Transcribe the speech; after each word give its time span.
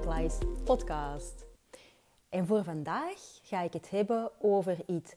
Klaes 0.00 0.38
podcast. 0.64 1.44
En 2.28 2.46
voor 2.46 2.64
vandaag 2.64 3.18
ga 3.42 3.60
ik 3.60 3.72
het 3.72 3.90
hebben 3.90 4.30
over 4.38 4.76
iets 4.86 5.14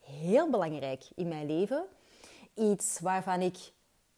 heel 0.00 0.50
belangrijk 0.50 1.04
in 1.14 1.28
mijn 1.28 1.46
leven. 1.46 1.84
Iets 2.54 3.00
waarvan 3.00 3.40
ik 3.40 3.72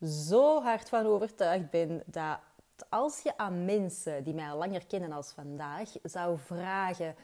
zo 0.05 0.63
hard 0.63 0.89
van 0.89 1.07
overtuigd 1.07 1.71
ben 1.71 2.03
dat 2.07 2.39
als 2.89 3.21
je 3.23 3.37
aan 3.37 3.65
mensen 3.65 4.25
die 4.25 4.35
mij 4.35 4.51
al 4.51 4.59
langer 4.59 4.87
kennen 4.87 5.13
als 5.13 5.33
vandaag 5.33 5.89
zou 6.03 6.39
vragen: 6.39 7.15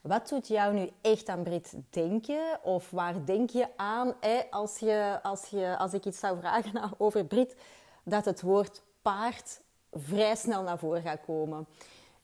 wat 0.00 0.28
doet 0.28 0.48
jou 0.48 0.74
nu 0.74 0.90
echt 1.00 1.28
aan 1.28 1.42
Brit 1.42 1.74
denken? 1.90 2.60
Of 2.62 2.90
waar 2.90 3.24
denk 3.24 3.50
je 3.50 3.66
aan 3.76 4.14
als, 4.50 4.78
je, 4.78 5.18
als, 5.22 5.46
je, 5.46 5.76
als 5.78 5.92
ik 5.92 6.04
iets 6.04 6.18
zou 6.18 6.38
vragen 6.38 6.92
over 6.98 7.24
Brit? 7.24 7.56
Dat 8.04 8.24
het 8.24 8.40
woord 8.40 8.82
paard 9.02 9.60
vrij 9.92 10.36
snel 10.36 10.62
naar 10.62 10.78
voren 10.78 11.02
gaat 11.02 11.20
komen. 11.26 11.66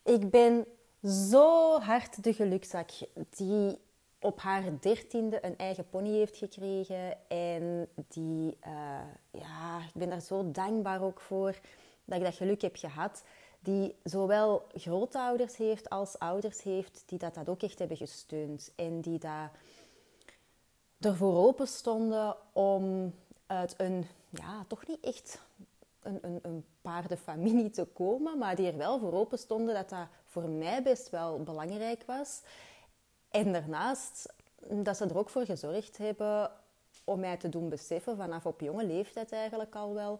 Ik 0.03 0.29
ben 0.29 0.65
zo 1.03 1.79
hard 1.79 2.23
de 2.23 2.33
gelukzak 2.33 2.89
die 3.29 3.77
op 4.19 4.39
haar 4.39 4.63
dertiende 4.79 5.45
een 5.45 5.57
eigen 5.57 5.89
pony 5.89 6.09
heeft 6.09 6.37
gekregen. 6.37 7.29
En 7.29 7.87
die, 8.07 8.57
uh, 8.67 8.99
ja, 9.31 9.77
ik 9.77 9.93
ben 9.93 10.09
daar 10.09 10.21
zo 10.21 10.51
dankbaar 10.51 11.01
ook 11.01 11.19
voor 11.19 11.59
dat 12.05 12.17
ik 12.17 12.23
dat 12.23 12.35
geluk 12.35 12.61
heb 12.61 12.75
gehad. 12.75 13.23
Die 13.59 13.95
zowel 14.03 14.67
grootouders 14.73 15.57
heeft 15.57 15.89
als 15.89 16.19
ouders 16.19 16.63
heeft, 16.63 17.03
die 17.05 17.19
dat, 17.19 17.33
dat 17.33 17.49
ook 17.49 17.61
echt 17.61 17.79
hebben 17.79 17.97
gesteund. 17.97 18.71
En 18.75 19.01
die 19.01 19.19
daar 19.19 19.51
ervoor 20.99 21.47
open 21.47 21.67
stonden 21.67 22.35
om 22.53 23.13
uit 23.45 23.73
een, 23.77 24.05
ja, 24.29 24.65
toch 24.67 24.87
niet 24.87 24.99
echt 24.99 25.39
een, 26.07 26.19
een, 26.21 26.39
een 26.41 26.65
paardenfamilie 26.81 27.69
te 27.69 27.85
komen, 27.85 28.37
maar 28.37 28.55
die 28.55 28.71
er 28.71 28.77
wel 28.77 28.99
voor 28.99 29.13
open 29.13 29.37
stonden 29.37 29.73
dat 29.73 29.89
dat 29.89 30.07
voor 30.25 30.49
mij 30.49 30.83
best 30.83 31.09
wel 31.09 31.43
belangrijk 31.43 32.03
was. 32.05 32.41
En 33.29 33.53
daarnaast 33.53 34.33
dat 34.69 34.97
ze 34.97 35.05
er 35.05 35.17
ook 35.17 35.29
voor 35.29 35.45
gezorgd 35.45 35.97
hebben 35.97 36.51
om 37.03 37.19
mij 37.19 37.37
te 37.37 37.49
doen 37.49 37.69
beseffen, 37.69 38.17
vanaf 38.17 38.45
op 38.45 38.61
jonge 38.61 38.85
leeftijd 38.85 39.31
eigenlijk 39.31 39.75
al 39.75 39.93
wel, 39.93 40.19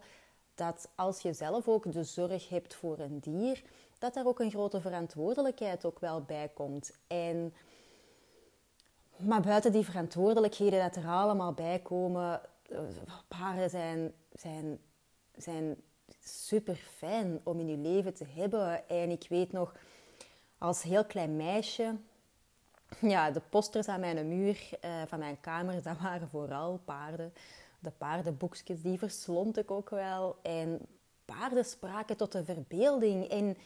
dat 0.54 0.88
als 0.94 1.20
je 1.20 1.32
zelf 1.32 1.68
ook 1.68 1.92
de 1.92 2.04
zorg 2.04 2.48
hebt 2.48 2.74
voor 2.74 2.98
een 2.98 3.18
dier, 3.18 3.62
dat 3.98 4.14
daar 4.14 4.26
ook 4.26 4.40
een 4.40 4.50
grote 4.50 4.80
verantwoordelijkheid 4.80 5.84
ook 5.84 5.98
wel 5.98 6.22
bij 6.22 6.50
komt. 6.54 6.92
En, 7.06 7.54
maar 9.16 9.40
buiten 9.40 9.72
die 9.72 9.84
verantwoordelijkheden 9.84 10.80
dat 10.80 10.96
er 10.96 11.10
allemaal 11.10 11.52
bij 11.52 11.78
komen, 11.78 12.40
eh, 12.70 12.78
paarden 13.28 13.70
zijn, 13.70 14.12
zijn 14.32 14.78
zijn 15.38 15.76
super 16.20 16.76
fijn 16.96 17.40
om 17.42 17.60
in 17.60 17.68
je 17.68 17.76
leven 17.76 18.14
te 18.14 18.24
hebben. 18.34 18.88
En 18.88 19.10
ik 19.10 19.26
weet 19.28 19.52
nog, 19.52 19.74
als 20.58 20.82
heel 20.82 21.04
klein 21.04 21.36
meisje, 21.36 21.96
ja, 23.00 23.30
de 23.30 23.40
posters 23.48 23.88
aan 23.88 24.00
mijn 24.00 24.28
muur 24.28 24.70
uh, 24.84 25.02
van 25.06 25.18
mijn 25.18 25.40
kamer, 25.40 25.82
dat 25.82 25.98
waren 26.00 26.28
vooral 26.28 26.80
paarden. 26.84 27.32
De 27.78 27.90
paardenboekjes, 27.90 28.82
die 28.82 28.98
verslond 28.98 29.58
ik 29.58 29.70
ook 29.70 29.90
wel. 29.90 30.36
En 30.42 30.80
paarden 31.24 31.64
spraken 31.64 32.16
tot 32.16 32.32
de 32.32 32.44
verbeelding. 32.44 33.28
En 33.28 33.56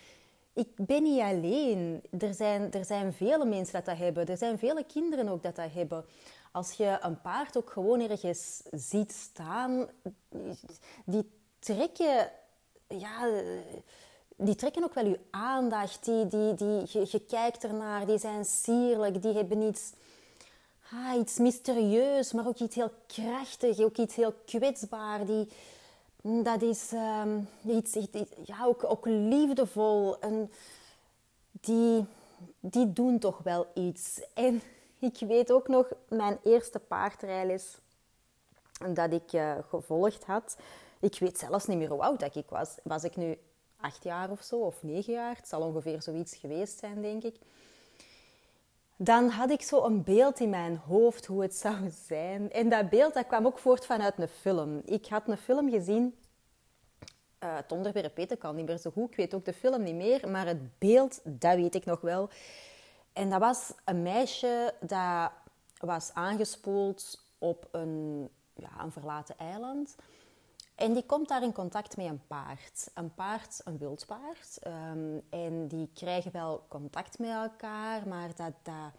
ik 0.52 0.68
ben 0.76 1.02
niet 1.02 1.20
alleen. 1.20 2.02
Er 2.18 2.34
zijn, 2.34 2.72
er 2.72 2.84
zijn 2.84 3.12
vele 3.12 3.44
mensen 3.44 3.72
dat 3.72 3.84
dat 3.84 3.96
hebben. 3.96 4.26
Er 4.26 4.36
zijn 4.36 4.58
vele 4.58 4.84
kinderen 4.84 5.28
ook 5.28 5.42
dat 5.42 5.56
dat 5.56 5.72
hebben. 5.72 6.04
Als 6.52 6.72
je 6.72 6.98
een 7.00 7.20
paard 7.20 7.56
ook 7.56 7.70
gewoon 7.70 8.00
ergens 8.00 8.62
ziet 8.70 9.12
staan, 9.12 9.88
die 11.04 11.30
trekken, 11.62 12.30
ja, 12.88 13.28
die 14.36 14.54
trekken 14.54 14.84
ook 14.84 14.94
wel 14.94 15.06
je 15.06 15.20
aandacht. 15.30 16.04
Die, 16.04 16.26
die, 16.26 16.54
die, 16.54 17.06
je, 17.10 17.20
kijkt 17.28 17.64
ernaar, 17.64 18.06
die 18.06 18.18
zijn 18.18 18.44
sierlijk, 18.44 19.22
die 19.22 19.34
hebben 19.34 19.62
iets, 19.62 19.92
ah, 20.92 21.18
iets 21.18 21.38
mysterieus, 21.38 22.32
maar 22.32 22.46
ook 22.46 22.58
iets 22.58 22.74
heel 22.74 22.92
krachtig, 23.06 23.78
ook 23.78 23.96
iets 23.96 24.14
heel 24.14 24.34
kwetsbaar. 24.46 25.26
Die, 25.26 25.48
dat 26.22 26.62
is 26.62 26.90
um, 26.92 27.48
iets, 27.66 27.98
ja, 28.44 28.64
ook, 28.64 28.84
ook 28.84 29.06
liefdevol. 29.06 30.20
En 30.20 30.52
die, 31.50 32.04
die 32.60 32.92
doen 32.92 33.18
toch 33.18 33.38
wel 33.38 33.66
iets. 33.74 34.20
En 34.34 34.62
ik 34.98 35.18
weet 35.18 35.52
ook 35.52 35.68
nog 35.68 35.92
mijn 36.08 36.38
eerste 36.42 36.78
paardrijles 36.78 37.78
dat 38.88 39.12
ik 39.12 39.32
uh, 39.32 39.54
gevolgd 39.68 40.24
had. 40.24 40.56
Ik 41.02 41.18
weet 41.18 41.38
zelfs 41.38 41.66
niet 41.66 41.78
meer 41.78 41.90
hoe 41.90 42.02
oud 42.02 42.20
dat 42.20 42.36
ik 42.36 42.48
was. 42.48 42.78
Was 42.82 43.04
ik 43.04 43.16
nu 43.16 43.38
acht 43.76 44.04
jaar 44.04 44.30
of 44.30 44.42
zo, 44.42 44.56
of 44.56 44.82
negen 44.82 45.12
jaar? 45.12 45.36
Het 45.36 45.48
zal 45.48 45.62
ongeveer 45.62 46.02
zoiets 46.02 46.36
geweest 46.36 46.78
zijn, 46.78 47.02
denk 47.02 47.22
ik. 47.22 47.36
Dan 48.96 49.28
had 49.28 49.50
ik 49.50 49.62
zo 49.62 49.84
een 49.84 50.02
beeld 50.02 50.40
in 50.40 50.50
mijn 50.50 50.76
hoofd 50.76 51.26
hoe 51.26 51.42
het 51.42 51.54
zou 51.54 51.90
zijn. 52.06 52.50
En 52.50 52.68
dat 52.68 52.90
beeld 52.90 53.14
dat 53.14 53.26
kwam 53.26 53.46
ook 53.46 53.58
voort 53.58 53.86
vanuit 53.86 54.18
een 54.18 54.28
film. 54.28 54.82
Ik 54.84 55.06
had 55.06 55.28
een 55.28 55.36
film 55.36 55.70
gezien. 55.70 56.16
Uh, 57.44 57.56
het 57.56 57.72
onderwerp 57.72 58.16
weet 58.16 58.32
ik 58.32 58.44
al 58.44 58.52
niet 58.52 58.66
meer 58.66 58.78
zo 58.78 58.90
goed. 58.90 59.10
Ik 59.10 59.16
weet 59.16 59.34
ook 59.34 59.44
de 59.44 59.52
film 59.52 59.82
niet 59.82 59.94
meer. 59.94 60.30
Maar 60.30 60.46
het 60.46 60.78
beeld, 60.78 61.20
dat 61.24 61.54
weet 61.54 61.74
ik 61.74 61.84
nog 61.84 62.00
wel. 62.00 62.28
En 63.12 63.30
dat 63.30 63.40
was 63.40 63.72
een 63.84 64.02
meisje 64.02 64.74
dat 64.80 65.30
was 65.78 66.10
aangespoeld 66.14 67.24
op 67.38 67.68
een, 67.70 68.28
ja, 68.54 68.70
een 68.82 68.92
verlaten 68.92 69.38
eiland. 69.38 69.96
En 70.74 70.92
die 70.92 71.06
komt 71.06 71.28
daar 71.28 71.42
in 71.42 71.52
contact 71.52 71.96
met 71.96 72.06
een 72.06 72.26
paard. 72.26 72.90
Een 72.94 73.14
paard, 73.14 73.60
een 73.64 73.78
wildpaard. 73.78 74.58
Um, 74.66 75.20
en 75.30 75.68
die 75.68 75.90
krijgen 75.94 76.32
wel 76.32 76.64
contact 76.68 77.18
met 77.18 77.30
elkaar, 77.30 78.08
maar 78.08 78.28
dat, 78.36 78.52
dat, 78.62 78.92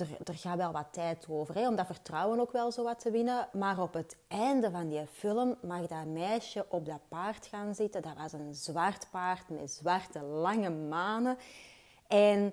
er, 0.00 0.16
er 0.24 0.34
gaat 0.34 0.56
wel 0.56 0.72
wat 0.72 0.92
tijd 0.92 1.26
over. 1.28 1.54
Hè, 1.54 1.68
om 1.68 1.76
dat 1.76 1.86
vertrouwen 1.86 2.40
ook 2.40 2.52
wel 2.52 2.72
zo 2.72 2.82
wat 2.84 3.00
te 3.00 3.10
winnen. 3.10 3.48
Maar 3.52 3.82
op 3.82 3.94
het 3.94 4.16
einde 4.28 4.70
van 4.70 4.88
die 4.88 5.06
film 5.06 5.56
mag 5.62 5.86
dat 5.86 6.06
meisje 6.06 6.66
op 6.68 6.86
dat 6.86 7.08
paard 7.08 7.46
gaan 7.46 7.74
zitten. 7.74 8.02
Dat 8.02 8.16
was 8.16 8.32
een 8.32 8.54
zwart 8.54 9.06
paard 9.10 9.48
met 9.48 9.70
zwarte 9.70 10.22
lange 10.22 10.70
manen. 10.70 11.36
En 12.06 12.52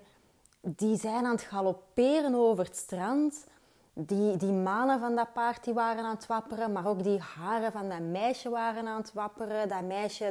die 0.60 0.96
zijn 0.96 1.24
aan 1.24 1.34
het 1.34 1.42
galopperen 1.42 2.34
over 2.34 2.64
het 2.64 2.76
strand 2.76 3.46
die, 3.94 4.36
die 4.36 4.52
manen 4.52 5.00
van 5.00 5.16
dat 5.16 5.32
paard 5.32 5.64
die 5.64 5.74
waren 5.74 6.04
aan 6.04 6.14
het 6.14 6.26
wapperen, 6.26 6.72
maar 6.72 6.86
ook 6.86 7.02
die 7.02 7.18
haren 7.18 7.72
van 7.72 7.88
dat 7.88 8.00
meisje 8.00 8.48
waren 8.48 8.86
aan 8.86 9.00
het 9.00 9.12
wapperen. 9.12 9.68
Dat 9.68 9.82
meisje, 9.82 10.30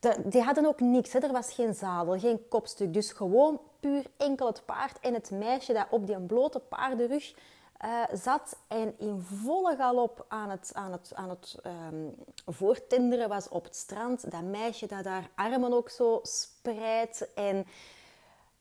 dat, 0.00 0.16
die 0.24 0.42
hadden 0.42 0.66
ook 0.66 0.80
niks. 0.80 1.12
Hè. 1.12 1.18
Er 1.18 1.32
was 1.32 1.52
geen 1.52 1.74
zadel, 1.74 2.18
geen 2.18 2.48
kopstuk. 2.48 2.94
Dus 2.94 3.12
gewoon 3.12 3.60
puur 3.80 4.06
enkel 4.16 4.46
het 4.46 4.62
paard 4.64 5.00
en 5.00 5.14
het 5.14 5.30
meisje 5.30 5.72
dat 5.72 5.86
op 5.90 6.06
die 6.06 6.20
blote 6.20 6.58
paardenrug 6.58 7.34
uh, 7.84 8.02
zat 8.12 8.56
en 8.68 8.94
in 8.98 9.20
volle 9.20 9.76
galop 9.76 10.24
aan 10.28 10.50
het, 10.50 10.70
aan 10.74 10.92
het, 10.92 11.12
aan 11.14 11.28
het 11.28 11.56
um, 11.66 12.14
voortinderen 12.46 13.28
was 13.28 13.48
op 13.48 13.64
het 13.64 13.76
strand. 13.76 14.30
Dat 14.30 14.42
meisje 14.42 14.86
dat 14.86 15.04
haar 15.04 15.30
armen 15.34 15.72
ook 15.72 15.90
zo 15.90 16.20
spreidt 16.22 17.34
en 17.34 17.66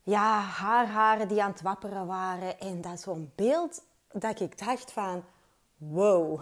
ja, 0.03 0.39
haar 0.39 0.87
haren 0.87 1.27
die 1.27 1.43
aan 1.43 1.51
het 1.51 1.61
wapperen 1.61 2.07
waren. 2.07 2.59
En 2.59 2.81
dat 2.81 2.99
zo'n 2.99 3.31
beeld 3.35 3.81
dat 4.11 4.39
ik 4.39 4.65
dacht 4.65 4.91
van, 4.91 5.23
wow, 5.77 6.41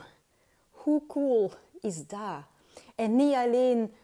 hoe 0.72 1.06
cool 1.08 1.52
is 1.82 2.08
dat? 2.08 2.44
En 2.96 3.16
niet 3.16 3.36
alleen 3.36 3.96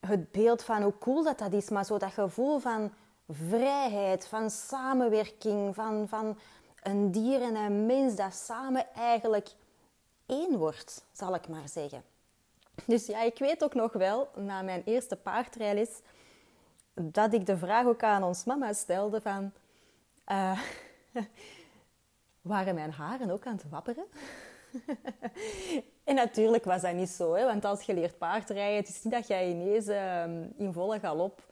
het 0.00 0.32
beeld 0.32 0.62
van 0.62 0.82
hoe 0.82 0.98
cool 0.98 1.24
dat, 1.24 1.38
dat 1.38 1.52
is, 1.52 1.68
maar 1.68 1.84
zo 1.84 1.98
dat 1.98 2.12
gevoel 2.12 2.58
van 2.58 2.92
vrijheid, 3.28 4.26
van 4.26 4.50
samenwerking, 4.50 5.74
van, 5.74 6.08
van 6.08 6.38
een 6.82 7.10
dier 7.10 7.42
en 7.42 7.54
een 7.54 7.86
mens 7.86 8.14
dat 8.14 8.34
samen 8.34 8.94
eigenlijk 8.94 9.48
één 10.26 10.58
wordt, 10.58 11.04
zal 11.12 11.34
ik 11.34 11.48
maar 11.48 11.68
zeggen. 11.68 12.02
Dus 12.84 13.06
ja, 13.06 13.22
ik 13.22 13.38
weet 13.38 13.64
ook 13.64 13.74
nog 13.74 13.92
wel, 13.92 14.28
na 14.34 14.62
mijn 14.62 14.82
eerste 14.84 15.16
paardrijles, 15.16 16.00
dat 16.94 17.32
ik 17.32 17.46
de 17.46 17.56
vraag 17.58 17.86
ook 17.86 18.02
aan 18.02 18.22
ons 18.22 18.44
mama 18.44 18.72
stelde 18.72 19.20
van... 19.20 19.52
Uh, 20.28 20.60
waren 22.40 22.74
mijn 22.74 22.92
haren 22.92 23.30
ook 23.30 23.46
aan 23.46 23.56
het 23.56 23.68
wapperen? 23.68 24.04
en 26.04 26.14
natuurlijk 26.14 26.64
was 26.64 26.82
dat 26.82 26.94
niet 26.94 27.08
zo, 27.08 27.34
hè? 27.34 27.44
want 27.44 27.64
als 27.64 27.82
je 27.82 27.94
leert 27.94 28.18
paardrijden, 28.18 28.76
het 28.76 28.88
is 28.88 29.02
niet 29.02 29.12
dat 29.12 29.26
jij 29.26 29.50
ineens 29.50 29.86
uh, 29.86 30.24
in 30.56 30.72
volle 30.72 31.00
galop 31.00 31.42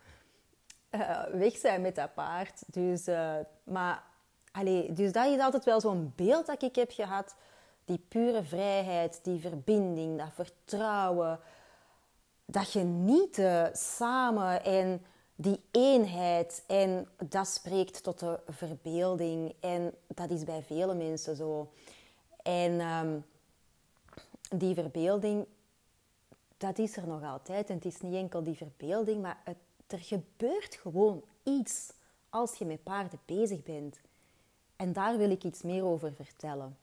uh, 0.90 1.25
weg 1.32 1.61
bent 1.61 1.82
met 1.82 1.94
dat 1.94 2.14
paard. 2.14 2.62
Dus, 2.67 3.08
uh, 3.08 3.35
maar, 3.64 4.02
allez, 4.52 4.88
dus 4.88 5.12
dat 5.12 5.26
is 5.26 5.40
altijd 5.40 5.64
wel 5.64 5.81
zo'n 5.81 6.12
beeld 6.17 6.46
dat 6.46 6.62
ik 6.62 6.75
heb 6.75 6.91
gehad. 6.91 7.37
Die 7.84 8.05
pure 8.08 8.43
vrijheid, 8.43 9.20
die 9.23 9.41
verbinding, 9.41 10.19
dat 10.19 10.32
vertrouwen, 10.34 11.41
dat 12.44 12.67
genieten 12.67 13.70
samen 13.76 14.64
en 14.64 15.05
die 15.40 15.61
eenheid. 15.70 16.64
En 16.67 17.08
dat 17.29 17.49
spreekt 17.49 18.02
tot 18.02 18.19
de 18.19 18.40
verbeelding. 18.49 19.55
En 19.61 19.94
dat 20.06 20.31
is 20.31 20.44
bij 20.44 20.62
vele 20.62 20.94
mensen 20.94 21.37
zo. 21.37 21.70
En 22.43 22.81
um, 22.81 23.25
die 24.50 24.75
verbeelding, 24.75 25.46
dat 26.56 26.79
is 26.79 26.96
er 26.96 27.06
nog 27.06 27.23
altijd. 27.23 27.69
En 27.69 27.75
het 27.75 27.85
is 27.85 28.00
niet 28.00 28.14
enkel 28.14 28.43
die 28.43 28.56
verbeelding, 28.56 29.23
maar 29.23 29.40
het, 29.44 29.56
er 29.87 29.99
gebeurt 29.99 30.75
gewoon 30.75 31.23
iets 31.43 31.93
als 32.29 32.55
je 32.55 32.64
met 32.64 32.82
paarden 32.82 33.19
bezig 33.25 33.62
bent. 33.62 34.00
En 34.76 34.93
daar 34.93 35.17
wil 35.17 35.31
ik 35.31 35.44
iets 35.44 35.62
meer 35.62 35.84
over 35.84 36.12
vertellen. 36.12 36.76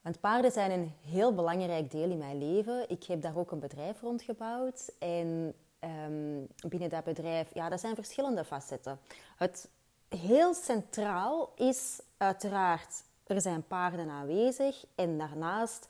Want 0.00 0.20
paarden 0.20 0.52
zijn 0.52 0.70
een 0.70 0.92
heel 1.04 1.34
belangrijk 1.34 1.90
deel 1.90 2.10
in 2.10 2.18
mijn 2.18 2.38
leven. 2.38 2.90
Ik 2.90 3.04
heb 3.04 3.22
daar 3.22 3.36
ook 3.36 3.50
een 3.50 3.58
bedrijf 3.58 4.00
rond 4.00 4.22
gebouwd. 4.22 4.92
En 4.98 5.54
um, 5.84 6.48
binnen 6.68 6.88
dat 6.88 7.04
bedrijf, 7.04 7.54
ja, 7.54 7.68
dat 7.68 7.80
zijn 7.80 7.94
verschillende 7.94 8.44
facetten. 8.44 8.98
Het 9.36 9.68
heel 10.08 10.54
centraal 10.54 11.52
is 11.56 12.00
uiteraard 12.16 13.02
er 13.26 13.40
zijn 13.40 13.66
paarden 13.66 14.10
aanwezig 14.10 14.84
en 14.94 15.18
daarnaast, 15.18 15.86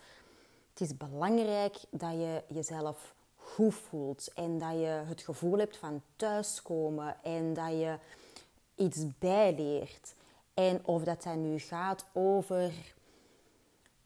het 0.70 0.80
is 0.80 0.96
belangrijk 0.96 1.76
dat 1.90 2.12
je 2.12 2.42
jezelf 2.48 3.14
goed 3.36 3.74
voelt 3.74 4.32
en 4.34 4.58
dat 4.58 4.72
je 4.72 5.02
het 5.06 5.22
gevoel 5.22 5.58
hebt 5.58 5.76
van 5.76 6.02
thuiskomen 6.16 7.16
en 7.22 7.54
dat 7.54 7.70
je 7.70 7.98
iets 8.74 9.18
bijleert. 9.18 10.14
En 10.54 10.80
of 10.84 11.02
dat 11.02 11.22
dan 11.22 11.50
nu 11.50 11.58
gaat 11.58 12.06
over 12.12 12.72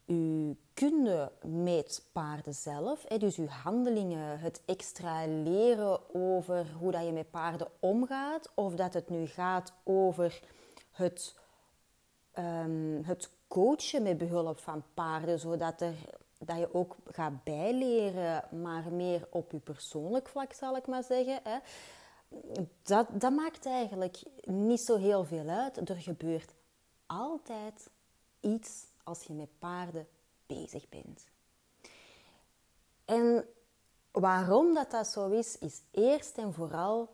je 0.05 0.55
kunde 0.77 1.31
met 1.41 2.05
paarden 2.11 2.53
zelf, 2.53 3.03
dus 3.03 3.35
je 3.35 3.47
handelingen, 3.47 4.39
het 4.39 4.61
extra 4.65 5.25
leren 5.25 6.15
over 6.15 6.65
hoe 6.79 6.91
dat 6.91 7.05
je 7.05 7.11
met 7.11 7.31
paarden 7.31 7.67
omgaat, 7.79 8.49
of 8.53 8.75
dat 8.75 8.93
het 8.93 9.09
nu 9.09 9.27
gaat 9.27 9.73
over 9.83 10.41
het 10.91 11.35
um, 12.39 13.03
het 13.03 13.29
coachen 13.47 14.03
met 14.03 14.17
behulp 14.17 14.59
van 14.59 14.83
paarden, 14.93 15.39
zodat 15.39 15.81
er, 15.81 15.95
dat 16.39 16.57
je 16.57 16.73
ook 16.73 16.95
gaat 17.05 17.43
bijleren, 17.43 18.43
maar 18.61 18.91
meer 18.91 19.27
op 19.29 19.51
je 19.51 19.59
persoonlijk 19.59 20.27
vlak 20.27 20.53
zal 20.53 20.75
ik 20.75 20.87
maar 20.87 21.03
zeggen. 21.03 21.41
Dat, 22.83 23.07
dat 23.11 23.31
maakt 23.31 23.65
eigenlijk 23.65 24.21
niet 24.43 24.81
zo 24.81 24.97
heel 24.97 25.23
veel 25.23 25.47
uit. 25.47 25.89
Er 25.89 25.95
gebeurt 25.95 26.53
altijd 27.05 27.89
iets 28.39 28.85
als 29.03 29.23
je 29.23 29.33
met 29.33 29.49
paarden 29.59 30.07
bezig 30.47 30.89
bent. 30.89 31.25
En 33.05 33.45
waarom 34.11 34.73
dat, 34.73 34.91
dat 34.91 35.07
zo 35.07 35.29
is, 35.29 35.57
is 35.57 35.81
eerst 35.91 36.37
en 36.37 36.53
vooral 36.53 37.09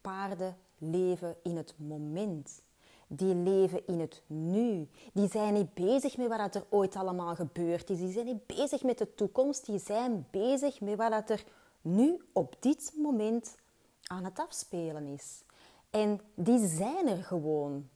paarden 0.00 0.56
leven 0.78 1.36
in 1.42 1.56
het 1.56 1.74
moment 1.78 2.62
die 3.08 3.34
leven 3.34 3.86
in 3.86 4.00
het 4.00 4.22
nu. 4.26 4.88
Die 5.12 5.28
zijn 5.28 5.54
niet 5.54 5.74
bezig 5.74 6.16
met 6.16 6.28
wat 6.28 6.54
er 6.54 6.64
ooit 6.68 6.96
allemaal 6.96 7.34
gebeurd 7.34 7.90
is. 7.90 7.98
Die 7.98 8.12
zijn 8.12 8.24
niet 8.24 8.46
bezig 8.46 8.82
met 8.82 8.98
de 8.98 9.14
toekomst. 9.14 9.66
Die 9.66 9.78
zijn 9.78 10.26
bezig 10.30 10.80
met 10.80 10.96
wat 10.96 11.30
er 11.30 11.44
nu 11.80 12.24
op 12.32 12.56
dit 12.60 12.92
moment 12.96 13.56
aan 14.02 14.24
het 14.24 14.38
afspelen 14.38 15.06
is. 15.06 15.42
En 15.90 16.20
die 16.34 16.66
zijn 16.66 17.08
er 17.08 17.24
gewoon. 17.24 17.88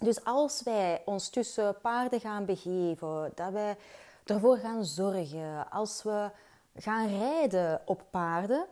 Dus 0.00 0.24
als 0.24 0.62
wij 0.62 1.02
ons 1.04 1.28
tussen 1.28 1.80
paarden 1.80 2.20
gaan 2.20 2.44
begeven, 2.44 3.32
dat 3.34 3.52
wij 3.52 3.76
ervoor 4.24 4.56
gaan 4.56 4.84
zorgen, 4.84 5.70
als 5.70 6.02
we 6.02 6.30
gaan 6.76 7.08
rijden 7.08 7.80
op 7.84 8.02
paarden, 8.10 8.66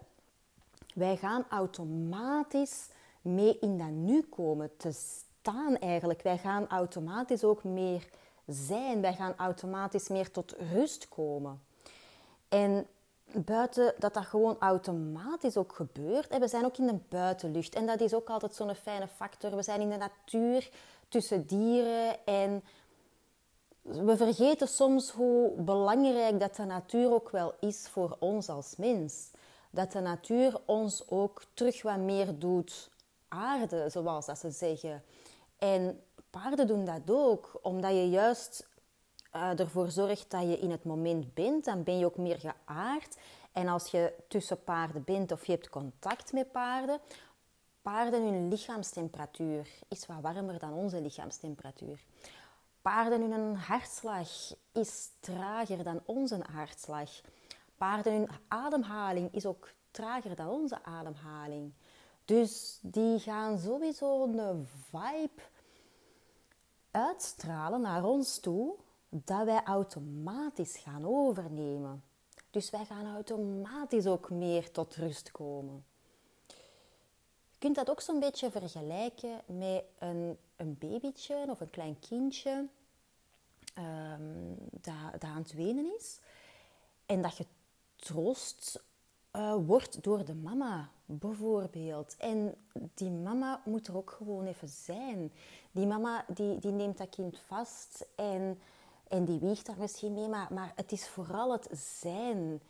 wij 0.95 1.17
gaan 1.17 1.45
automatisch 1.49 2.89
mee 3.21 3.59
in 3.59 3.79
dat 3.79 3.91
nu 3.91 4.23
komen 4.23 4.71
te 4.77 4.93
staan 4.93 5.79
eigenlijk. 5.79 6.23
Wij 6.23 6.39
gaan 6.39 6.69
automatisch 6.69 7.45
ook 7.45 7.65
meer 7.65 8.09
zijn. 8.47 9.01
Wij 9.01 9.15
gaan 9.15 9.35
automatisch 9.37 10.09
meer 10.09 10.31
tot 10.31 10.55
rust 10.73 11.09
komen. 11.09 11.63
En 12.49 12.87
buiten 13.33 13.95
dat 13.99 14.15
dat 14.15 14.25
gewoon 14.25 14.57
automatisch 14.59 15.57
ook 15.57 15.73
gebeurt. 15.73 16.39
we 16.39 16.49
zijn 16.49 16.65
ook 16.65 16.77
in 16.77 16.87
de 16.87 16.99
buitenlucht. 17.09 17.75
En 17.75 17.87
dat 17.87 18.01
is 18.01 18.15
ook 18.15 18.31
altijd 18.31 18.55
zo'n 18.55 18.75
fijne 18.75 19.09
factor. 19.09 19.57
We 19.57 19.63
zijn 19.63 19.81
in 19.81 19.91
de 19.91 19.97
natuur 19.97 20.71
tussen 21.15 21.47
dieren. 21.47 22.27
En 22.27 22.65
we 23.83 24.17
vergeten 24.17 24.69
soms 24.69 25.11
hoe 25.11 25.53
belangrijk 25.63 26.41
dat 26.41 26.57
de 26.57 26.65
natuur 26.65 27.13
ook 27.13 27.31
wel 27.31 27.55
is 27.61 27.89
voor 27.89 28.17
ons 28.21 28.49
als 28.49 28.77
mens. 28.77 29.31
Dat 29.71 29.93
de 29.93 30.01
natuur 30.01 30.61
ons 30.65 31.09
ook 31.09 31.43
terug 31.55 31.83
wat 31.83 31.99
meer 31.99 32.39
doet 32.39 32.91
aarde, 33.29 33.89
zoals 33.89 34.27
dat 34.27 34.39
ze 34.39 34.51
zeggen. 34.51 35.03
En 35.59 36.01
paarden 36.31 36.67
doen 36.67 36.85
dat 36.85 37.01
ook, 37.11 37.59
omdat 37.63 37.91
je 37.91 38.09
juist 38.09 38.69
uh, 39.37 39.59
ervoor 39.59 39.91
zorgt 39.91 40.31
dat 40.31 40.43
je 40.43 40.59
in 40.59 40.71
het 40.71 40.85
moment 40.85 41.35
bent. 41.35 41.65
Dan 41.65 41.83
ben 41.83 41.99
je 41.99 42.05
ook 42.05 42.17
meer 42.17 42.39
geaard. 42.39 43.17
En 43.53 43.69
als 43.69 43.87
je 43.87 44.13
tussen 44.29 44.65
paarden 44.65 45.05
bent 45.05 45.33
of 45.33 45.47
je 45.47 45.53
hebt 45.53 45.69
contact 45.69 46.33
met 46.33 46.53
paarden, 46.53 47.01
paarden 47.85 48.23
hun 48.23 48.49
lichaamstemperatuur 48.49 49.69
is 49.89 50.07
wat 50.07 50.21
warmer 50.21 50.59
dan 50.59 50.73
onze 50.73 51.01
lichaamstemperatuur. 51.01 52.05
Paarden 52.83 53.31
hun 53.31 53.57
hartslag 53.57 54.29
is 54.73 55.11
trager 55.21 55.85
dan 55.85 56.01
onze 56.05 56.45
hartslag. 56.53 57.11
Paarden 57.77 58.13
hun 58.13 58.29
ademhaling 58.49 59.33
is 59.33 59.47
ook 59.47 59.73
trager 59.91 60.37
dan 60.37 60.49
onze 60.49 60.85
ademhaling. 60.85 61.73
Dus 62.25 62.79
die 62.83 63.19
gaan 63.19 63.59
sowieso 63.59 64.23
een 64.23 64.67
vibe 64.91 65.43
uitstralen 66.91 67.81
naar 67.81 68.05
ons 68.05 68.39
toe 68.39 68.77
dat 69.09 69.45
wij 69.45 69.63
automatisch 69.65 70.77
gaan 70.77 71.07
overnemen. 71.07 72.05
Dus 72.51 72.71
wij 72.71 72.85
gaan 72.85 73.15
automatisch 73.15 74.07
ook 74.07 74.31
meer 74.31 74.71
tot 74.71 74.97
rust 74.97 75.31
komen. 75.31 75.85
Je 77.65 77.71
kunt 77.71 77.87
dat 77.87 77.95
ook 77.95 78.01
zo'n 78.01 78.21
beetje 78.21 78.51
vergelijken 78.51 79.41
met 79.47 79.85
een, 79.99 80.39
een 80.57 80.77
babytje 80.79 81.45
of 81.49 81.61
een 81.61 81.71
klein 81.71 81.99
kindje 81.99 82.69
um, 83.79 84.57
dat, 84.71 85.25
aan 85.25 85.43
het 85.43 85.53
wenen 85.53 85.95
is. 85.99 86.21
En 87.07 87.23
dat 87.23 87.37
je 87.37 87.47
troost 87.97 88.83
uh, 89.33 89.55
wordt 89.67 90.03
door 90.03 90.25
de 90.25 90.35
mama, 90.35 90.91
bijvoorbeeld. 91.05 92.17
En 92.19 92.55
die 92.95 93.11
mama 93.11 93.63
moet 93.65 93.87
er 93.87 93.97
ook 93.97 94.11
gewoon 94.11 94.47
even 94.47 94.69
zijn. 94.69 95.33
Die 95.73 95.87
mama 95.87 96.25
die, 96.29 96.59
die 96.59 96.73
neemt 96.73 96.99
dat 96.99 97.09
kind 97.09 97.39
vast 97.39 98.07
en, 98.15 98.61
en 99.09 99.25
die 99.25 99.39
wiegt 99.39 99.67
daar 99.67 99.79
misschien 99.79 100.13
mee, 100.13 100.29
maar, 100.29 100.53
maar 100.53 100.73
het 100.75 100.93
is 100.93 101.09
vooral 101.09 101.53
het 101.53 101.69
zijn. 102.01 102.61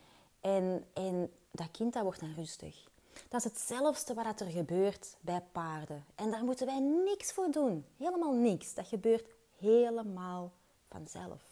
En, 0.40 0.84
en 0.92 1.32
dat 1.50 1.70
kind 1.70 1.92
dat 1.92 2.02
wordt 2.02 2.20
dan 2.20 2.34
rustig. 2.34 2.92
Dat 3.28 3.44
is 3.44 3.44
hetzelfde 3.44 4.14
wat 4.14 4.40
er 4.40 4.50
gebeurt 4.50 5.16
bij 5.20 5.42
paarden. 5.52 6.04
En 6.14 6.30
daar 6.30 6.44
moeten 6.44 6.66
wij 6.66 6.80
niks 6.80 7.32
voor 7.32 7.50
doen. 7.50 7.84
Helemaal 7.96 8.32
niks. 8.32 8.74
Dat 8.74 8.86
gebeurt 8.86 9.26
helemaal 9.58 10.52
vanzelf. 10.88 11.42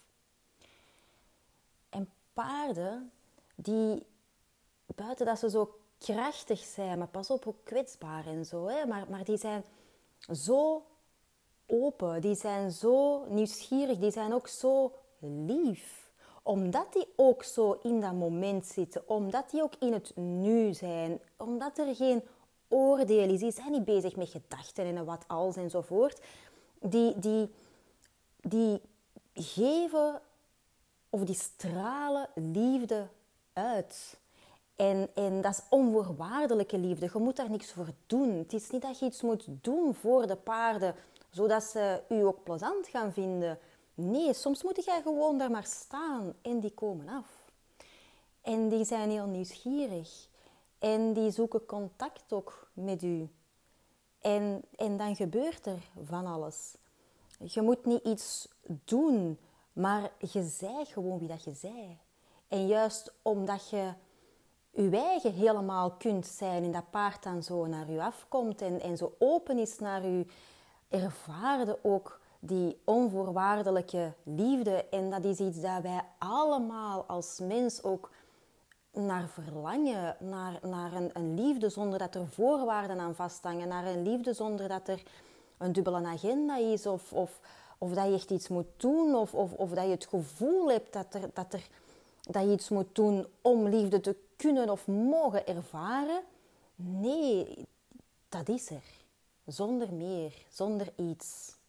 En 1.88 2.10
paarden, 2.32 3.12
die, 3.54 4.06
buiten 4.94 5.26
dat 5.26 5.38
ze 5.38 5.50
zo 5.50 5.78
krachtig 5.98 6.60
zijn, 6.60 6.98
maar 6.98 7.08
pas 7.08 7.30
op, 7.30 7.46
ook 7.46 7.64
kwetsbaar 7.64 8.26
en 8.26 8.44
zo. 8.44 8.66
Hè? 8.66 8.86
Maar, 8.86 9.10
maar 9.10 9.24
die 9.24 9.38
zijn 9.38 9.64
zo 10.32 10.84
open, 11.66 12.20
die 12.20 12.34
zijn 12.34 12.70
zo 12.70 13.24
nieuwsgierig, 13.28 13.98
die 13.98 14.10
zijn 14.10 14.34
ook 14.34 14.48
zo 14.48 14.92
lief. 15.18 16.01
Omdat 16.42 16.92
die 16.92 17.06
ook 17.16 17.42
zo 17.42 17.78
in 17.82 18.00
dat 18.00 18.12
moment 18.12 18.66
zitten, 18.66 19.08
omdat 19.08 19.50
die 19.50 19.62
ook 19.62 19.74
in 19.78 19.92
het 19.92 20.16
nu 20.16 20.74
zijn, 20.74 21.20
omdat 21.36 21.78
er 21.78 21.94
geen 21.94 22.22
oordeel 22.68 23.28
is, 23.28 23.40
die 23.40 23.52
zijn 23.52 23.70
niet 23.70 23.84
bezig 23.84 24.16
met 24.16 24.28
gedachten 24.28 24.84
en 24.84 25.04
wat 25.04 25.24
als 25.26 25.56
enzovoort. 25.56 26.20
die, 26.80 27.18
die, 27.18 27.50
die 28.40 28.80
geven 29.34 30.20
of 31.10 31.24
die 31.24 31.34
stralen 31.34 32.28
liefde 32.34 33.08
uit. 33.52 34.20
En, 34.76 35.08
en 35.14 35.40
dat 35.40 35.52
is 35.52 35.62
onvoorwaardelijke 35.68 36.78
liefde. 36.78 37.10
Je 37.12 37.18
moet 37.18 37.36
daar 37.36 37.50
niks 37.50 37.72
voor 37.72 37.88
doen. 38.06 38.30
Het 38.30 38.52
is 38.52 38.70
niet 38.70 38.82
dat 38.82 38.98
je 38.98 39.06
iets 39.06 39.22
moet 39.22 39.44
doen 39.48 39.94
voor 39.94 40.26
de 40.26 40.36
paarden, 40.36 40.94
zodat 41.30 41.62
ze 41.62 42.02
u 42.08 42.20
ook 42.24 42.42
plezant 42.42 42.88
gaan 42.88 43.12
vinden. 43.12 43.58
Nee, 43.94 44.34
soms 44.34 44.62
moet 44.62 44.84
jij 44.84 45.02
gewoon 45.02 45.38
daar 45.38 45.50
maar 45.50 45.66
staan 45.66 46.34
en 46.42 46.60
die 46.60 46.74
komen 46.74 47.08
af. 47.08 47.50
En 48.40 48.68
die 48.68 48.84
zijn 48.84 49.10
heel 49.10 49.26
nieuwsgierig. 49.26 50.28
En 50.78 51.12
die 51.12 51.30
zoeken 51.30 51.66
contact 51.66 52.32
ook 52.32 52.70
met 52.72 53.02
u. 53.02 53.28
En, 54.20 54.62
en 54.76 54.96
dan 54.96 55.16
gebeurt 55.16 55.66
er 55.66 55.90
van 56.04 56.26
alles. 56.26 56.74
Je 57.38 57.62
moet 57.62 57.84
niet 57.84 58.04
iets 58.04 58.48
doen, 58.66 59.38
maar 59.72 60.10
je 60.18 60.42
zei 60.42 60.84
gewoon 60.84 61.18
wie 61.18 61.28
dat 61.28 61.44
je 61.44 61.54
zei. 61.54 61.98
En 62.48 62.66
juist 62.66 63.12
omdat 63.22 63.68
je 63.68 63.92
je 64.70 64.90
eigen 64.90 65.32
helemaal 65.32 65.90
kunt 65.90 66.26
zijn 66.26 66.64
en 66.64 66.72
dat 66.72 66.90
paard 66.90 67.22
dan 67.22 67.42
zo 67.42 67.66
naar 67.66 67.90
u 67.90 67.98
afkomt 67.98 68.62
en, 68.62 68.80
en 68.80 68.96
zo 68.96 69.14
open 69.18 69.58
is 69.58 69.78
naar 69.78 70.08
u, 70.08 70.26
ervaarde 70.88 71.78
ook 71.82 72.20
die 72.44 72.80
onvoorwaardelijke 72.84 74.12
liefde. 74.22 74.84
En 74.90 75.10
dat 75.10 75.24
is 75.24 75.38
iets 75.38 75.60
dat 75.60 75.82
wij 75.82 76.00
allemaal 76.18 77.04
als 77.04 77.38
mens 77.42 77.82
ook 77.82 78.10
naar 78.92 79.28
verlangen, 79.28 80.16
naar, 80.20 80.58
naar 80.62 80.92
een, 80.92 81.10
een 81.12 81.34
liefde 81.34 81.68
zonder 81.68 81.98
dat 81.98 82.14
er 82.14 82.28
voorwaarden 82.28 82.98
aan 82.98 83.14
vasthangen, 83.14 83.68
naar 83.68 83.86
een 83.86 84.02
liefde 84.02 84.32
zonder 84.32 84.68
dat 84.68 84.88
er 84.88 85.02
een 85.58 85.72
dubbele 85.72 86.06
agenda 86.06 86.56
is 86.56 86.86
of, 86.86 87.12
of, 87.12 87.40
of 87.78 87.92
dat 87.92 88.06
je 88.06 88.14
echt 88.14 88.30
iets 88.30 88.48
moet 88.48 88.66
doen 88.76 89.14
of, 89.14 89.34
of, 89.34 89.52
of 89.52 89.70
dat 89.70 89.84
je 89.84 89.90
het 89.90 90.06
gevoel 90.06 90.70
hebt 90.70 90.92
dat, 90.92 91.14
er, 91.14 91.30
dat, 91.32 91.52
er, 91.52 91.68
dat 92.30 92.42
je 92.42 92.52
iets 92.52 92.68
moet 92.68 92.94
doen 92.94 93.26
om 93.40 93.68
liefde 93.68 94.00
te 94.00 94.16
kunnen 94.36 94.70
of 94.70 94.86
mogen 94.86 95.46
ervaren. 95.46 96.22
Nee, 96.74 97.66
dat 98.28 98.48
is 98.48 98.70
er. 98.70 99.00
Zonder 99.46 99.92
meer, 99.92 100.46
zonder 100.48 100.92
iets. 100.96 101.60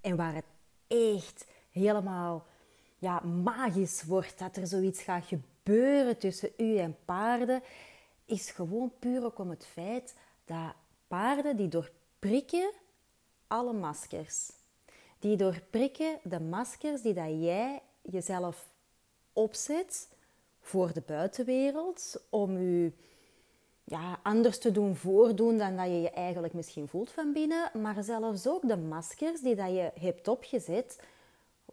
En 0.00 0.16
waar 0.16 0.34
het 0.34 0.44
echt 0.86 1.46
helemaal 1.70 2.46
ja, 2.98 3.20
magisch 3.20 4.02
wordt, 4.02 4.38
dat 4.38 4.56
er 4.56 4.66
zoiets 4.66 5.02
gaat 5.02 5.24
gebeuren 5.24 6.18
tussen 6.18 6.50
u 6.56 6.76
en 6.76 6.96
paarden, 7.04 7.62
is 8.24 8.50
gewoon 8.50 8.92
puur 8.98 9.24
ook 9.24 9.38
om 9.38 9.50
het 9.50 9.66
feit 9.66 10.14
dat 10.44 10.74
paarden 11.08 11.56
die 11.56 11.68
doorprikken 11.68 12.70
alle 13.46 13.72
maskers. 13.72 14.50
Die 15.18 15.36
doorprikken 15.36 16.18
de 16.22 16.40
maskers 16.40 17.02
die 17.02 17.14
dat 17.14 17.42
jij 17.42 17.82
jezelf 18.02 18.68
opzet 19.32 20.08
voor 20.60 20.92
de 20.92 21.02
buitenwereld 21.06 22.22
om 22.30 22.56
u 22.56 22.94
ja, 23.90 24.18
anders 24.22 24.58
te 24.58 24.70
doen 24.70 24.96
voordoen 24.96 25.58
dan 25.58 25.76
dat 25.76 25.86
je 25.86 26.00
je 26.00 26.10
eigenlijk 26.10 26.52
misschien 26.52 26.88
voelt 26.88 27.10
van 27.10 27.32
binnen, 27.32 27.70
maar 27.82 28.02
zelfs 28.02 28.46
ook 28.46 28.68
de 28.68 28.76
maskers 28.76 29.40
die 29.40 29.54
dat 29.54 29.68
je 29.68 29.90
hebt 30.00 30.28
opgezet 30.28 31.00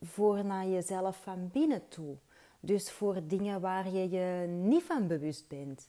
voor 0.01 0.45
naar 0.45 0.67
jezelf 0.67 1.17
van 1.23 1.49
binnen 1.53 1.87
toe. 1.87 2.15
Dus 2.59 2.91
voor 2.91 3.21
dingen 3.23 3.61
waar 3.61 3.89
je 3.89 4.09
je 4.09 4.47
niet 4.47 4.83
van 4.83 5.07
bewust 5.07 5.47
bent. 5.47 5.87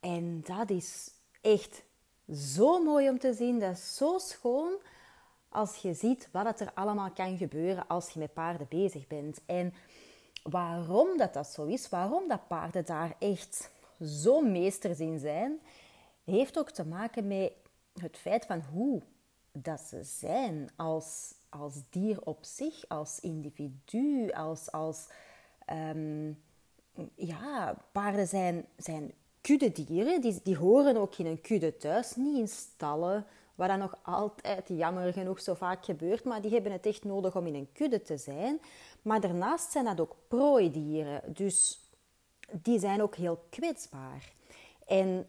En 0.00 0.42
dat 0.46 0.70
is 0.70 1.10
echt 1.40 1.82
zo 2.32 2.84
mooi 2.84 3.08
om 3.08 3.18
te 3.18 3.34
zien. 3.34 3.58
Dat 3.58 3.76
is 3.76 3.96
zo 3.96 4.18
schoon 4.18 4.72
als 5.48 5.76
je 5.76 5.94
ziet 5.94 6.28
wat 6.32 6.60
er 6.60 6.70
allemaal 6.74 7.10
kan 7.10 7.36
gebeuren 7.36 7.86
als 7.86 8.10
je 8.10 8.18
met 8.18 8.32
paarden 8.32 8.66
bezig 8.68 9.06
bent. 9.06 9.40
En 9.46 9.74
waarom 10.42 11.16
dat, 11.16 11.34
dat 11.34 11.46
zo 11.46 11.64
is, 11.64 11.88
waarom 11.88 12.28
dat 12.28 12.48
paarden 12.48 12.84
daar 12.84 13.16
echt 13.18 13.70
zo 14.02 14.40
meesters 14.40 15.00
in 15.00 15.18
zijn, 15.18 15.60
heeft 16.24 16.58
ook 16.58 16.70
te 16.70 16.86
maken 16.86 17.26
met 17.26 17.52
het 18.00 18.16
feit 18.16 18.46
van 18.46 18.62
hoe 18.72 19.02
dat 19.52 19.80
ze 19.80 20.02
zijn 20.02 20.70
als, 20.76 21.34
als 21.48 21.74
dier 21.90 22.22
op 22.22 22.38
zich, 22.44 22.88
als 22.88 23.20
individu, 23.20 24.30
als, 24.30 24.72
als 24.72 25.08
um, 25.72 26.42
ja, 27.14 27.76
paarden 27.92 28.28
zijn, 28.28 28.66
zijn 28.76 29.12
kuddedieren, 29.40 30.20
die, 30.20 30.40
die 30.42 30.56
horen 30.56 30.96
ook 30.96 31.16
in 31.16 31.26
een 31.26 31.40
kudde 31.40 31.76
thuis, 31.76 32.16
niet 32.16 32.38
in 32.38 32.48
stallen, 32.48 33.26
wat 33.54 33.68
dan 33.68 33.78
nog 33.78 33.98
altijd 34.02 34.68
jammer 34.68 35.12
genoeg 35.12 35.40
zo 35.40 35.54
vaak 35.54 35.84
gebeurt, 35.84 36.24
maar 36.24 36.42
die 36.42 36.50
hebben 36.50 36.72
het 36.72 36.86
echt 36.86 37.04
nodig 37.04 37.36
om 37.36 37.46
in 37.46 37.54
een 37.54 37.72
kudde 37.72 38.02
te 38.02 38.16
zijn. 38.16 38.60
Maar 39.02 39.20
daarnaast 39.20 39.70
zijn 39.70 39.84
dat 39.84 40.00
ook 40.00 40.16
prooidieren, 40.28 41.22
dus 41.26 41.87
die 42.52 42.78
zijn 42.78 43.02
ook 43.02 43.14
heel 43.14 43.44
kwetsbaar. 43.50 44.32
En 44.86 45.26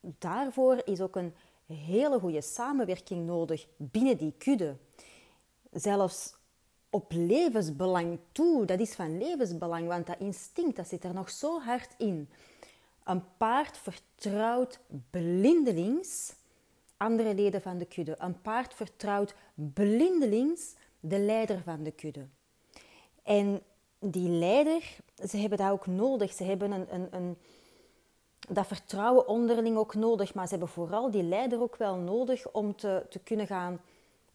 daarvoor 0.00 0.82
is 0.84 1.00
ook 1.00 1.16
een 1.16 1.34
hele 1.66 2.18
goede 2.18 2.40
samenwerking 2.40 3.26
nodig 3.26 3.66
binnen 3.76 4.16
die 4.16 4.34
kudde. 4.38 4.76
Zelfs 5.72 6.34
op 6.90 7.12
levensbelang 7.12 8.18
toe, 8.32 8.64
dat 8.64 8.80
is 8.80 8.94
van 8.94 9.18
levensbelang, 9.18 9.86
want 9.86 10.06
dat 10.06 10.18
instinct 10.18 10.76
dat 10.76 10.88
zit 10.88 11.04
er 11.04 11.14
nog 11.14 11.30
zo 11.30 11.60
hard 11.60 11.94
in. 11.98 12.28
Een 13.04 13.22
paard 13.36 13.78
vertrouwt 13.78 14.80
blindelings 15.10 16.36
andere 16.98 17.34
leden 17.34 17.62
van 17.62 17.78
de 17.78 17.84
kudde. 17.84 18.14
Een 18.18 18.40
paard 18.40 18.74
vertrouwt 18.74 19.34
blindelings 19.54 20.74
de 21.00 21.18
leider 21.18 21.62
van 21.62 21.82
de 21.82 21.90
kudde. 21.90 22.26
En 23.22 23.62
die 23.98 24.28
leider, 24.28 24.96
ze 25.28 25.36
hebben 25.36 25.58
dat 25.58 25.70
ook 25.70 25.86
nodig. 25.86 26.32
Ze 26.32 26.44
hebben 26.44 26.70
een, 26.70 26.94
een, 26.94 27.08
een, 27.10 27.38
dat 28.48 28.66
vertrouwen 28.66 29.28
onderling 29.28 29.76
ook 29.76 29.94
nodig. 29.94 30.34
Maar 30.34 30.44
ze 30.44 30.50
hebben 30.50 30.68
vooral 30.68 31.10
die 31.10 31.22
leider 31.22 31.60
ook 31.60 31.76
wel 31.76 31.96
nodig 31.96 32.50
om 32.50 32.76
te, 32.76 33.06
te 33.08 33.18
kunnen 33.18 33.46
gaan... 33.46 33.80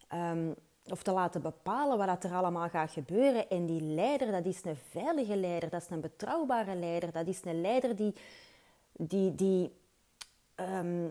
Ehm, 0.08 0.50
of 0.90 1.02
te 1.02 1.12
laten 1.12 1.42
bepalen 1.42 1.98
wat 1.98 2.24
er 2.24 2.32
allemaal 2.32 2.68
gaat 2.68 2.90
gebeuren. 2.90 3.48
En 3.48 3.66
die 3.66 3.80
leider, 3.80 4.32
dat 4.32 4.44
is 4.44 4.64
een 4.64 4.76
veilige 4.90 5.36
leider, 5.36 5.70
dat 5.70 5.82
is 5.82 5.88
een 5.90 6.00
betrouwbare 6.00 6.74
leider, 6.74 7.12
dat 7.12 7.26
is 7.26 7.40
een 7.44 7.60
leider 7.60 7.96
die, 7.96 8.14
die, 8.92 9.34
die 9.34 9.72
ehm, 10.54 11.04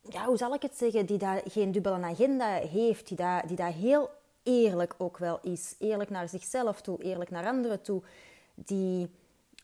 ja, 0.00 0.24
hoe 0.24 0.36
zal 0.36 0.54
ik 0.54 0.62
het 0.62 0.76
zeggen, 0.76 1.06
die 1.06 1.18
daar 1.18 1.40
geen 1.44 1.72
dubbele 1.72 2.06
agenda 2.06 2.48
heeft, 2.54 3.08
die 3.08 3.16
daar, 3.16 3.46
die 3.46 3.64
heel 3.64 4.10
eerlijk 4.48 4.94
ook 4.98 5.18
wel 5.18 5.40
is. 5.40 5.74
Eerlijk 5.78 6.10
naar 6.10 6.28
zichzelf 6.28 6.80
toe, 6.80 7.02
eerlijk 7.02 7.30
naar 7.30 7.46
anderen 7.46 7.82
toe. 7.82 8.02
Die, 8.54 9.10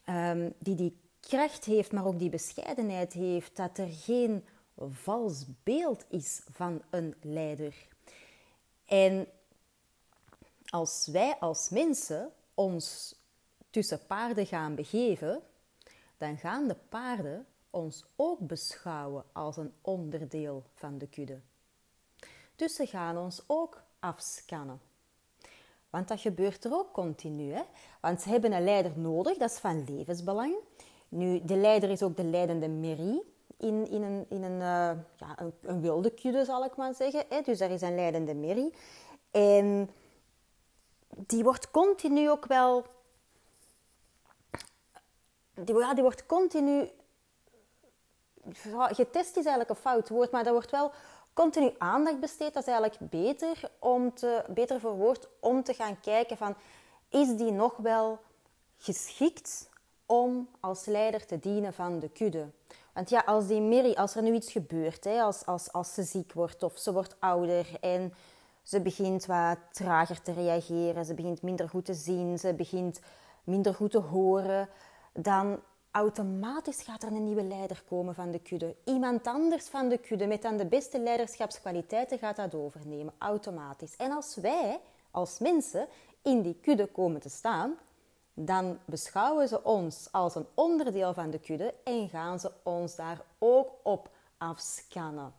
um, 0.09 0.55
die 0.59 0.75
die 0.75 0.97
kracht 1.21 1.65
heeft, 1.65 1.93
maar 1.93 2.07
ook 2.07 2.19
die 2.19 2.31
bescheidenheid 2.31 3.13
heeft. 3.13 3.57
Dat 3.57 3.79
er 3.79 3.89
geen 3.89 4.45
vals 4.77 5.45
beeld 5.63 6.05
is 6.09 6.43
van 6.51 6.83
een 6.91 7.15
leider. 7.21 7.75
En 8.87 9.27
als 10.69 11.09
wij 11.13 11.37
als 11.41 11.69
mensen 11.69 12.33
ons 12.55 13.15
tussen 13.71 14.07
paarden 14.07 14.47
gaan 14.47 14.75
begeven, 14.75 15.41
dan 16.19 16.39
gaan 16.39 16.69
de 16.69 16.77
paarden 16.89 17.47
ons 17.71 18.05
ook 18.17 18.39
beschouwen 18.39 19.25
als 19.33 19.57
een 19.57 19.73
onderdeel 19.81 20.65
van 20.75 20.99
de 20.99 21.07
kudde. 21.07 21.41
Dus 22.57 22.75
ze 22.75 22.87
gaan 22.87 23.19
ons 23.19 23.43
ook 23.47 23.84
afscannen. 24.05 24.81
Want 25.91 26.09
dat 26.09 26.21
gebeurt 26.21 26.65
er 26.65 26.73
ook 26.73 26.93
continu. 26.93 27.53
Hè? 27.53 27.63
Want 28.01 28.21
ze 28.21 28.29
hebben 28.29 28.53
een 28.53 28.65
leider 28.65 28.99
nodig, 28.99 29.37
dat 29.37 29.51
is 29.51 29.59
van 29.59 29.85
levensbelang. 29.89 30.55
Nu, 31.09 31.41
de 31.45 31.57
leider 31.57 31.91
is 31.91 32.03
ook 32.03 32.17
de 32.17 32.25
leidende 32.25 32.69
merie 32.69 33.23
in, 33.57 33.91
in, 33.91 34.03
een, 34.03 34.27
in 34.29 34.43
een, 34.43 34.61
uh, 34.61 35.03
ja, 35.17 35.37
een, 35.37 35.53
een, 35.63 35.81
wilde 35.81 36.11
kudde, 36.11 36.45
zal 36.45 36.65
ik 36.65 36.77
maar 36.77 36.95
zeggen. 36.95 37.25
Hè? 37.29 37.41
Dus 37.41 37.61
er 37.61 37.71
is 37.71 37.81
een 37.81 37.95
leidende 37.95 38.35
merie. 38.35 38.75
En 39.31 39.91
die 41.17 41.45
wordt 41.45 41.71
continu 41.71 42.31
ook 42.31 42.47
wel... 42.47 42.85
Ja, 45.65 45.95
die 45.95 46.03
wordt 46.03 46.27
continu... 46.27 46.89
Getest 48.89 49.37
is 49.37 49.45
eigenlijk 49.45 49.71
een 49.71 49.77
fout 49.77 50.09
woord, 50.09 50.31
maar 50.31 50.45
dat 50.45 50.53
wordt 50.53 50.71
wel 50.71 50.93
continu 51.33 51.75
aandacht 51.79 52.21
besteed, 52.21 52.55
dat 52.55 52.67
is 52.67 52.73
eigenlijk 52.73 53.11
beter, 53.11 53.71
om 53.79 54.15
te, 54.15 54.45
beter 54.49 54.81
verwoord 54.81 55.29
om 55.41 55.63
te 55.63 55.75
gaan 55.75 56.01
kijken 56.01 56.37
van 56.37 56.55
is 57.09 57.37
die 57.37 57.51
nog 57.51 57.77
wel 57.77 58.19
geschikt 58.77 59.69
om 60.07 60.49
als 60.61 60.85
leider 60.85 61.27
te 61.27 61.39
dienen 61.39 61.73
van 61.75 61.99
de 61.99 62.09
kudde. 62.09 62.47
Want 62.93 63.11
ja, 63.11 63.23
als 63.27 63.47
die 63.47 63.61
Mary, 63.61 63.93
als 63.93 64.15
er 64.15 64.23
nu 64.23 64.35
iets 64.35 64.53
gebeurt, 64.53 65.05
hè, 65.05 65.21
als, 65.21 65.47
als, 65.47 65.73
als 65.73 65.95
ze 65.95 66.03
ziek 66.03 66.33
wordt 66.33 66.63
of 66.63 66.79
ze 66.79 66.93
wordt 66.93 67.17
ouder 67.19 67.67
en 67.81 68.15
ze 68.63 68.81
begint 68.81 69.27
wat 69.27 69.59
trager 69.73 70.23
te 70.23 70.33
reageren, 70.33 71.05
ze 71.05 71.15
begint 71.15 71.43
minder 71.43 71.69
goed 71.69 71.85
te 71.85 71.95
zien, 71.95 72.39
ze 72.39 72.55
begint 72.55 73.01
minder 73.45 73.75
goed 73.75 73.91
te 73.91 73.99
horen, 73.99 74.69
dan 75.13 75.61
automatisch 75.95 76.83
gaat 76.83 77.03
er 77.03 77.13
een 77.13 77.25
nieuwe 77.25 77.43
leider 77.43 77.83
komen 77.89 78.15
van 78.15 78.31
de 78.31 78.39
kudde. 78.39 78.77
Iemand 78.85 79.27
anders 79.27 79.69
van 79.69 79.89
de 79.89 79.99
kudde 79.99 80.27
met 80.27 80.43
dan 80.43 80.57
de 80.57 80.67
beste 80.67 81.01
leiderschapskwaliteiten 81.01 82.19
gaat 82.19 82.37
dat 82.37 82.55
overnemen, 82.55 83.15
automatisch. 83.19 83.97
En 83.97 84.13
als 84.13 84.37
wij 84.37 84.81
als 85.11 85.39
mensen 85.39 85.89
in 86.23 86.43
die 86.43 86.59
kudde 86.61 86.87
komen 86.87 87.21
te 87.21 87.29
staan, 87.29 87.75
dan 88.33 88.79
beschouwen 88.85 89.49
ze 89.49 89.65
ons 89.65 90.09
als 90.11 90.35
een 90.35 90.47
onderdeel 90.55 91.15
van 91.15 91.31
de 91.31 91.39
kudde 91.39 91.75
en 91.85 92.09
gaan 92.09 92.41
ze 92.41 92.51
ons 92.63 92.97
daar 92.97 93.21
ook 93.39 93.71
op 93.83 94.09
afscannen. 94.39 95.33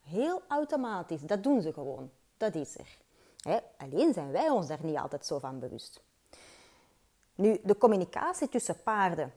Heel 0.00 0.42
automatisch, 0.48 1.20
dat 1.20 1.42
doen 1.42 1.62
ze 1.62 1.72
gewoon. 1.72 2.10
Dat 2.36 2.54
is 2.54 2.76
er. 2.78 2.98
alleen 3.76 4.12
zijn 4.12 4.30
wij 4.30 4.48
ons 4.48 4.66
daar 4.66 4.84
niet 4.84 4.96
altijd 4.96 5.26
zo 5.26 5.38
van 5.38 5.58
bewust. 5.58 6.02
Nu, 7.34 7.60
de 7.62 7.78
communicatie 7.78 8.48
tussen 8.48 8.82
paarden 8.82 9.32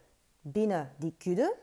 binnen 0.48 0.92
die 0.98 1.16
kudde, 1.18 1.56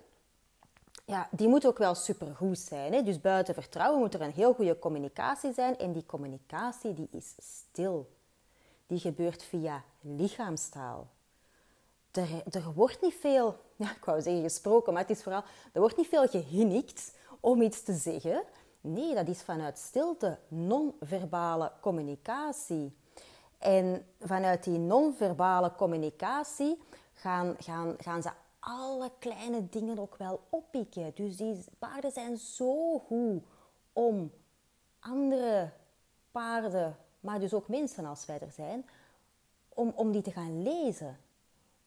ja, 1.04 1.28
die 1.30 1.48
moet 1.48 1.66
ook 1.66 1.78
wel 1.78 1.94
supergoed 1.94 2.58
zijn. 2.58 2.92
Hè? 2.92 3.02
Dus 3.02 3.20
buiten 3.20 3.54
vertrouwen 3.54 4.00
moet 4.00 4.14
er 4.14 4.20
een 4.20 4.32
heel 4.32 4.54
goede 4.54 4.78
communicatie 4.78 5.52
zijn. 5.52 5.78
En 5.78 5.92
die 5.92 6.06
communicatie 6.06 6.94
die 6.94 7.08
is 7.10 7.34
stil. 7.38 8.10
Die 8.86 8.98
gebeurt 8.98 9.42
via 9.42 9.84
lichaamstaal. 10.00 11.08
Er, 12.10 12.72
wordt 12.74 13.02
niet 13.02 13.14
veel, 13.20 13.56
ja, 13.76 13.90
ik 13.90 14.04
wou 14.04 14.22
zeggen 14.22 14.42
gesproken, 14.42 14.92
maar 14.92 15.02
het 15.02 15.10
is 15.10 15.22
vooral, 15.22 15.42
er 15.72 15.80
wordt 15.80 15.96
niet 15.96 16.08
veel 16.08 16.28
gehinnikt 16.28 17.12
om 17.40 17.62
iets 17.62 17.82
te 17.82 17.92
zeggen. 17.92 18.42
Nee, 18.80 19.14
dat 19.14 19.28
is 19.28 19.42
vanuit 19.42 19.78
stilte, 19.78 20.38
non-verbale 20.48 21.72
communicatie. 21.80 22.96
En 23.58 24.06
vanuit 24.20 24.64
die 24.64 24.78
non-verbale 24.78 25.72
communicatie 25.76 26.82
gaan, 27.12 27.56
gaan, 27.58 27.94
gaan 27.98 28.22
ze 28.22 28.30
alle 28.64 29.11
kleine 29.19 29.69
dingen 29.69 29.99
ook 29.99 30.16
wel 30.16 30.40
oppikken. 30.49 31.12
Dus 31.14 31.37
die 31.37 31.64
paarden 31.78 32.12
zijn 32.12 32.37
zo 32.37 32.99
goed 32.99 33.42
om 33.92 34.33
andere 34.99 35.71
paarden, 36.31 36.97
maar 37.21 37.40
dus 37.40 37.54
ook 37.54 37.69
mensen 37.69 38.04
als 38.04 38.26
wij 38.26 38.38
er 38.38 38.52
zijn, 38.52 38.88
om, 39.69 39.92
om 39.97 40.12
die 40.12 40.23
te 40.23 40.31
gaan 40.31 40.62
lezen. 40.62 41.19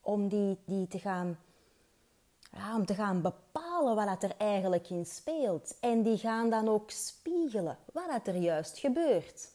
Om 0.01 0.27
die, 0.27 0.57
die 0.65 0.87
te 0.87 0.99
gaan 0.99 1.37
ja, 2.51 2.75
om 2.75 2.85
te 2.85 2.93
gaan 2.93 3.21
bepalen 3.21 3.95
wat 3.95 4.23
er 4.23 4.35
eigenlijk 4.37 4.89
in 4.89 5.05
speelt. 5.05 5.75
En 5.79 6.03
die 6.03 6.17
gaan 6.17 6.49
dan 6.49 6.67
ook 6.67 6.91
spiegelen 6.91 7.77
wat 7.93 8.27
er 8.27 8.35
juist 8.35 8.77
gebeurt. 8.77 9.49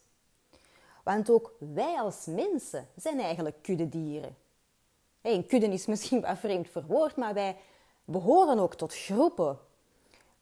Want 1.04 1.30
ook 1.30 1.52
wij 1.58 2.00
als 2.00 2.26
mensen 2.26 2.88
zijn 2.96 3.20
eigenlijk 3.20 3.62
kuddedieren. 3.62 4.36
Een 5.22 5.46
kudde 5.46 5.66
is 5.66 5.86
misschien 5.86 6.20
wat 6.20 6.38
vreemd 6.38 6.68
verwoord, 6.68 7.16
maar 7.16 7.34
wij 7.34 7.56
behoren 8.04 8.58
ook 8.58 8.74
tot 8.74 8.94
groepen. 8.94 9.58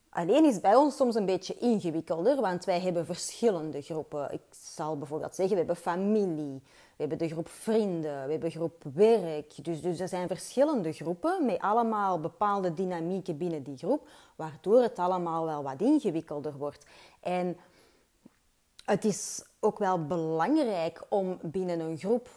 Alleen 0.09 0.45
is 0.45 0.59
bij 0.59 0.75
ons 0.75 0.95
soms 0.95 1.15
een 1.15 1.25
beetje 1.25 1.57
ingewikkelder, 1.57 2.41
want 2.41 2.65
wij 2.65 2.79
hebben 2.79 3.05
verschillende 3.05 3.81
groepen. 3.81 4.33
Ik 4.33 4.41
zal 4.49 4.97
bijvoorbeeld 4.97 5.35
zeggen, 5.35 5.53
we 5.53 5.59
hebben 5.59 5.83
familie, 5.83 6.61
we 6.63 6.95
hebben 6.95 7.17
de 7.17 7.27
groep 7.27 7.49
vrienden, 7.49 8.25
we 8.25 8.31
hebben 8.31 8.51
groep 8.51 8.83
werk. 8.93 9.63
Dus, 9.63 9.81
dus 9.81 9.99
er 9.99 10.07
zijn 10.07 10.27
verschillende 10.27 10.93
groepen 10.93 11.45
met 11.45 11.59
allemaal 11.59 12.19
bepaalde 12.19 12.73
dynamieken 12.73 13.37
binnen 13.37 13.63
die 13.63 13.77
groep, 13.77 14.07
waardoor 14.35 14.81
het 14.81 14.99
allemaal 14.99 15.45
wel 15.45 15.63
wat 15.63 15.81
ingewikkelder 15.81 16.57
wordt. 16.57 16.85
En 17.19 17.57
het 18.85 19.05
is 19.05 19.45
ook 19.59 19.79
wel 19.79 20.05
belangrijk 20.05 21.05
om 21.09 21.39
binnen 21.41 21.79
een 21.79 21.97
groep, 21.97 22.29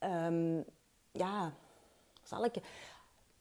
um, 0.00 0.64
ja, 1.12 1.52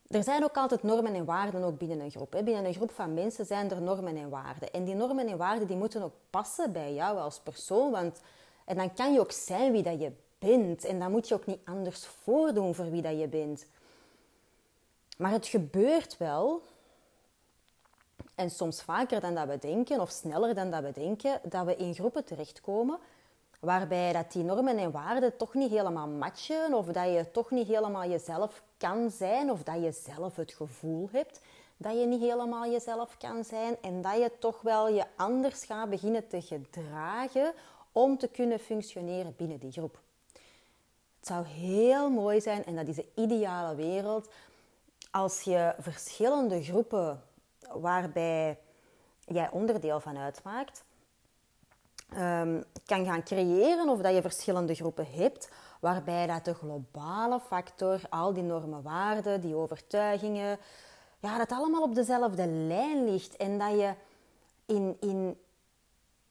Er 0.07 0.23
zijn 0.23 0.43
ook 0.43 0.57
altijd 0.57 0.83
normen 0.83 1.13
en 1.13 1.25
waarden 1.25 1.63
ook 1.63 1.77
binnen 1.77 1.99
een 1.99 2.11
groep. 2.11 2.31
Binnen 2.31 2.65
een 2.65 2.73
groep 2.73 2.91
van 2.91 3.13
mensen 3.13 3.45
zijn 3.45 3.71
er 3.71 3.81
normen 3.81 4.17
en 4.17 4.29
waarden. 4.29 4.71
En 4.71 4.83
die 4.83 4.95
normen 4.95 5.27
en 5.27 5.37
waarden 5.37 5.67
die 5.67 5.77
moeten 5.77 6.03
ook 6.03 6.13
passen 6.29 6.71
bij 6.71 6.93
jou 6.93 7.17
als 7.17 7.39
persoon. 7.39 7.91
Want, 7.91 8.21
en 8.65 8.75
dan 8.75 8.93
kan 8.93 9.13
je 9.13 9.19
ook 9.19 9.31
zijn 9.31 9.71
wie 9.71 9.83
dat 9.83 9.99
je 9.99 10.11
bent. 10.39 10.85
En 10.85 10.99
dan 10.99 11.11
moet 11.11 11.27
je 11.27 11.33
ook 11.33 11.45
niet 11.45 11.59
anders 11.65 12.05
voordoen 12.05 12.75
voor 12.75 12.91
wie 12.91 13.01
dat 13.01 13.19
je 13.19 13.27
bent. 13.27 13.65
Maar 15.17 15.31
het 15.31 15.47
gebeurt 15.47 16.17
wel, 16.17 16.61
en 18.35 18.49
soms 18.49 18.81
vaker 18.81 19.21
dan 19.21 19.35
dat 19.35 19.47
we 19.47 19.57
denken, 19.57 20.01
of 20.01 20.09
sneller 20.09 20.55
dan 20.55 20.71
dat 20.71 20.83
we 20.83 20.91
denken, 20.91 21.39
dat 21.43 21.65
we 21.65 21.75
in 21.75 21.93
groepen 21.93 22.25
terechtkomen 22.25 22.99
waarbij 23.59 24.13
dat 24.13 24.31
die 24.31 24.43
normen 24.43 24.77
en 24.77 24.91
waarden 24.91 25.37
toch 25.37 25.53
niet 25.53 25.71
helemaal 25.71 26.07
matchen, 26.07 26.73
of 26.73 26.85
dat 26.85 27.05
je 27.05 27.31
toch 27.31 27.51
niet 27.51 27.67
helemaal 27.67 28.09
jezelf 28.09 28.63
kan 28.77 29.11
zijn, 29.11 29.51
of 29.51 29.63
dat 29.63 29.83
je 29.83 29.91
zelf 29.91 30.35
het 30.35 30.53
gevoel 30.53 31.09
hebt 31.11 31.39
dat 31.77 31.99
je 31.99 32.05
niet 32.05 32.21
helemaal 32.21 32.71
jezelf 32.71 33.17
kan 33.17 33.43
zijn 33.43 33.77
en 33.81 34.01
dat 34.01 34.17
je 34.17 34.31
toch 34.39 34.61
wel 34.61 34.89
je 34.89 35.05
anders 35.15 35.63
gaat 35.63 35.89
beginnen 35.89 36.27
te 36.27 36.41
gedragen 36.41 37.53
om 37.91 38.17
te 38.17 38.27
kunnen 38.27 38.59
functioneren 38.59 39.33
binnen 39.37 39.59
die 39.59 39.71
groep. 39.71 39.99
Het 41.19 41.27
zou 41.27 41.45
heel 41.45 42.09
mooi 42.09 42.41
zijn, 42.41 42.65
en 42.65 42.75
dat 42.75 42.87
is 42.87 42.95
de 42.95 43.07
ideale 43.15 43.75
wereld, 43.75 44.29
als 45.11 45.41
je 45.41 45.75
verschillende 45.79 46.63
groepen 46.63 47.23
waarbij 47.73 48.57
jij 49.25 49.49
onderdeel 49.51 49.99
van 49.99 50.17
uitmaakt, 50.17 50.83
um, 52.17 52.63
kan 52.85 53.05
gaan 53.05 53.23
creëren 53.23 53.89
of 53.89 54.01
dat 54.01 54.15
je 54.15 54.21
verschillende 54.21 54.75
groepen 54.75 55.07
hebt, 55.11 55.49
waarbij 55.85 56.27
dat 56.27 56.45
de 56.45 56.53
globale 56.53 57.39
factor, 57.39 58.01
al 58.09 58.33
die 58.33 58.43
normen, 58.43 58.81
waarden, 58.81 59.41
die 59.41 59.55
overtuigingen, 59.55 60.59
ja, 61.19 61.37
dat 61.37 61.51
allemaal 61.51 61.81
op 61.81 61.95
dezelfde 61.95 62.47
lijn 62.47 63.09
ligt 63.09 63.35
en 63.35 63.57
dat 63.57 63.71
je 63.71 63.93
in, 64.65 64.97
in 64.99 65.37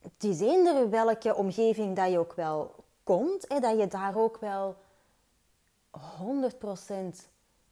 het 0.01 0.25
is 0.25 0.41
eender 0.41 0.91
welke 0.91 1.35
omgeving 1.35 1.97
dat 1.97 2.11
je 2.11 2.19
ook 2.19 2.33
wel 2.33 2.75
komt, 3.03 3.45
hè, 3.49 3.61
dat 3.61 3.79
je 3.79 3.87
daar 3.87 4.17
ook 4.17 4.37
wel 4.37 4.77
100% 5.91 5.99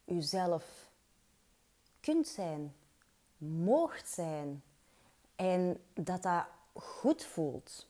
jezelf 0.03 0.89
kunt 1.99 2.27
zijn, 2.27 2.75
moogt 3.37 4.09
zijn 4.09 4.63
en 5.35 5.83
dat 5.93 6.21
dat 6.21 6.43
goed 6.73 7.23
voelt. 7.23 7.87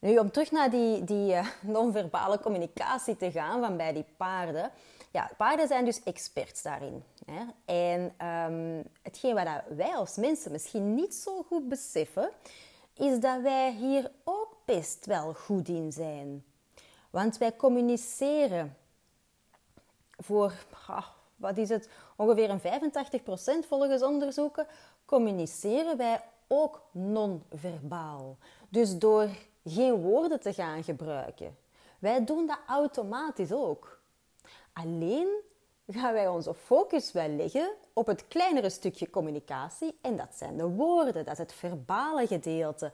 Nu, 0.00 0.18
om 0.18 0.30
terug 0.30 0.50
naar 0.50 0.70
die, 0.70 1.04
die 1.04 1.32
uh, 1.32 1.46
non-verbale 1.60 2.40
communicatie 2.40 3.16
te 3.16 3.30
gaan 3.30 3.60
van 3.60 3.76
bij 3.76 3.92
die 3.92 4.04
paarden. 4.16 4.70
Ja, 5.10 5.30
paarden 5.36 5.68
zijn 5.68 5.84
dus 5.84 6.02
experts 6.02 6.62
daarin. 6.62 7.04
Hè? 7.24 7.42
En 7.64 8.26
um, 8.26 8.82
hetgeen 9.02 9.34
wat 9.34 9.46
wij 9.68 9.94
als 9.94 10.16
mensen 10.16 10.52
misschien 10.52 10.94
niet 10.94 11.14
zo 11.14 11.42
goed 11.42 11.68
beseffen, 11.68 12.30
is 12.94 13.20
dat 13.20 13.40
wij 13.42 13.72
hier 13.72 14.10
ook 14.24 14.56
best 14.64 15.06
wel 15.06 15.34
goed 15.34 15.68
in 15.68 15.92
zijn. 15.92 16.44
Want 17.10 17.38
wij 17.38 17.56
communiceren 17.56 18.76
voor, 20.16 20.52
wat 21.36 21.56
is 21.56 21.68
het, 21.68 21.88
ongeveer 22.16 22.50
een 22.50 22.60
85% 23.64 23.68
volgens 23.68 24.02
onderzoeken, 24.02 24.66
communiceren 25.04 25.96
wij 25.96 26.20
ook 26.46 26.82
non-verbaal. 26.92 28.36
Dus 28.68 28.98
door 28.98 29.28
geen 29.70 29.94
woorden 29.94 30.40
te 30.40 30.52
gaan 30.52 30.84
gebruiken. 30.84 31.56
Wij 31.98 32.24
doen 32.24 32.46
dat 32.46 32.58
automatisch 32.66 33.52
ook. 33.52 34.00
Alleen 34.72 35.28
gaan 35.86 36.12
wij 36.12 36.28
onze 36.28 36.54
focus 36.54 37.12
wel 37.12 37.28
leggen 37.28 37.70
op 37.92 38.06
het 38.06 38.28
kleinere 38.28 38.70
stukje 38.70 39.10
communicatie 39.10 39.98
en 40.02 40.16
dat 40.16 40.34
zijn 40.34 40.56
de 40.56 40.68
woorden, 40.68 41.24
dat 41.24 41.32
is 41.32 41.38
het 41.38 41.52
verbale 41.52 42.26
gedeelte. 42.26 42.92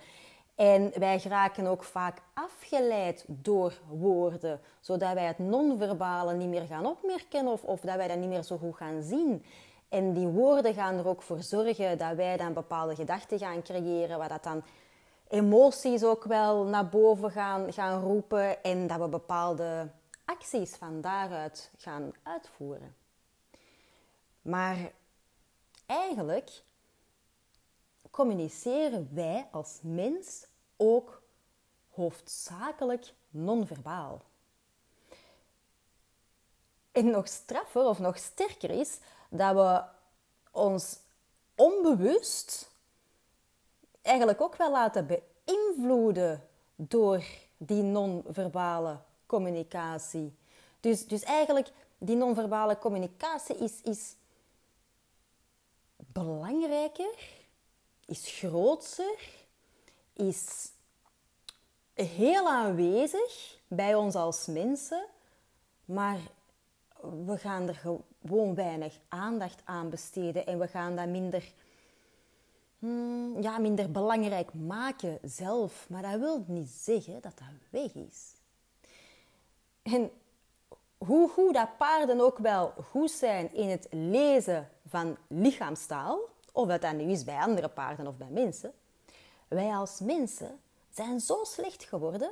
En 0.54 0.92
wij 0.98 1.20
geraken 1.20 1.66
ook 1.66 1.84
vaak 1.84 2.18
afgeleid 2.34 3.24
door 3.26 3.80
woorden, 3.88 4.60
zodat 4.80 5.12
wij 5.12 5.24
het 5.24 5.38
non-verbale 5.38 6.34
niet 6.34 6.48
meer 6.48 6.66
gaan 6.66 6.86
opmerken 6.86 7.46
of, 7.46 7.64
of 7.64 7.80
dat 7.80 7.96
wij 7.96 8.08
dat 8.08 8.18
niet 8.18 8.28
meer 8.28 8.42
zo 8.42 8.56
goed 8.56 8.76
gaan 8.76 9.02
zien. 9.02 9.44
En 9.88 10.12
die 10.12 10.26
woorden 10.26 10.74
gaan 10.74 10.98
er 10.98 11.08
ook 11.08 11.22
voor 11.22 11.42
zorgen 11.42 11.98
dat 11.98 12.14
wij 12.14 12.36
dan 12.36 12.52
bepaalde 12.52 12.94
gedachten 12.94 13.38
gaan 13.38 13.62
creëren, 13.62 14.18
wat 14.18 14.28
dat 14.28 14.42
dan 14.42 14.62
emoties 15.28 16.04
ook 16.04 16.24
wel 16.24 16.64
naar 16.64 16.88
boven 16.88 17.30
gaan, 17.30 17.72
gaan 17.72 18.02
roepen 18.02 18.62
en 18.62 18.86
dat 18.86 18.98
we 18.98 19.08
bepaalde 19.08 19.90
acties 20.24 20.74
van 20.74 21.00
daaruit 21.00 21.70
gaan 21.76 22.12
uitvoeren. 22.22 22.94
Maar 24.42 24.76
eigenlijk 25.86 26.62
communiceren 28.10 29.08
wij 29.12 29.48
als 29.50 29.78
mens 29.82 30.46
ook 30.76 31.22
hoofdzakelijk 31.90 33.12
non-verbaal. 33.30 34.22
En 36.92 37.10
nog 37.10 37.28
straffer 37.28 37.84
of 37.84 37.98
nog 37.98 38.18
sterker 38.18 38.70
is 38.70 38.98
dat 39.28 39.54
we 39.54 39.82
ons 40.50 40.98
onbewust 41.54 42.70
eigenlijk 44.06 44.40
ook 44.40 44.56
wel 44.56 44.70
laten 44.70 45.06
beïnvloeden 45.06 46.42
door 46.76 47.24
die 47.56 47.82
non-verbale 47.82 48.98
communicatie. 49.26 50.36
Dus, 50.80 51.06
dus 51.06 51.22
eigenlijk, 51.22 51.68
die 51.98 52.16
non-verbale 52.16 52.78
communicatie 52.78 53.56
is, 53.56 53.80
is 53.82 54.14
belangrijker, 55.96 57.14
is 58.06 58.38
grootser, 58.38 59.18
is 60.12 60.70
heel 61.94 62.48
aanwezig 62.48 63.58
bij 63.68 63.94
ons 63.94 64.14
als 64.14 64.46
mensen, 64.46 65.06
maar 65.84 66.18
we 67.24 67.38
gaan 67.38 67.68
er 67.68 67.74
gewoon 67.74 68.54
weinig 68.54 68.98
aandacht 69.08 69.60
aan 69.64 69.90
besteden 69.90 70.46
en 70.46 70.58
we 70.58 70.68
gaan 70.68 70.96
dat 70.96 71.06
minder, 71.06 71.52
hmm, 72.78 73.42
ja, 73.42 73.58
minder 73.58 73.90
belangrijk 73.90 74.54
maken 74.54 75.18
zelf. 75.22 75.86
Maar 75.88 76.02
dat 76.02 76.20
wil 76.20 76.44
niet 76.46 76.70
zeggen 76.70 77.20
dat 77.20 77.38
dat 77.38 77.48
weg 77.70 77.94
is. 77.94 78.34
En 79.82 80.10
hoe 80.98 81.28
goed 81.28 81.54
dat 81.54 81.76
paarden 81.76 82.20
ook 82.20 82.38
wel 82.38 82.72
goed 82.90 83.10
zijn 83.10 83.54
in 83.54 83.68
het 83.68 83.86
lezen 83.90 84.68
van 84.88 85.16
lichaamstaal, 85.26 86.18
of 86.52 86.68
dat 86.68 86.80
dat 86.80 86.94
nu 86.94 87.02
is 87.02 87.24
bij 87.24 87.38
andere 87.38 87.68
paarden 87.68 88.06
of 88.06 88.16
bij 88.16 88.30
mensen, 88.30 88.72
wij 89.48 89.70
als 89.70 90.00
mensen 90.00 90.58
zijn 90.90 91.20
zo 91.20 91.44
slecht 91.44 91.84
geworden 91.84 92.30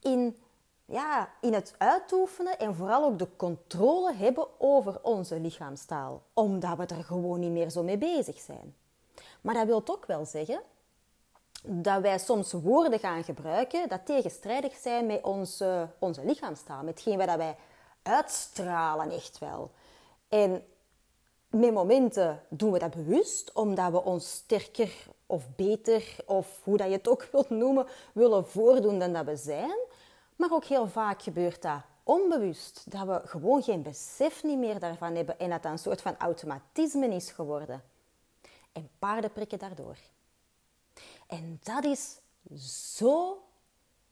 in, 0.00 0.36
ja, 0.84 1.30
in 1.40 1.52
het 1.52 1.74
uitoefenen 1.78 2.58
en 2.58 2.74
vooral 2.74 3.04
ook 3.04 3.18
de 3.18 3.28
controle 3.36 4.14
hebben 4.14 4.60
over 4.60 5.02
onze 5.02 5.40
lichaamstaal, 5.40 6.22
omdat 6.32 6.76
we 6.76 6.86
er 6.86 7.04
gewoon 7.04 7.40
niet 7.40 7.50
meer 7.50 7.70
zo 7.70 7.82
mee 7.82 7.98
bezig 7.98 8.38
zijn. 8.40 8.74
Maar 9.46 9.54
dat 9.54 9.66
wil 9.66 9.82
ook 9.84 10.06
wel 10.06 10.24
zeggen 10.24 10.60
dat 11.62 12.00
wij 12.00 12.18
soms 12.18 12.52
woorden 12.52 12.98
gaan 12.98 13.24
gebruiken 13.24 13.88
dat 13.88 14.06
tegenstrijdig 14.06 14.74
zijn 14.74 15.06
met 15.06 15.22
onze, 15.22 15.88
onze 15.98 16.24
lichaamstaal, 16.24 16.82
met 16.82 16.94
hetgeen 16.94 17.18
wat 17.18 17.36
wij 17.36 17.56
uitstralen 18.02 19.10
echt 19.10 19.38
wel. 19.38 19.70
En 20.28 20.64
met 21.50 21.72
momenten 21.72 22.42
doen 22.48 22.72
we 22.72 22.78
dat 22.78 22.90
bewust, 22.90 23.52
omdat 23.52 23.90
we 23.90 24.04
ons 24.04 24.30
sterker 24.30 24.92
of 25.26 25.44
beter, 25.56 26.16
of 26.26 26.60
hoe 26.62 26.76
dat 26.76 26.86
je 26.86 26.92
het 26.92 27.08
ook 27.08 27.28
wilt 27.32 27.50
noemen, 27.50 27.86
willen 28.12 28.46
voordoen 28.46 28.98
dan 28.98 29.12
dat 29.12 29.24
we 29.24 29.36
zijn. 29.36 29.78
Maar 30.36 30.52
ook 30.52 30.64
heel 30.64 30.88
vaak 30.88 31.22
gebeurt 31.22 31.62
dat 31.62 31.80
onbewust, 32.02 32.90
dat 32.90 33.06
we 33.06 33.20
gewoon 33.24 33.62
geen 33.62 33.82
besef 33.82 34.42
niet 34.42 34.58
meer 34.58 34.78
daarvan 34.78 35.14
hebben 35.14 35.38
en 35.38 35.50
dat 35.50 35.62
dat 35.62 35.72
een 35.72 35.78
soort 35.78 36.02
van 36.02 36.16
automatisme 36.18 37.08
is 37.08 37.30
geworden. 37.30 37.82
En 38.76 38.90
paarden 38.98 39.32
prikken 39.32 39.58
daardoor. 39.58 39.96
En 41.26 41.60
dat 41.62 41.84
is 41.84 42.20
zo 42.94 43.42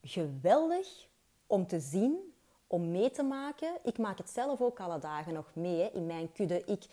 geweldig 0.02 1.06
om 1.46 1.66
te 1.66 1.80
zien, 1.80 2.34
om 2.66 2.90
mee 2.90 3.10
te 3.10 3.22
maken. 3.22 3.78
Ik 3.82 3.98
maak 3.98 4.18
het 4.18 4.30
zelf 4.30 4.60
ook 4.60 4.80
alle 4.80 4.98
dagen 4.98 5.32
nog 5.32 5.50
mee 5.54 5.90
in 5.92 6.06
mijn 6.06 6.32
kudde. 6.32 6.64
Ik, 6.64 6.84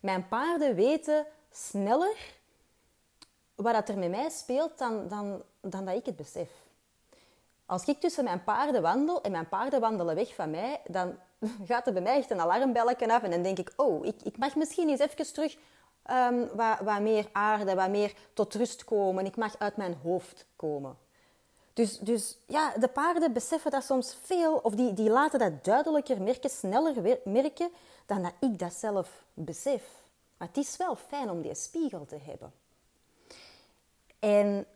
mijn 0.00 0.28
paarden 0.28 0.74
weten 0.74 1.26
sneller 1.50 2.34
wat 3.54 3.88
er 3.88 3.98
met 3.98 4.10
mij 4.10 4.30
speelt 4.30 4.78
dan, 4.78 5.08
dan, 5.08 5.42
dan 5.60 5.84
dat 5.84 5.96
ik 5.96 6.06
het 6.06 6.16
besef. 6.16 6.50
Als 7.66 7.84
ik 7.84 8.00
tussen 8.00 8.24
mijn 8.24 8.44
paarden 8.44 8.82
wandel 8.82 9.22
en 9.22 9.30
mijn 9.30 9.48
paarden 9.48 9.80
wandelen 9.80 10.14
weg 10.14 10.34
van 10.34 10.50
mij, 10.50 10.80
dan 10.86 11.18
gaat 11.68 11.86
er 11.86 11.92
bij 11.92 12.02
mij 12.02 12.16
echt 12.16 12.30
een 12.30 12.40
alarmbelletje 12.40 13.12
af 13.12 13.22
en 13.22 13.30
dan 13.30 13.42
denk 13.42 13.58
ik, 13.58 13.72
oh, 13.76 14.06
ik, 14.06 14.22
ik 14.22 14.38
mag 14.38 14.54
misschien 14.54 14.88
eens 14.88 15.00
even 15.00 15.32
terug 15.32 15.56
wat, 16.52 16.78
wat 16.80 17.00
meer 17.00 17.28
aarde, 17.32 17.74
wat 17.74 17.90
meer 17.90 18.14
tot 18.32 18.54
rust 18.54 18.84
komen. 18.84 19.26
Ik 19.26 19.36
mag 19.36 19.58
uit 19.58 19.76
mijn 19.76 19.96
hoofd 20.02 20.46
komen. 20.56 20.96
Dus, 21.72 21.98
dus 21.98 22.38
ja, 22.46 22.72
de 22.78 22.88
paarden 22.88 23.32
beseffen 23.32 23.70
dat 23.70 23.84
soms 23.84 24.16
veel, 24.22 24.54
of 24.56 24.74
die, 24.74 24.92
die 24.92 25.10
laten 25.10 25.38
dat 25.38 25.64
duidelijker 25.64 26.22
merken, 26.22 26.50
sneller 26.50 27.18
merken, 27.24 27.70
dan 28.06 28.22
dat 28.22 28.32
ik 28.38 28.58
dat 28.58 28.72
zelf 28.72 29.24
besef. 29.34 29.82
Maar 30.36 30.48
het 30.48 30.56
is 30.56 30.76
wel 30.76 30.96
fijn 30.96 31.30
om 31.30 31.42
die 31.42 31.54
spiegel 31.54 32.06
te 32.06 32.18
hebben. 32.22 32.52
En 34.18 34.66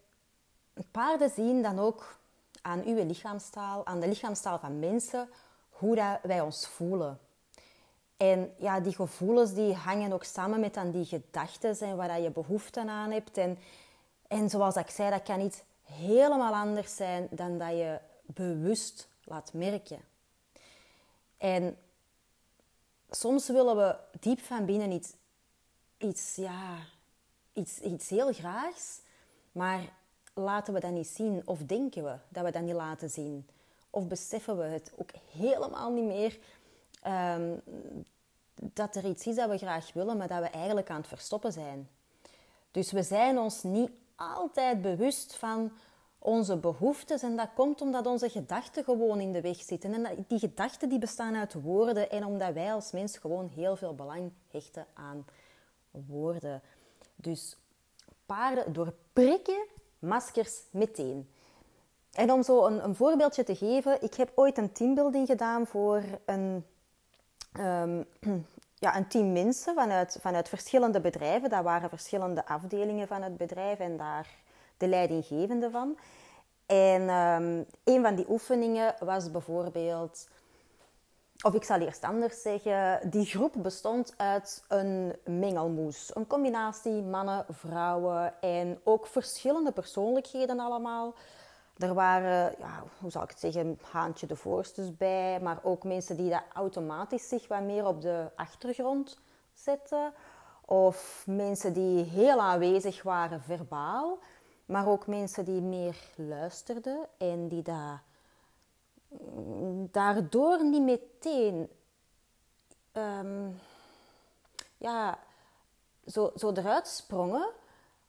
paarden 0.91 1.31
zien 1.31 1.63
dan 1.63 1.79
ook 1.79 2.17
aan 2.63 2.83
uw 2.85 3.07
lichaamstaal, 3.07 3.87
aan 3.87 4.01
de 4.01 4.09
lichaamstaal 4.09 4.59
van 4.59 4.79
mensen, 4.79 5.29
hoe 5.71 5.95
dat 5.95 6.19
wij 6.23 6.41
ons 6.41 6.67
voelen. 6.67 7.19
En 8.16 8.55
ja, 8.57 8.81
die 8.81 8.94
gevoelens 8.94 9.55
die 9.55 9.74
hangen 9.74 10.12
ook 10.12 10.24
samen 10.24 10.61
met 10.61 10.74
dan 10.74 10.90
die 10.90 11.05
gedachten 11.05 11.79
en 11.81 11.96
waar 11.96 12.20
je 12.20 12.31
behoefte 12.31 12.81
aan 12.88 13.11
hebt. 13.11 13.37
En, 13.37 13.59
en 14.29 14.50
zoals 14.50 14.77
ik 14.77 14.90
zei, 14.90 15.11
dat 15.11 15.22
kan 15.22 15.38
niet 15.38 15.64
helemaal 15.83 16.55
anders 16.55 16.96
zijn 16.96 17.29
dan 17.31 17.59
dat 17.59 17.70
je 17.70 17.98
bewust 18.22 19.09
laat 19.24 19.53
merken. 19.53 20.00
En 21.37 21.77
soms 23.11 23.48
willen 23.48 23.77
we 23.77 23.96
diep 24.20 24.40
van 24.40 24.64
binnen 24.64 24.90
iets, 24.90 25.12
iets, 25.98 26.35
ja, 26.35 26.79
iets, 27.53 27.81
iets 27.81 28.09
heel 28.09 28.33
graags, 28.33 29.00
maar 29.53 29.92
laten 30.35 30.74
we 30.74 30.81
dat 30.81 30.90
niet 30.90 31.07
zien 31.07 31.42
of 31.44 31.59
denken 31.59 32.05
we 32.05 32.16
dat 32.29 32.44
we 32.44 32.50
dat 32.50 32.62
niet 32.62 32.74
laten 32.74 33.11
zien? 33.11 33.48
Of 33.90 34.07
beseffen 34.07 34.59
we 34.59 34.64
het 34.64 34.92
ook 34.96 35.11
helemaal 35.33 35.92
niet 35.92 36.05
meer 36.05 36.38
um, 37.07 37.62
dat 38.55 38.97
er 38.97 39.05
iets 39.05 39.27
is 39.27 39.37
dat 39.37 39.51
we 39.51 39.59
graag 39.59 39.93
willen, 39.93 40.17
maar 40.17 40.29
dat 40.29 40.40
we 40.40 40.49
eigenlijk 40.49 40.90
aan 40.90 40.97
het 40.97 41.09
verstoppen 41.09 41.53
zijn? 41.53 41.88
Dus 42.71 42.93
we 42.93 43.03
zijn 43.03 43.38
ons 43.38 43.62
niet 43.62 43.90
altijd 44.17 44.83
bewust 44.83 45.37
van 45.37 45.73
onze 46.19 46.57
behoeftes 46.57 47.23
en 47.23 47.37
dat 47.37 47.49
komt 47.55 47.81
omdat 47.81 48.07
onze 48.07 48.29
gedachten 48.31 48.85
gewoon 48.85 49.21
in 49.21 49.33
de 49.33 49.40
weg 49.40 49.57
zitten. 49.57 50.05
En 50.05 50.25
die 50.29 50.38
gedachten 50.38 50.88
die 50.88 50.99
bestaan 50.99 51.37
uit 51.37 51.55
woorden 51.55 52.11
en 52.11 52.25
omdat 52.25 52.53
wij 52.53 52.73
als 52.73 52.93
mens 52.93 53.17
gewoon 53.17 53.49
heel 53.55 53.77
veel 53.77 53.95
belang 53.95 54.33
hechten 54.51 54.87
aan 54.95 55.27
woorden. 55.90 56.62
Dus 57.17 57.57
paarden 58.27 58.73
doorprikken 58.73 59.67
maskers 59.99 60.62
meteen. 60.71 61.29
En 62.12 62.33
om 62.33 62.43
zo 62.43 62.67
een, 62.67 62.85
een, 62.85 62.95
voorbeeldje 62.95 63.45
te 63.45 63.57
geven, 63.57 64.03
ik 64.03 64.14
heb 64.14 64.33
ooit 64.35 64.59
een 64.59 64.73
teambuilding 64.73 65.27
gedaan 65.27 65.67
voor 65.67 66.03
een, 66.25 66.64
um, 67.61 68.05
ja, 68.85 68.97
een 68.97 69.09
team 69.09 69.33
mensen 69.33 69.75
vanuit, 69.75 70.19
vanuit 70.21 70.49
verschillende 70.49 71.01
bedrijven. 71.01 71.51
Dat 71.51 71.62
waren 71.64 71.88
verschillende 71.88 72.47
afdelingen 72.47 73.07
van 73.09 73.23
het 73.23 73.37
bedrijf 73.37 73.79
en 73.79 73.97
daar 73.97 74.29
de 74.77 74.87
leidinggevende 74.87 75.71
van. 75.71 75.99
En 76.67 77.09
um, 77.09 77.67
een 77.85 78.03
van 78.03 78.14
die 78.14 78.31
oefeningen 78.31 78.95
was 78.99 79.31
bijvoorbeeld 79.31 80.29
of 81.43 81.55
ik 81.55 81.64
zal 81.64 81.81
eerst 81.81 82.05
anders 82.05 82.43
zeggen, 82.43 83.11
die 83.11 83.27
groep 83.27 83.55
bestond 83.57 84.14
uit 84.17 84.64
een 84.69 85.17
mengelmoes. 85.25 86.11
Een 86.14 86.27
combinatie 86.27 87.03
mannen, 87.03 87.45
vrouwen 87.51 88.40
en 88.40 88.81
ook 88.85 89.07
verschillende 89.07 89.73
persoonlijkheden 89.73 90.61
allemaal. 90.61 91.14
Er 91.79 91.95
waren, 91.95 92.55
ja, 92.59 92.83
hoe 93.01 93.11
zal 93.11 93.23
ik 93.23 93.31
het 93.31 93.41
zeggen, 93.41 93.79
haantje 93.91 94.27
de 94.27 94.37
voorstes 94.37 94.97
bij, 94.97 95.41
maar 95.41 95.59
ook 95.63 95.85
mensen 95.85 96.17
die 96.17 96.31
dat 96.31 96.43
automatisch 96.53 97.29
zich 97.29 97.49
wat 97.49 97.63
meer 97.63 97.87
op 97.87 98.01
de 98.01 98.31
achtergrond 98.35 99.19
zetten. 99.55 100.13
Of 100.65 101.25
mensen 101.27 101.73
die 101.73 102.05
heel 102.05 102.41
aanwezig 102.41 103.03
waren 103.03 103.43
verbaal, 103.43 104.19
maar 104.67 104.89
ook 104.89 105.07
mensen 105.07 105.45
die 105.45 105.61
meer 105.61 105.97
luisterden 106.17 107.07
en 107.19 107.49
die 107.49 107.63
dat 107.63 107.99
daardoor 109.91 110.65
niet 110.65 110.83
meteen 110.83 111.69
ehm, 112.93 113.51
ja, 114.77 115.19
zo, 116.07 116.33
zo 116.37 116.53
eruit 116.53 116.89
sprongen. 116.89 117.49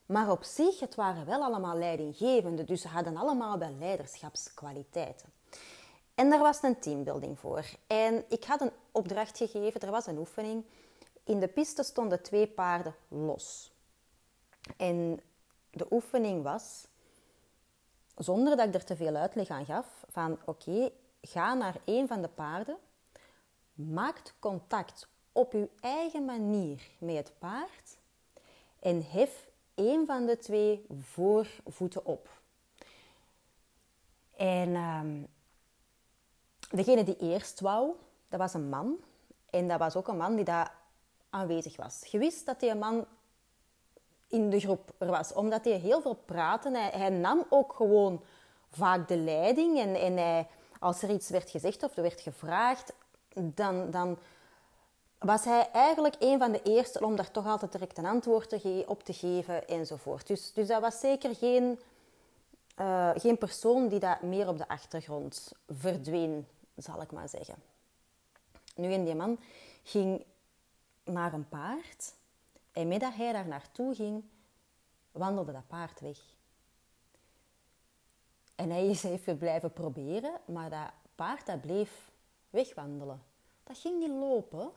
Maar 0.06 0.32
op 0.32 0.44
zich, 0.44 0.80
het 0.80 0.96
waren 0.96 1.26
wel 1.26 1.44
allemaal 1.44 1.78
leidinggevenden. 1.78 2.66
Dus 2.66 2.82
ze 2.82 2.88
hadden 2.88 3.18
allemaal 3.18 3.60
wel 3.60 3.76
leiderschapskwaliteiten. 3.80 5.30
En 6.16 6.30
daar 6.30 6.40
was 6.40 6.64
een 6.64 6.80
teambuilding 6.80 7.40
voor. 7.40 7.66
En 7.88 8.26
ik 8.30 8.44
had 8.44 8.62
een 8.62 8.72
opdracht 8.92 9.38
gegeven, 9.38 9.82
er 9.82 9.92
was 9.92 10.06
een 10.06 10.18
oefening. 10.18 10.66
In 11.24 11.40
de 11.40 11.48
piste 11.48 11.84
stonden 11.84 12.22
twee 12.22 12.48
paarden 12.48 12.96
los. 13.08 13.72
En 14.78 15.20
de 15.70 15.88
oefening 15.90 16.44
was 16.44 16.88
zonder 18.16 18.58
dat 18.58 18.68
ik 18.68 18.74
er 18.74 18.84
te 18.84 18.96
veel 18.96 19.16
uitleg 19.16 19.50
aan 19.50 19.66
gaf, 19.66 20.06
van 20.10 20.38
oké, 20.46 20.92
ga 21.22 21.54
naar 21.54 21.76
een 21.86 22.08
van 22.08 22.22
de 22.22 22.28
paarden, 22.28 22.78
maak 23.74 24.34
contact 24.40 25.08
op 25.32 25.54
uw 25.54 25.70
eigen 25.80 26.26
manier 26.26 26.90
met 26.98 27.16
het 27.16 27.32
paard 27.40 27.98
en 28.80 29.06
hef 29.10 29.48
een 29.76 30.06
van 30.06 30.26
de 30.26 30.38
twee 30.38 30.86
voorvoeten 31.02 32.06
op. 32.06 32.30
En 34.36 34.76
ehm, 34.76 35.24
degene 36.70 37.04
die 37.04 37.18
eerst 37.18 37.60
wou, 37.60 37.92
dat 38.30 38.40
was 38.40 38.54
een 38.54 38.70
man. 38.70 38.98
En 39.50 39.68
dat 39.68 39.80
was 39.80 39.96
ook 39.96 40.08
een 40.08 40.18
man 40.18 40.36
die 40.36 40.46
daar 40.46 40.76
aanwezig 41.30 41.76
was. 41.76 42.06
Je 42.12 42.18
wist 42.18 42.46
dat 42.46 42.60
die 42.60 42.76
man 42.76 43.06
in 44.28 44.50
de 44.50 44.60
groep 44.60 44.94
er 44.98 45.08
was. 45.08 45.34
Omdat 45.34 45.66
hij 45.66 45.74
heel 45.74 46.02
veel 46.02 46.16
praatte. 46.26 46.70
Hij, 46.72 46.90
hij 46.90 47.10
nam 47.10 47.46
ook 47.50 47.74
gewoon 47.74 48.24
vaak 48.72 49.08
de 49.08 49.18
leiding. 49.18 49.80
En, 49.80 49.96
en 49.96 50.18
hij, 50.18 50.48
als 50.80 51.02
er 51.02 51.10
iets 51.10 51.30
werd 51.30 51.50
gezegd 51.50 51.84
of 51.84 51.96
er 51.96 52.02
werd 52.02 52.22
gevraagd, 52.22 52.94
dan, 53.34 53.92
dan 53.92 54.18
was 55.20 55.44
hij 55.44 55.70
eigenlijk 55.72 56.16
een 56.20 56.40
van 56.40 56.52
de 56.52 56.62
eerste 56.62 57.06
om 57.06 57.16
daar 57.16 57.32
toch 57.32 57.46
altijd 57.46 57.72
direct 57.72 57.98
een 57.98 58.06
antwoord 58.06 58.50
te 58.50 58.84
op 58.88 59.04
te 59.04 59.14
geven 59.14 59.68
enzovoort. 59.68 60.28
Dus, 60.28 60.54
dus 60.54 60.68
dat 60.68 60.82
was 60.82 61.00
zeker 61.00 61.36
geen, 61.36 61.80
uh, 62.80 63.12
geen 63.16 63.38
persoon 63.38 63.88
die 63.88 64.00
dat 64.00 64.22
meer 64.22 64.48
op 64.48 64.58
de 64.58 64.68
achtergrond 64.68 65.52
verdween, 65.70 66.48
zal 66.76 67.02
ik 67.02 67.12
maar 67.12 67.30
zeggen. 67.30 67.56
Nu, 68.76 68.94
en 68.94 69.06
die 69.06 69.16
man 69.16 69.40
ging 69.84 70.24
naar 71.04 71.34
een 71.34 71.50
paard. 71.50 72.14
En 72.72 72.88
met 72.88 73.00
dat 73.00 73.14
hij 73.14 73.32
daar 73.32 73.48
naartoe 73.48 73.96
ging, 73.96 74.24
wandelde 75.12 75.52
dat 75.52 75.68
paard 75.68 76.00
weg. 76.00 76.18
En 78.56 78.70
hij 78.70 78.88
is 78.88 79.04
even 79.04 79.38
blijven 79.38 79.74
proberen, 79.74 80.32
maar 80.46 80.70
dat 80.70 80.92
paard 81.16 81.46
dat 81.46 81.62
bleef 81.62 82.12
wegwandelen. 82.50 83.24
Dat 83.64 83.78
ging 83.78 84.00
niet 84.00 84.10
lopen, 84.10 84.72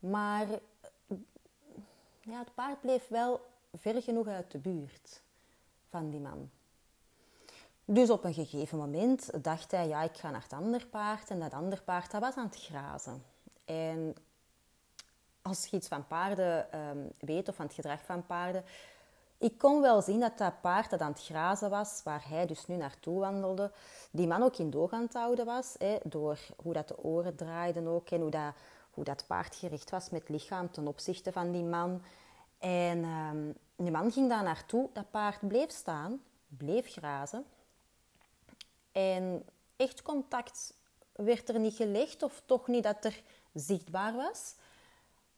maar 0.00 0.46
ja, 2.20 2.38
het 2.38 2.54
paard 2.54 2.80
bleef 2.80 3.08
wel 3.08 3.40
ver 3.74 4.02
genoeg 4.02 4.26
uit 4.26 4.50
de 4.50 4.58
buurt 4.58 5.22
van 5.88 6.10
die 6.10 6.20
man. 6.20 6.50
Dus 7.84 8.10
op 8.10 8.24
een 8.24 8.34
gegeven 8.34 8.78
moment 8.78 9.44
dacht 9.44 9.70
hij, 9.70 9.88
ja, 9.88 10.02
ik 10.02 10.16
ga 10.16 10.30
naar 10.30 10.42
het 10.42 10.52
ander 10.52 10.86
paard. 10.86 11.30
En 11.30 11.40
dat 11.40 11.52
ander 11.52 11.82
paard, 11.82 12.10
dat 12.10 12.20
was 12.20 12.34
aan 12.34 12.44
het 12.44 12.56
grazen. 12.56 13.24
En 13.64 14.14
als 15.42 15.66
je 15.66 15.76
iets 15.76 15.88
van 15.88 16.06
paarden 16.06 16.72
ehm, 16.72 16.98
weet 17.18 17.48
of 17.48 17.54
van 17.54 17.64
het 17.64 17.74
gedrag 17.74 18.04
van 18.04 18.26
paarden, 18.26 18.64
ik 19.38 19.58
kon 19.58 19.80
wel 19.80 20.02
zien 20.02 20.20
dat 20.20 20.38
dat 20.38 20.60
paard 20.60 20.90
dat 20.90 21.00
aan 21.00 21.12
het 21.12 21.22
grazen 21.22 21.70
was, 21.70 22.00
waar 22.04 22.28
hij 22.28 22.46
dus 22.46 22.66
nu 22.66 22.76
naartoe 22.76 23.18
wandelde, 23.18 23.70
die 24.10 24.26
man 24.26 24.42
ook 24.42 24.56
in 24.56 24.70
doog 24.70 24.92
aan 24.92 25.02
het 25.02 25.12
houden 25.12 25.44
was, 25.44 25.74
hè, 25.78 25.96
door 26.04 26.38
hoe 26.62 26.72
dat 26.72 26.88
de 26.88 27.02
oren 27.02 27.36
draaiden 27.36 27.86
ook 27.86 28.10
en 28.10 28.20
hoe 28.20 28.30
dat, 28.30 28.54
hoe 28.90 29.04
dat 29.04 29.26
paard 29.26 29.56
gericht 29.56 29.90
was 29.90 30.10
met 30.10 30.28
lichaam 30.28 30.70
ten 30.70 30.86
opzichte 30.86 31.32
van 31.32 31.52
die 31.52 31.62
man. 31.62 32.02
En 32.58 33.04
um, 33.04 33.54
die 33.76 33.90
man 33.90 34.12
ging 34.12 34.28
daar 34.28 34.42
naartoe, 34.42 34.88
dat 34.92 35.10
paard 35.10 35.48
bleef 35.48 35.70
staan, 35.70 36.22
bleef 36.48 36.92
grazen. 36.92 37.44
En 38.92 39.44
echt 39.76 40.02
contact 40.02 40.74
werd 41.12 41.48
er 41.48 41.58
niet 41.58 41.76
gelegd, 41.76 42.22
of 42.22 42.42
toch 42.46 42.66
niet 42.66 42.82
dat 42.82 43.04
er 43.04 43.22
zichtbaar 43.52 44.14
was. 44.14 44.54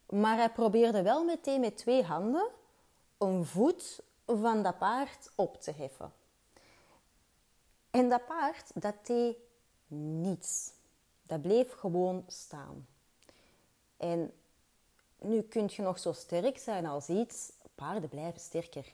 Maar 0.09 0.37
hij 0.37 0.51
probeerde 0.51 1.03
wel 1.03 1.25
meteen 1.25 1.61
met 1.61 1.77
twee 1.77 2.03
handen 2.03 2.49
een 3.19 3.45
voet 3.45 4.01
van 4.27 4.63
dat 4.63 4.79
paard 4.79 5.31
op 5.35 5.61
te 5.61 5.73
heffen. 5.77 6.13
En 7.91 8.09
dat 8.09 8.27
paard, 8.27 8.71
dat 8.75 8.95
deed 9.07 9.37
niets. 9.87 10.73
Dat 11.23 11.43
bleef 11.43 11.73
gewoon 11.73 12.25
staan. 12.27 12.87
En 14.03 14.33
nu 15.19 15.43
kun 15.43 15.69
je 15.71 15.83
nog 15.83 15.99
zo 15.99 16.13
sterk 16.13 16.59
zijn 16.59 16.87
als 16.87 17.09
iets, 17.09 17.53
paarden 17.75 18.09
blijven 18.09 18.41
sterker. 18.41 18.93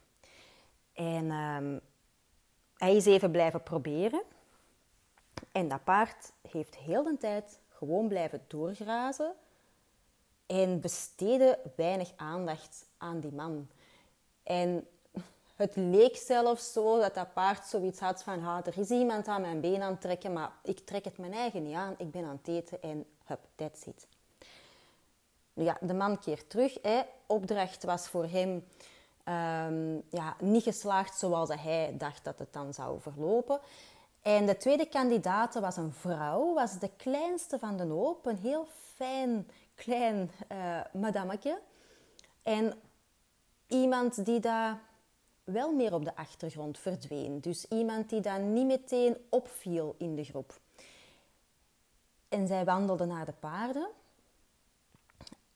En 0.93 1.31
ehm, 1.31 1.79
hij 2.77 2.97
is 2.97 3.07
even 3.07 3.31
blijven 3.31 3.63
proberen. 3.63 4.23
En 5.53 5.69
dat 5.69 5.85
paard 5.85 6.33
heeft 6.51 6.77
heel 6.77 7.03
de 7.03 7.17
tijd 7.17 7.59
gewoon 7.69 8.09
blijven 8.09 8.45
doorgrazen 8.47 9.35
en 10.47 10.81
besteedde 10.81 11.59
weinig 11.77 12.13
aandacht 12.17 12.87
aan 12.97 13.21
die 13.21 13.33
man. 13.33 13.69
En 14.43 14.87
het 15.57 15.77
leek 15.77 16.17
zelfs 16.17 16.73
zo 16.73 17.01
dat 17.01 17.15
dat 17.15 17.33
paard 17.33 17.67
zoiets 17.67 18.01
had 18.01 18.23
van, 18.23 18.45
ah, 18.45 18.67
er 18.67 18.79
is 18.79 18.91
iemand 18.91 19.29
aan 19.29 19.41
mijn 19.41 19.61
been 19.61 19.83
aan 19.83 19.93
het 19.93 20.01
trekken, 20.01 20.33
maar 20.33 20.53
ik 20.63 20.79
trek 20.79 21.05
het 21.05 21.19
mijn 21.19 21.33
eigen 21.33 21.63
niet 21.63 21.75
aan, 21.75 21.95
ik 21.99 22.11
ben 22.11 22.25
aan 22.25 22.41
het 22.43 22.49
eten 22.49 22.83
en 22.83 23.07
hup, 23.25 23.41
that's 23.55 23.87
it. 23.87 24.07
Ja, 25.59 25.79
de 25.81 25.95
man 25.95 26.19
keert 26.19 26.51
terug. 26.51 26.79
Hè. 26.83 27.01
Opdracht 27.27 27.85
was 27.85 28.09
voor 28.09 28.27
hem 28.27 28.65
ehm, 29.25 29.95
ja, 30.11 30.37
niet 30.41 30.63
geslaagd 30.63 31.19
zoals 31.19 31.49
hij 31.55 31.95
dacht 31.99 32.25
dat 32.25 32.39
het 32.39 32.53
dan 32.53 32.75
zou 32.75 33.01
verlopen. 33.01 33.61
En 34.23 34.47
de 34.47 34.57
tweede 34.57 34.87
kandidaat 34.87 35.55
was 35.55 35.77
een 35.77 35.93
vrouw, 35.93 36.55
was 36.55 36.79
de 36.79 36.91
kleinste 36.97 37.59
van 37.59 37.77
de 37.77 37.85
hoop, 37.85 38.27
een 38.27 38.39
heel 38.39 38.67
fijn, 38.95 39.51
klein 39.75 40.31
uh, 40.53 40.81
madameke. 40.93 41.61
En 42.43 42.73
iemand 43.67 44.25
die 44.25 44.41
daar 44.41 44.81
wel 45.45 45.73
meer 45.73 45.95
op 45.95 46.05
de 46.05 46.17
achtergrond 46.17 46.79
verdween. 46.79 47.41
Dus 47.41 47.67
iemand 47.69 48.11
die 48.11 48.21
daar 48.21 48.41
niet 48.41 48.67
meteen 48.67 49.17
opviel 49.29 49.95
in 49.99 50.15
de 50.15 50.25
groep. 50.25 50.61
En 52.29 52.47
zij 52.47 52.65
wandelde 52.65 53.05
naar 53.05 53.25
de 53.25 53.33
paarden. 53.33 53.89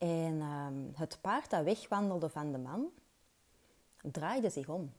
En 0.03 0.41
ehm, 0.41 1.01
het 1.01 1.19
paard 1.21 1.51
dat 1.51 1.65
wegwandelde 1.65 2.29
van 2.29 2.53
de 2.53 2.59
man, 2.59 2.91
draaide 4.03 4.51
zich 4.51 4.69
om. 4.69 4.93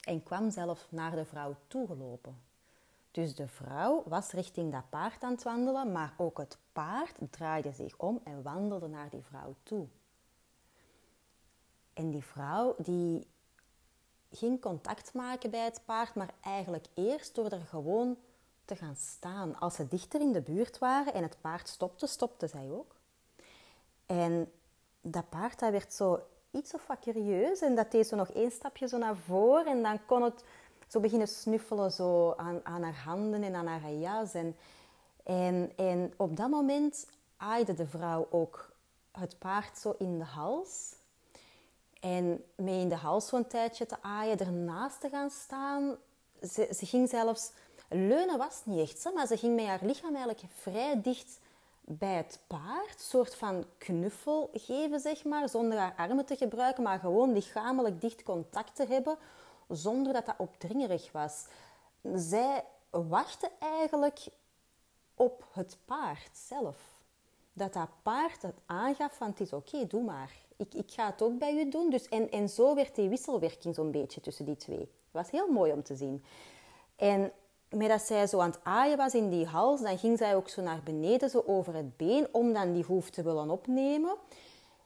En 0.00 0.22
kwam 0.22 0.50
zelf 0.50 0.86
naar 0.88 1.10
de 1.10 1.24
vrouw 1.24 1.56
toegelopen. 1.66 2.42
Dus 3.10 3.34
de 3.34 3.48
vrouw 3.48 4.02
was 4.06 4.30
richting 4.30 4.72
dat 4.72 4.90
paard 4.90 5.22
aan 5.22 5.32
het 5.32 5.42
wandelen, 5.42 5.92
maar 5.92 6.14
ook 6.16 6.38
het 6.38 6.58
paard 6.72 7.16
draaide 7.30 7.72
zich 7.72 7.98
om 7.98 8.20
en 8.24 8.42
wandelde 8.42 8.88
naar 8.88 9.10
die 9.10 9.22
vrouw 9.22 9.54
toe. 9.62 9.86
En 11.92 12.10
die 12.10 12.24
vrouw 12.24 12.74
die 12.78 13.26
ging 14.30 14.60
contact 14.60 15.12
maken 15.12 15.50
bij 15.50 15.64
het 15.64 15.80
paard, 15.84 16.14
maar 16.14 16.34
eigenlijk 16.40 16.86
eerst 16.94 17.34
door 17.34 17.50
er 17.50 17.66
gewoon 17.66 18.16
te 18.64 18.76
gaan 18.76 18.96
staan. 18.96 19.58
Als 19.58 19.74
ze 19.74 19.88
dichter 19.88 20.20
in 20.20 20.32
de 20.32 20.42
buurt 20.42 20.78
waren 20.78 21.14
en 21.14 21.22
het 21.22 21.40
paard 21.40 21.68
stopte, 21.68 22.06
stopte 22.06 22.46
zij 22.46 22.70
ook. 22.70 22.93
En 24.06 24.52
dat 25.00 25.28
paard 25.28 25.58
dat 25.58 25.70
werd 25.70 25.92
zo 25.92 26.20
iets 26.50 26.74
of 26.74 26.86
wat 26.86 26.98
curieus 26.98 27.60
en 27.60 27.74
dat 27.74 27.90
deed 27.90 28.06
zo 28.06 28.16
nog 28.16 28.28
één 28.28 28.50
stapje 28.50 28.88
zo 28.88 28.98
naar 28.98 29.16
voren 29.16 29.66
en 29.66 29.82
dan 29.82 30.06
kon 30.06 30.22
het 30.22 30.44
zo 30.88 31.00
beginnen 31.00 31.28
snuffelen 31.28 31.92
zo 31.92 32.32
aan, 32.36 32.60
aan 32.62 32.82
haar 32.82 33.02
handen 33.04 33.42
en 33.42 33.54
aan 33.54 33.66
haar 33.66 33.92
jas. 33.92 34.34
En, 34.34 34.56
en, 35.22 35.72
en 35.76 36.12
op 36.16 36.36
dat 36.36 36.50
moment 36.50 37.06
aaide 37.36 37.74
de 37.74 37.86
vrouw 37.86 38.26
ook 38.30 38.72
het 39.12 39.38
paard 39.38 39.78
zo 39.78 39.94
in 39.98 40.18
de 40.18 40.24
hals. 40.24 40.94
En 42.00 42.44
mee 42.54 42.80
in 42.80 42.88
de 42.88 42.96
hals 42.96 43.28
zo'n 43.28 43.46
tijdje 43.46 43.86
te 43.86 43.96
aaien, 44.02 44.38
ernaast 44.38 45.00
te 45.00 45.08
gaan 45.08 45.30
staan. 45.30 45.96
Ze, 46.42 46.68
ze 46.76 46.86
ging 46.86 47.08
zelfs... 47.08 47.50
Leunen 47.88 48.38
was 48.38 48.60
niet 48.64 48.90
echt, 48.90 49.14
maar 49.14 49.26
ze 49.26 49.36
ging 49.36 49.54
met 49.54 49.66
haar 49.66 49.80
lichaam 49.82 50.14
eigenlijk 50.14 50.44
vrij 50.52 51.00
dicht 51.02 51.38
bij 51.84 52.14
het 52.14 52.40
paard. 52.46 53.00
Soort 53.00 53.34
van 53.34 53.64
knuffel 53.78 54.50
geven, 54.52 55.00
zeg 55.00 55.24
maar. 55.24 55.48
Zonder 55.48 55.78
haar 55.78 55.94
armen 55.96 56.26
te 56.26 56.36
gebruiken, 56.36 56.82
maar 56.82 56.98
gewoon 56.98 57.32
lichamelijk 57.32 58.00
dicht 58.00 58.22
contact 58.22 58.76
te 58.76 58.86
hebben 58.86 59.18
zonder 59.68 60.12
dat 60.12 60.26
dat 60.26 60.34
opdringerig 60.38 61.12
was. 61.12 61.46
Zij 62.14 62.64
wachtte 62.90 63.50
eigenlijk 63.58 64.26
op 65.14 65.44
het 65.52 65.76
paard 65.84 66.30
zelf. 66.32 66.76
Dat 67.52 67.72
dat 67.72 67.88
paard 68.02 68.42
het 68.42 68.58
aangaf 68.66 69.16
van 69.16 69.28
het 69.28 69.40
is 69.40 69.52
oké, 69.52 69.86
doe 69.86 70.02
maar. 70.02 70.32
Ik, 70.56 70.74
ik 70.74 70.90
ga 70.90 71.06
het 71.06 71.22
ook 71.22 71.38
bij 71.38 71.54
u 71.54 71.68
doen. 71.68 71.90
Dus, 71.90 72.08
en, 72.08 72.30
en 72.30 72.48
zo 72.48 72.74
werd 72.74 72.94
die 72.94 73.08
wisselwerking 73.08 73.74
zo'n 73.74 73.90
beetje 73.90 74.20
tussen 74.20 74.44
die 74.44 74.56
twee. 74.56 74.78
Het 74.78 75.10
was 75.10 75.30
heel 75.30 75.48
mooi 75.48 75.72
om 75.72 75.82
te 75.82 75.96
zien. 75.96 76.24
En 76.96 77.32
met 77.76 77.88
dat 77.88 78.02
zij 78.02 78.26
zo 78.26 78.38
aan 78.38 78.50
het 78.50 78.60
aaien 78.62 78.96
was 78.96 79.14
in 79.14 79.30
die 79.30 79.46
hals, 79.46 79.80
dan 79.80 79.98
ging 79.98 80.18
zij 80.18 80.36
ook 80.36 80.48
zo 80.48 80.62
naar 80.62 80.80
beneden, 80.84 81.30
zo 81.30 81.42
over 81.46 81.74
het 81.74 81.96
been, 81.96 82.28
om 82.32 82.52
dan 82.52 82.72
die 82.72 82.84
hoef 82.84 83.10
te 83.10 83.22
willen 83.22 83.50
opnemen. 83.50 84.16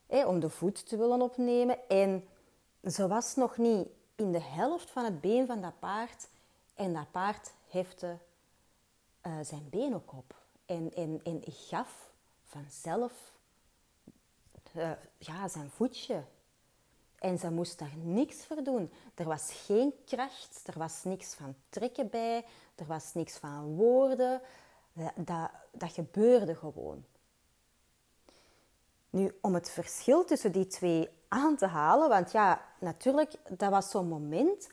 Hè, 0.07 0.27
om 0.27 0.41
de 0.41 0.51
voet 0.51 0.89
te 0.89 0.97
willen 0.97 1.23
opnemen. 1.23 1.89
En 1.89 2.29
ze 2.85 3.09
was 3.09 3.35
nog 3.35 3.57
niet 3.57 3.89
in 4.17 4.33
de 4.33 4.43
helft 4.43 4.91
van 4.91 5.05
het 5.05 5.21
been 5.21 5.47
van 5.47 5.61
dat 5.61 5.79
paard. 5.79 6.29
En 6.75 6.95
dat 6.95 7.11
paard 7.11 7.53
hefte 7.69 8.19
uh, 9.27 9.33
zijn 9.43 9.67
been 9.71 9.95
ook 9.95 10.13
op. 10.13 10.35
En, 10.67 10.95
en, 10.95 11.21
en 11.25 11.43
gaf 11.47 12.11
vanzelf 12.45 13.13
uh, 14.77 14.91
ja, 15.19 15.49
zijn 15.49 15.71
voetje. 15.71 16.23
En 17.19 17.39
ze 17.39 17.51
moest 17.51 17.79
daar 17.79 17.97
niks 17.97 18.45
voor 18.47 18.63
doen. 18.63 18.93
Er 19.15 19.25
was 19.25 19.53
geen 19.53 19.95
kracht, 20.05 20.61
er 20.67 20.79
was 20.79 21.05
niks 21.05 21.35
van 21.35 21.55
trekken 21.69 22.09
bij, 22.09 22.45
er 22.75 22.87
was 22.87 23.15
niks 23.15 23.37
van 23.37 23.77
woorden. 23.77 24.41
Dat, 25.15 25.51
dat, 25.73 25.93
gebeurde 25.93 26.55
gewoon. 26.55 27.05
Nu, 29.11 29.39
om 29.41 29.55
het 29.55 29.71
verschil 29.71 30.25
tussen 30.25 30.53
die 30.53 30.67
twee 30.67 31.09
aan 31.29 31.57
te 31.57 31.67
halen. 31.67 32.09
Want 32.09 32.33
ja, 32.33 32.61
natuurlijk, 32.81 33.35
dat 33.49 33.71
was 33.71 33.91
zo'n 33.91 34.09
moment. 34.09 34.69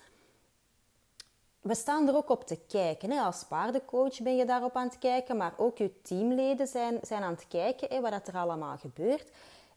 We 1.62 1.75
staan 1.75 2.08
er 2.08 2.15
ook 2.15 2.29
op 2.29 2.47
te 2.47 2.60
kijken. 2.67 3.12
Hè. 3.12 3.19
Als 3.19 3.43
paardencoach 3.43 4.21
ben 4.21 4.36
je 4.36 4.45
daarop 4.45 4.75
aan 4.75 4.88
het 4.88 4.97
kijken, 4.97 5.38
maar 5.38 5.53
ook 5.58 5.77
je 5.77 6.01
teamleden 6.01 6.67
zijn, 6.67 6.99
zijn 7.01 7.23
aan 7.23 7.34
het 7.34 7.47
kijken 7.47 7.89
hè, 7.89 8.01
wat 8.01 8.27
er 8.27 8.36
allemaal 8.36 8.77
gebeurt. 8.77 9.31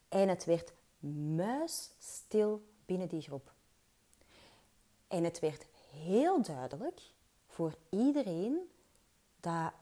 En 0.09 0.29
het 0.29 0.45
werd 0.45 0.73
muisstil 1.01 2.63
binnen 2.87 3.09
die 3.09 3.21
groep. 3.21 3.53
En 5.09 5.25
het 5.25 5.39
werd 5.39 5.67
heel 5.91 6.43
duidelijk 6.43 7.01
voor 7.47 7.75
iedereen 7.91 8.71
dat 9.41 9.73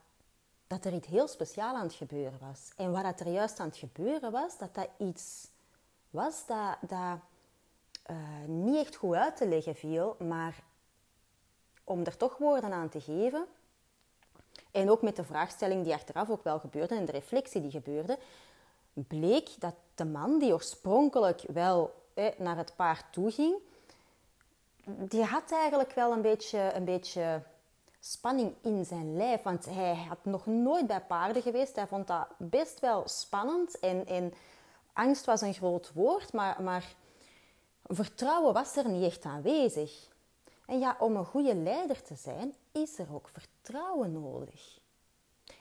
dat 0.66 0.85
er 0.85 0.94
iets 0.94 1.09
heel 1.09 1.29
speciaals 1.29 1.76
aan 1.76 1.87
het 1.87 1.94
gebeuren 1.94 2.38
was. 2.40 2.72
En 2.76 2.92
wat 2.92 3.02
dat 3.02 3.20
er 3.20 3.29
juist 3.29 3.61
aan 3.61 3.68
het 3.68 3.76
gebeuren 3.76 4.33
was, 4.33 4.59
dat 4.59 4.74
dat 4.74 4.88
iets 4.98 5.48
was 6.11 6.46
dat, 6.46 6.76
dat 6.81 7.18
uh, 8.11 8.44
niet 8.46 8.76
echt 8.76 8.96
goed 8.96 9.14
uit 9.14 9.37
te 9.37 9.48
leggen 9.48 9.74
viel, 9.74 10.16
maar 10.18 10.62
om 11.85 12.05
er 12.05 12.16
toch 12.16 12.37
woorden 12.37 12.72
aan 12.72 12.88
te 12.88 13.00
geven, 13.00 13.46
en 14.70 14.90
ook 14.90 15.02
met 15.02 15.16
de 15.16 15.24
vraagstelling 15.24 15.85
die 15.85 15.94
achteraf 15.94 16.31
ook 16.31 16.44
wel 16.44 16.59
gebeurde 16.59 16.94
en 16.94 17.05
de 17.05 17.12
reflectie 17.12 17.61
die 17.61 17.70
gebeurde, 17.70 18.18
bleek 19.09 19.51
dat 19.59 19.75
de 19.95 20.05
man 20.05 20.39
die 20.39 20.53
oorspronkelijk 20.53 21.43
wel 21.53 21.95
naar 22.39 22.57
het 22.57 22.73
paard 22.77 23.05
toe 23.13 23.31
ging, 23.31 23.55
die 24.85 25.23
had 25.23 25.53
eigenlijk 25.53 25.93
wel 25.93 26.13
een 26.13 26.23
beetje, 26.23 26.73
een 26.75 26.85
beetje 26.85 27.43
spanning 28.01 28.55
in 28.61 28.85
zijn 28.85 29.17
lijf. 29.17 29.43
Want 29.43 29.65
hij 29.65 29.95
had 30.09 30.25
nog 30.25 30.47
nooit 30.47 30.87
bij 30.87 31.01
paarden 31.01 31.43
geweest. 31.43 31.77
Hij 31.77 31.87
vond 31.87 32.07
dat 32.07 32.27
best 32.37 32.81
wel 32.81 33.09
spannend. 33.09 33.79
En, 33.79 34.35
angst 34.93 35.25
was 35.25 35.41
een 35.41 35.55
groot 35.55 35.93
woord, 35.93 36.33
maar, 36.33 36.63
maar 36.63 36.95
vertrouwen 37.83 38.53
was 38.53 38.77
er 38.77 38.89
niet 38.89 39.05
echt 39.05 39.25
aanwezig. 39.25 40.09
En 40.67 40.79
ja, 40.79 40.97
om 40.99 41.17
een 41.17 41.25
goede 41.25 41.55
leider 41.55 42.03
te 42.03 42.15
zijn, 42.15 42.55
is 42.73 42.99
er 42.99 43.15
ook 43.15 43.29
vertrouwen 43.29 44.13
nodig. 44.13 44.79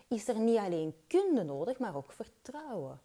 Is 0.07 0.27
er 0.27 0.39
niet 0.39 0.57
alleen 0.57 0.95
kunde 1.07 1.43
nodig, 1.43 1.77
maar 1.77 1.95
ook 1.95 2.11
vertrouwen. 2.11 2.99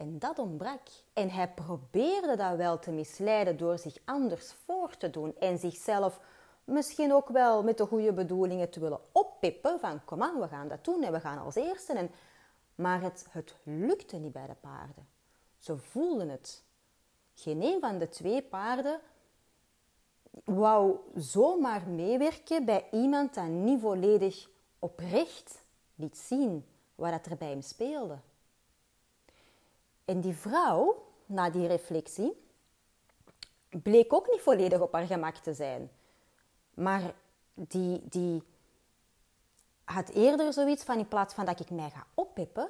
En 0.00 0.18
dat 0.18 0.38
ontbrak. 0.38 0.80
En 1.12 1.30
hij 1.30 1.48
probeerde 1.48 2.36
dat 2.36 2.56
wel 2.56 2.78
te 2.78 2.90
misleiden 2.90 3.56
door 3.56 3.78
zich 3.78 3.96
anders 4.04 4.52
voor 4.64 4.96
te 4.96 5.10
doen 5.10 5.36
en 5.38 5.58
zichzelf 5.58 6.20
misschien 6.64 7.12
ook 7.12 7.28
wel 7.28 7.62
met 7.62 7.78
de 7.78 7.86
goede 7.86 8.12
bedoelingen 8.12 8.70
te 8.70 8.80
willen 8.80 9.00
oppippen 9.12 9.80
van 9.80 10.04
kom 10.04 10.22
aan, 10.22 10.40
we 10.40 10.48
gaan 10.48 10.68
dat 10.68 10.84
doen 10.84 11.02
en 11.02 11.12
we 11.12 11.20
gaan 11.20 11.38
als 11.38 11.54
eerste. 11.54 11.92
En, 11.92 12.10
maar 12.74 13.02
het, 13.02 13.26
het 13.30 13.56
lukte 13.62 14.16
niet 14.16 14.32
bij 14.32 14.46
de 14.46 14.54
paarden. 14.60 15.08
Ze 15.58 15.76
voelden 15.76 16.28
het. 16.28 16.64
Geen 17.34 17.62
een 17.62 17.80
van 17.80 17.98
de 17.98 18.08
twee 18.08 18.42
paarden 18.42 19.00
wou 20.44 20.96
zomaar 21.14 21.88
meewerken 21.88 22.64
bij 22.64 22.88
iemand 22.90 23.34
dat 23.34 23.48
niet 23.48 23.80
volledig 23.80 24.48
oprecht 24.78 25.62
liet 25.94 26.18
zien 26.18 26.66
wat 26.94 27.26
er 27.26 27.36
bij 27.36 27.48
hem 27.48 27.62
speelde. 27.62 28.18
En 30.10 30.20
die 30.20 30.34
vrouw, 30.34 31.06
na 31.26 31.50
die 31.50 31.66
reflectie, 31.66 32.32
bleek 33.68 34.12
ook 34.12 34.30
niet 34.30 34.40
volledig 34.40 34.80
op 34.80 34.92
haar 34.92 35.06
gemak 35.06 35.36
te 35.36 35.54
zijn. 35.54 35.90
Maar 36.74 37.14
die, 37.54 38.00
die 38.08 38.42
had 39.84 40.08
eerder 40.08 40.52
zoiets 40.52 40.84
van, 40.84 40.98
in 40.98 41.08
plaats 41.08 41.34
van 41.34 41.44
dat 41.44 41.60
ik 41.60 41.70
mij 41.70 41.90
ga 41.90 42.06
oppippen, 42.14 42.68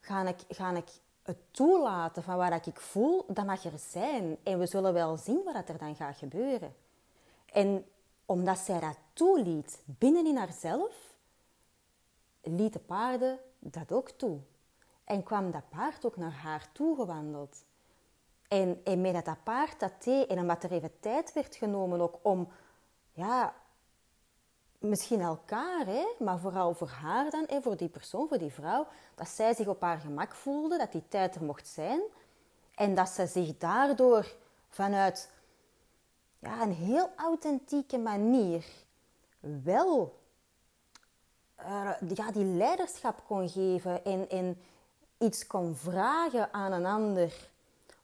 ga 0.00 0.26
ik, 0.26 0.38
ga 0.48 0.76
ik 0.76 0.88
het 1.22 1.36
toelaten 1.50 2.22
van 2.22 2.36
wat 2.36 2.66
ik 2.66 2.80
voel, 2.80 3.24
dat 3.28 3.46
mag 3.46 3.64
er 3.64 3.78
zijn. 3.78 4.36
En 4.42 4.58
we 4.58 4.66
zullen 4.66 4.92
wel 4.92 5.16
zien 5.16 5.42
wat 5.44 5.68
er 5.68 5.78
dan 5.78 5.96
gaat 5.96 6.16
gebeuren. 6.16 6.74
En 7.46 7.86
omdat 8.26 8.58
zij 8.58 8.80
dat 8.80 8.96
toeliet 9.12 9.82
binnenin 9.84 10.36
haarzelf, 10.36 11.14
liet 12.40 12.72
de 12.72 12.78
paarden 12.78 13.38
dat 13.58 13.92
ook 13.92 14.10
toe. 14.10 14.40
En 15.12 15.22
kwam 15.22 15.50
dat 15.50 15.68
paard 15.68 16.04
ook 16.04 16.16
naar 16.16 16.32
haar 16.32 16.68
toe 16.72 16.96
gewandeld. 16.96 17.64
En, 18.48 18.80
en 18.84 19.00
met 19.00 19.24
dat, 19.24 19.42
paard 19.44 19.80
dat 19.80 19.92
deed, 20.04 20.26
en 20.26 20.38
omdat 20.38 20.62
er 20.62 20.72
even 20.72 21.00
tijd 21.00 21.32
werd 21.32 21.56
genomen 21.56 22.00
ook 22.00 22.18
om, 22.22 22.48
ja, 23.12 23.54
misschien 24.78 25.20
elkaar, 25.20 25.86
hè, 25.86 26.04
maar 26.18 26.38
vooral 26.38 26.74
voor 26.74 26.88
haar 26.88 27.30
dan, 27.30 27.44
hè, 27.46 27.62
voor 27.62 27.76
die 27.76 27.88
persoon, 27.88 28.28
voor 28.28 28.38
die 28.38 28.52
vrouw, 28.52 28.86
dat 29.14 29.28
zij 29.28 29.54
zich 29.54 29.66
op 29.66 29.80
haar 29.80 29.98
gemak 29.98 30.34
voelde, 30.34 30.78
dat 30.78 30.92
die 30.92 31.08
tijd 31.08 31.34
er 31.34 31.44
mocht 31.44 31.68
zijn. 31.68 32.00
En 32.74 32.94
dat 32.94 33.08
ze 33.08 33.26
zich 33.26 33.58
daardoor 33.58 34.34
vanuit 34.68 35.30
ja, 36.38 36.62
een 36.62 36.72
heel 36.72 37.10
authentieke 37.16 37.98
manier 37.98 38.66
wel 39.40 40.20
uh, 41.60 41.90
ja, 42.14 42.30
die 42.30 42.44
leiderschap 42.44 43.22
kon 43.26 43.48
geven 43.48 44.04
en, 44.04 44.28
en 44.28 44.62
iets 45.22 45.46
kon 45.46 45.76
vragen 45.76 46.52
aan 46.52 46.72
een 46.72 46.86
ander 46.86 47.50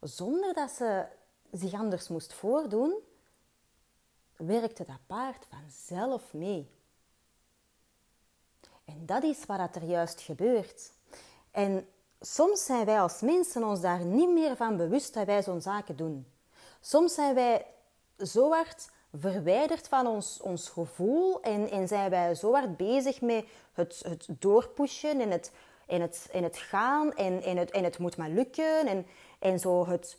zonder 0.00 0.54
dat 0.54 0.70
ze 0.70 1.04
zich 1.52 1.72
anders 1.72 2.08
moest 2.08 2.32
voordoen, 2.32 2.94
werkte 4.36 4.84
dat 4.84 5.06
paard 5.06 5.46
vanzelf 5.50 6.32
mee. 6.32 6.70
En 8.84 9.06
dat 9.06 9.22
is 9.22 9.46
wat 9.46 9.76
er 9.76 9.84
juist 9.84 10.20
gebeurt. 10.20 10.92
En 11.50 11.88
soms 12.20 12.64
zijn 12.64 12.84
wij 12.84 13.00
als 13.00 13.20
mensen 13.20 13.64
ons 13.64 13.80
daar 13.80 14.04
niet 14.04 14.30
meer 14.30 14.56
van 14.56 14.76
bewust 14.76 15.14
dat 15.14 15.26
wij 15.26 15.42
zo'n 15.42 15.60
zaken 15.60 15.96
doen. 15.96 16.26
Soms 16.80 17.14
zijn 17.14 17.34
wij 17.34 17.66
zo 18.18 18.50
hard 18.50 18.90
verwijderd 19.16 19.88
van 19.88 20.06
ons, 20.06 20.40
ons 20.40 20.68
gevoel 20.68 21.40
en, 21.42 21.70
en 21.70 21.88
zijn 21.88 22.10
wij 22.10 22.34
zo 22.34 22.52
hard 22.52 22.76
bezig 22.76 23.20
met 23.20 23.44
het, 23.72 24.02
het 24.08 24.26
doorpushen 24.28 25.20
en 25.20 25.30
het, 25.30 25.52
en 25.88 26.00
het, 26.00 26.28
het 26.32 26.56
gaan 26.56 27.12
en, 27.14 27.56
het, 27.56 27.76
het 27.76 27.98
moet 27.98 28.16
maar 28.16 28.28
lukken 28.28 28.86
en, 28.86 29.06
en 29.38 29.58
zo 29.58 29.86
het, 29.86 30.18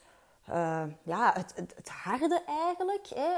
uh, 0.49 0.83
ja, 1.03 1.33
het, 1.55 1.89
harde 1.89 2.43
eigenlijk. 2.47 3.07
Hè, 3.15 3.33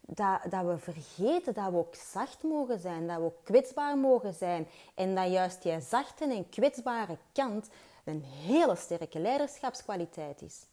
dat, 0.00 0.40
dat 0.50 0.64
we 0.64 0.78
vergeten 0.78 1.54
dat 1.54 1.70
we 1.70 1.76
ook 1.76 1.94
zacht 1.94 2.42
mogen 2.42 2.78
zijn, 2.78 3.06
dat 3.06 3.16
we 3.16 3.22
ook 3.22 3.44
kwetsbaar 3.44 3.98
mogen 3.98 4.34
zijn. 4.34 4.68
En 4.94 5.14
dat 5.14 5.30
juist 5.30 5.62
die 5.62 5.80
zachte 5.80 6.24
en 6.24 6.48
kwetsbare 6.48 7.18
kant 7.32 7.68
een 8.04 8.22
hele 8.22 8.76
sterke 8.76 9.18
leiderschapskwaliteit 9.18 10.42
is 10.42 10.66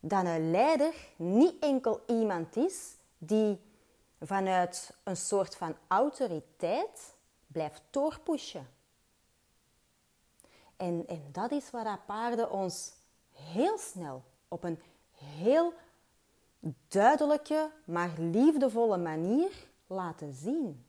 dat 0.00 0.24
een 0.24 0.50
leider 0.50 0.94
niet 1.16 1.54
enkel 1.60 2.02
iemand 2.06 2.56
is 2.56 2.96
die 3.18 3.60
vanuit 4.20 4.96
een 5.04 5.16
soort 5.16 5.56
van 5.56 5.76
autoriteit 5.88 7.14
blijft 7.46 7.82
doorpushen. 7.90 8.68
En, 10.78 11.04
en 11.06 11.28
dat 11.32 11.50
is 11.50 11.70
waar 11.70 12.00
paarden 12.06 12.50
ons 12.50 12.92
heel 13.32 13.78
snel 13.78 14.22
op 14.48 14.64
een 14.64 14.82
heel 15.12 15.72
duidelijke, 16.88 17.70
maar 17.84 18.10
liefdevolle 18.18 18.96
manier 18.96 19.50
laten 19.86 20.32
zien. 20.32 20.86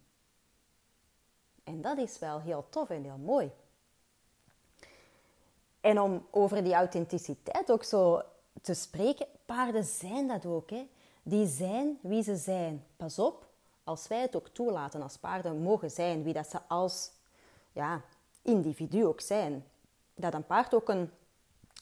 En 1.63 1.82
dat 1.82 1.97
is 1.97 2.19
wel 2.19 2.39
heel 2.41 2.65
tof 2.69 2.89
en 2.89 3.04
heel 3.04 3.17
mooi. 3.17 3.52
En 5.82 5.99
om 6.02 6.28
over 6.32 6.63
die 6.63 6.73
authenticiteit 6.73 7.71
ook 7.71 7.84
zo 7.84 8.21
te 8.62 8.73
spreken. 8.73 9.28
Paarden 9.45 9.84
zijn 9.84 10.28
dat 10.28 10.45
ook. 10.45 10.69
Hè. 10.69 10.89
Die 11.23 11.47
zijn 11.47 11.99
wie 12.02 12.23
ze 12.23 12.36
zijn. 12.36 12.86
Pas 12.97 13.19
op, 13.19 13.47
als 13.84 14.08
wij 14.08 14.21
het 14.21 14.36
ook 14.36 14.47
toelaten 14.47 15.02
als 15.02 15.17
paarden 15.17 15.62
mogen 15.62 15.91
zijn, 15.91 16.23
wie 16.23 16.34
dat 16.34 16.49
ze 16.49 16.60
als 16.67 17.12
ja, 17.71 18.02
individu 18.41 19.06
ook 19.06 19.21
zijn. 19.21 19.65
Dat 20.19 20.34
een 20.34 20.45
paard 20.45 20.73
ook 20.73 20.89
een 20.89 21.12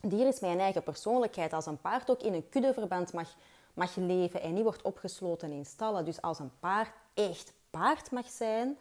dier 0.02 0.28
is 0.28 0.39
met 0.39 0.50
een 0.50 0.60
eigen 0.60 0.84
persoonlijkheid. 0.84 1.54
Als 1.54 1.65
een 1.65 1.82
paard 1.82 2.10
ook 2.10 2.21
in 2.21 2.34
een 2.34 2.50
kuddeverband 2.50 3.13
mag, 3.13 3.36
mag 3.73 3.95
leven 3.95 4.41
en 4.41 4.54
niet 4.54 4.63
wordt 4.63 4.82
opgesloten 4.82 5.52
in 5.52 5.65
stallen. 5.65 6.06
Dus 6.06 6.21
als 6.21 6.39
een 6.39 6.52
paard 6.60 6.91
echt 7.13 7.54
paard 7.69 8.12
mag 8.12 8.30
zijn, 8.30 8.78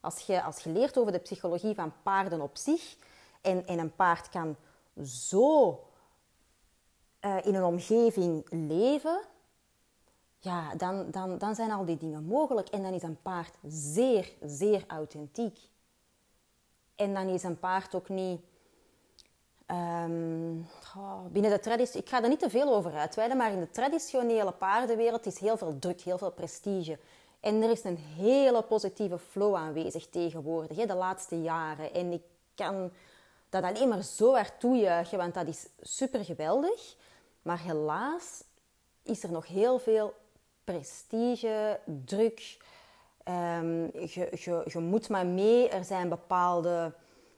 als 0.00 0.18
je, 0.18 0.42
als 0.42 0.58
je 0.58 0.70
leert 0.70 0.98
over 0.98 1.12
de 1.12 1.18
psychologie 1.18 1.74
van 1.74 1.92
paarden 2.02 2.40
op 2.40 2.56
zich 2.56 2.96
en, 3.40 3.66
en 3.66 3.78
een 3.78 3.94
paard 3.94 4.28
kan 4.28 4.56
zo 5.04 5.80
uh, 7.20 7.36
in 7.42 7.54
een 7.54 7.64
omgeving 7.64 8.46
leven, 8.50 9.20
ja, 10.38 10.74
dan, 10.74 11.10
dan, 11.10 11.38
dan 11.38 11.54
zijn 11.54 11.70
al 11.70 11.84
die 11.84 11.96
dingen 11.96 12.24
mogelijk. 12.24 12.68
En 12.68 12.82
dan 12.82 12.92
is 12.92 13.02
een 13.02 13.22
paard 13.22 13.54
zeer, 13.66 14.32
zeer 14.40 14.84
authentiek. 14.86 15.58
En 16.94 17.14
dan 17.14 17.28
is 17.28 17.42
een 17.42 17.58
paard 17.58 17.94
ook 17.94 18.08
niet... 18.08 18.40
Oh, 19.66 21.24
binnen 21.32 21.50
de 21.50 21.60
traditie, 21.60 22.00
ik 22.00 22.08
ga 22.08 22.22
er 22.22 22.28
niet 22.28 22.38
te 22.38 22.50
veel 22.50 22.74
over 22.74 22.92
uitweiden, 22.92 23.36
maar 23.36 23.52
in 23.52 23.60
de 23.60 23.70
traditionele 23.70 24.52
paardenwereld 24.52 25.26
is 25.26 25.38
heel 25.38 25.56
veel 25.56 25.78
druk, 25.78 26.00
heel 26.00 26.18
veel 26.18 26.32
prestige. 26.32 26.98
En 27.40 27.62
er 27.62 27.70
is 27.70 27.84
een 27.84 27.96
hele 27.96 28.62
positieve 28.62 29.18
flow 29.18 29.54
aanwezig 29.54 30.06
tegenwoordig, 30.06 30.76
hè, 30.76 30.86
de 30.86 30.94
laatste 30.94 31.42
jaren. 31.42 31.94
En 31.94 32.12
ik 32.12 32.22
kan 32.54 32.90
dat 33.48 33.62
alleen 33.62 33.88
maar 33.88 34.02
zo 34.02 34.34
hard 34.34 34.60
toejuichen, 34.60 35.18
want 35.18 35.34
dat 35.34 35.46
is 35.46 35.66
super 35.80 36.24
geweldig. 36.24 36.96
Maar 37.42 37.60
helaas 37.60 38.44
is 39.02 39.22
er 39.22 39.30
nog 39.30 39.46
heel 39.46 39.78
veel 39.78 40.14
prestige, 40.64 41.80
druk. 41.84 42.56
Je, 43.24 44.62
je, 44.64 44.78
moet 44.78 45.08
maar 45.08 45.26
mee. 45.26 45.68
Er 45.68 45.84
zijn 45.84 46.08
bepaalde 46.08 46.92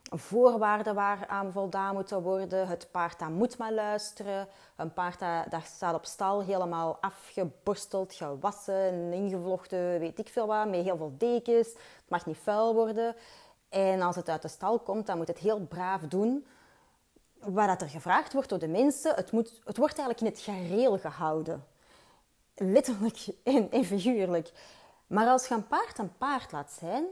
voorwaarden 0.09 0.95
waaraan 0.95 1.53
voldaan 1.53 1.95
moeten 1.95 2.23
worden. 2.23 2.69
Het 2.69 2.89
paard 2.91 3.19
dat 3.19 3.29
moet 3.29 3.59
maar 3.59 3.73
luisteren. 3.73 4.49
Een 4.77 4.93
paard 4.93 5.19
dat, 5.51 5.65
staat 5.65 5.95
op 5.95 6.05
stal 6.05 6.43
helemaal 6.43 6.99
afgeborsteld, 7.01 8.15
gewassen, 8.15 9.13
ingevlochten, 9.13 9.99
weet 9.99 10.19
ik 10.19 10.29
veel 10.29 10.47
wat, 10.47 10.69
met 10.69 10.83
heel 10.85 10.97
veel 10.97 11.15
dekens. 11.19 11.69
Het 11.69 12.09
mag 12.09 12.27
niet 12.27 12.37
vuil 12.37 12.75
worden. 12.75 13.15
En 13.69 14.01
als 14.01 14.17
het 14.17 14.29
uit 14.29 14.43
de 14.43 14.49
stal 14.49 14.79
komt, 14.79 15.07
dan 15.07 15.17
moet 15.17 15.29
het 15.29 15.39
heel 15.39 15.61
braaf 15.61 16.01
doen 16.01 16.47
wat 17.39 17.83
er 17.83 17.89
gevraagd 17.89 18.33
wordt 18.33 18.49
door 18.49 18.59
de 18.59 18.69
mensen. 18.69 19.15
Het, 19.15 19.33
moet, 19.33 19.61
het 19.65 19.77
wordt 19.77 19.99
eigenlijk 19.99 20.21
in 20.21 20.27
het 20.27 20.57
gareel 20.57 20.99
gehouden. 20.99 21.65
Letterlijk 22.55 23.27
en, 23.43 23.71
en 23.71 23.85
figuurlijk. 23.85 24.53
Maar 25.07 25.27
als 25.27 25.49
je 25.49 25.55
een 25.55 25.67
paard 25.67 25.99
een 25.99 26.17
paard 26.17 26.53
laat 26.53 26.73
zijn, 26.73 27.05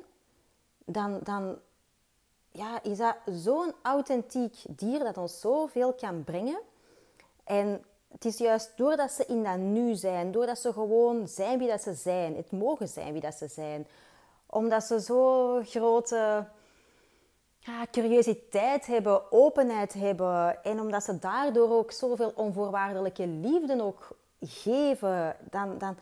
dan, 0.85 1.21
dan 1.23 1.59
ja, 2.57 2.83
is 2.83 2.99
dat 2.99 3.17
zo'n 3.27 3.73
authentiek 3.83 4.55
dier 4.69 4.99
dat 4.99 5.17
ons 5.17 5.41
zoveel 5.41 5.93
kan 5.93 6.25
brengen. 6.25 6.61
En 7.45 7.85
het 8.13 8.25
is 8.25 8.39
juist 8.39 8.73
doordat 8.77 9.11
ze 9.11 9.27
in 9.27 9.43
dat 9.45 9.59
nu 9.59 9.95
zijn, 9.95 10.33
doordat 10.33 10.59
ze 10.59 10.73
gewoon 10.73 11.29
zijn 11.29 11.59
wie 11.59 11.69
dat 11.69 11.83
ze 11.83 11.95
zijn, 11.95 12.37
het 12.37 12.51
mogen 12.51 12.89
zijn 12.89 13.13
wie 13.13 13.21
dat 13.21 13.35
ze 13.35 13.49
zijn, 13.49 13.87
omdat 14.47 14.85
ze 14.85 15.01
zo 15.01 15.61
grote 15.65 16.47
ja, 17.59 17.87
curiositeit 17.91 18.87
hebben, 18.87 19.33
openheid 19.33 19.93
hebben 19.93 20.65
en 20.65 20.81
omdat 20.81 21.05
ze 21.05 21.19
daardoor 21.19 21.71
ook 21.71 21.93
zoveel 21.93 22.33
onvoorwaardelijke 22.35 23.27
liefde 23.27 23.83
ook 23.83 24.17
geven, 24.41 25.37
dan, 25.51 25.79
dan 25.79 25.97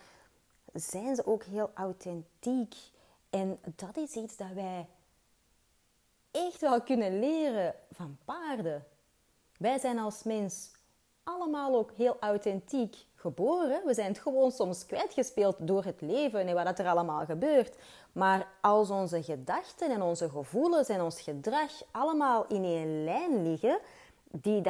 zijn 0.73 1.17
ze 1.17 1.27
ook 1.27 1.43
heel 1.43 1.71
authentiek. 1.75 2.75
En 3.31 3.59
dat 3.77 3.97
is 3.97 4.15
iets 4.15 4.37
dat 4.37 4.53
wij 4.55 4.87
echt 6.33 6.61
wel 6.61 6.83
kunnen 6.83 7.19
leren 7.19 7.75
van 7.91 8.19
paarden. 8.25 8.85
Wij 9.59 9.79
zijn 9.79 9.99
als 9.99 10.23
mens 10.23 10.71
allemaal 11.25 11.75
ook 11.75 11.91
heel 11.97 12.17
authentiek 12.21 12.97
geboren. 13.15 13.83
We 13.87 13.95
zijn 13.95 14.09
het 14.09 14.19
gewoon 14.19 14.51
soms 14.51 14.87
kwijtgespeeld 14.87 15.57
door 15.59 15.85
het 15.85 16.01
leven 16.01 16.47
en 16.47 16.55
wat 16.55 16.79
er 16.79 16.89
allemaal 16.89 17.25
gebeurt. 17.25 17.77
Maar 18.13 18.49
als 18.61 18.91
onze 18.91 19.23
gedachten 19.23 19.91
en 19.91 20.03
onze 20.03 20.31
gevoelens 20.31 20.89
en 20.89 21.03
ons 21.03 21.21
gedrag 21.21 21.71
allemaal 21.91 22.47
in 22.47 22.65
één 22.65 23.05
lijn 23.05 23.51
liggen, 23.51 23.79
die 24.31 24.63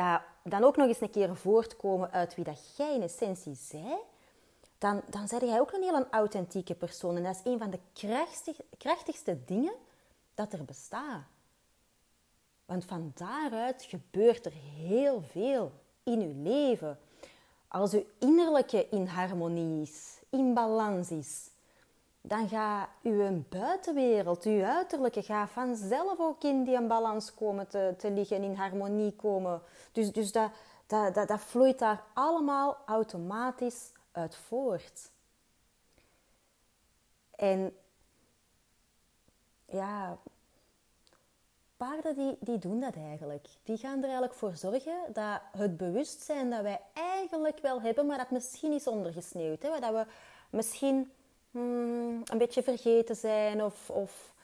dan 0.42 0.64
ook 0.64 0.76
nog 0.76 0.86
eens 0.86 1.00
een 1.00 1.10
keer 1.10 1.36
voortkomen 1.36 2.10
uit 2.10 2.34
wie 2.34 2.44
dat 2.44 2.76
jij 2.76 2.94
in 2.94 3.02
essentie 3.02 3.54
zij, 3.54 3.98
dan, 4.78 5.02
dan 5.06 5.26
ben 5.38 5.48
jij 5.48 5.60
ook 5.60 5.72
een 5.72 5.82
heel 5.82 6.06
authentieke 6.10 6.74
persoon. 6.74 7.16
En 7.16 7.22
dat 7.22 7.34
is 7.44 7.52
een 7.52 7.58
van 7.58 7.70
de 7.70 7.80
krachtigste 8.78 9.44
dingen 9.44 9.74
dat 10.34 10.52
er 10.52 10.64
bestaat. 10.64 11.22
Want 12.72 12.84
van 12.84 13.12
daaruit 13.14 13.82
gebeurt 13.82 14.46
er 14.46 14.52
heel 14.86 15.22
veel 15.22 15.72
in 16.02 16.20
uw 16.20 16.42
leven. 16.42 16.98
Als 17.68 17.92
uw 17.92 18.04
innerlijke 18.18 18.88
in 18.88 19.06
harmonie 19.06 19.82
is, 19.82 20.20
in 20.30 20.54
balans 20.54 21.10
is, 21.10 21.50
dan 22.20 22.48
gaat 22.48 22.88
uw 23.02 23.44
buitenwereld, 23.48 24.44
uw 24.44 24.64
uiterlijke, 24.64 25.22
gaat 25.22 25.50
vanzelf 25.50 26.18
ook 26.20 26.42
in 26.42 26.64
die 26.64 26.86
balans 26.86 27.34
komen 27.34 27.68
te, 27.68 27.94
te 27.98 28.10
liggen, 28.10 28.42
in 28.42 28.54
harmonie 28.54 29.16
komen. 29.16 29.62
Dus, 29.92 30.12
dus 30.12 30.32
dat, 30.32 30.50
dat, 30.86 31.14
dat, 31.14 31.28
dat 31.28 31.40
vloeit 31.40 31.78
daar 31.78 32.04
allemaal 32.12 32.76
automatisch 32.86 33.92
uit 34.12 34.36
voort. 34.36 35.10
En 37.30 37.76
ja, 39.64 40.18
paarden 41.82 42.14
die, 42.14 42.36
die 42.40 42.58
doen 42.58 42.80
dat 42.80 42.94
eigenlijk. 42.96 43.46
Die 43.62 43.76
gaan 43.76 43.96
er 43.96 44.02
eigenlijk 44.02 44.34
voor 44.34 44.56
zorgen 44.56 45.12
dat 45.12 45.40
het 45.56 45.76
bewustzijn 45.76 46.50
dat 46.50 46.62
wij 46.62 46.80
eigenlijk 46.92 47.58
wel 47.58 47.80
hebben, 47.80 48.06
maar 48.06 48.18
dat 48.18 48.30
misschien 48.30 48.72
is 48.72 48.86
ondergesneeuwd. 48.86 49.62
Hè? 49.62 49.80
Dat 49.80 49.92
we 49.92 50.06
misschien 50.50 51.12
hmm, 51.50 52.22
een 52.24 52.38
beetje 52.38 52.62
vergeten 52.62 53.16
zijn 53.16 53.62
of, 53.62 53.90
of... 53.90 54.34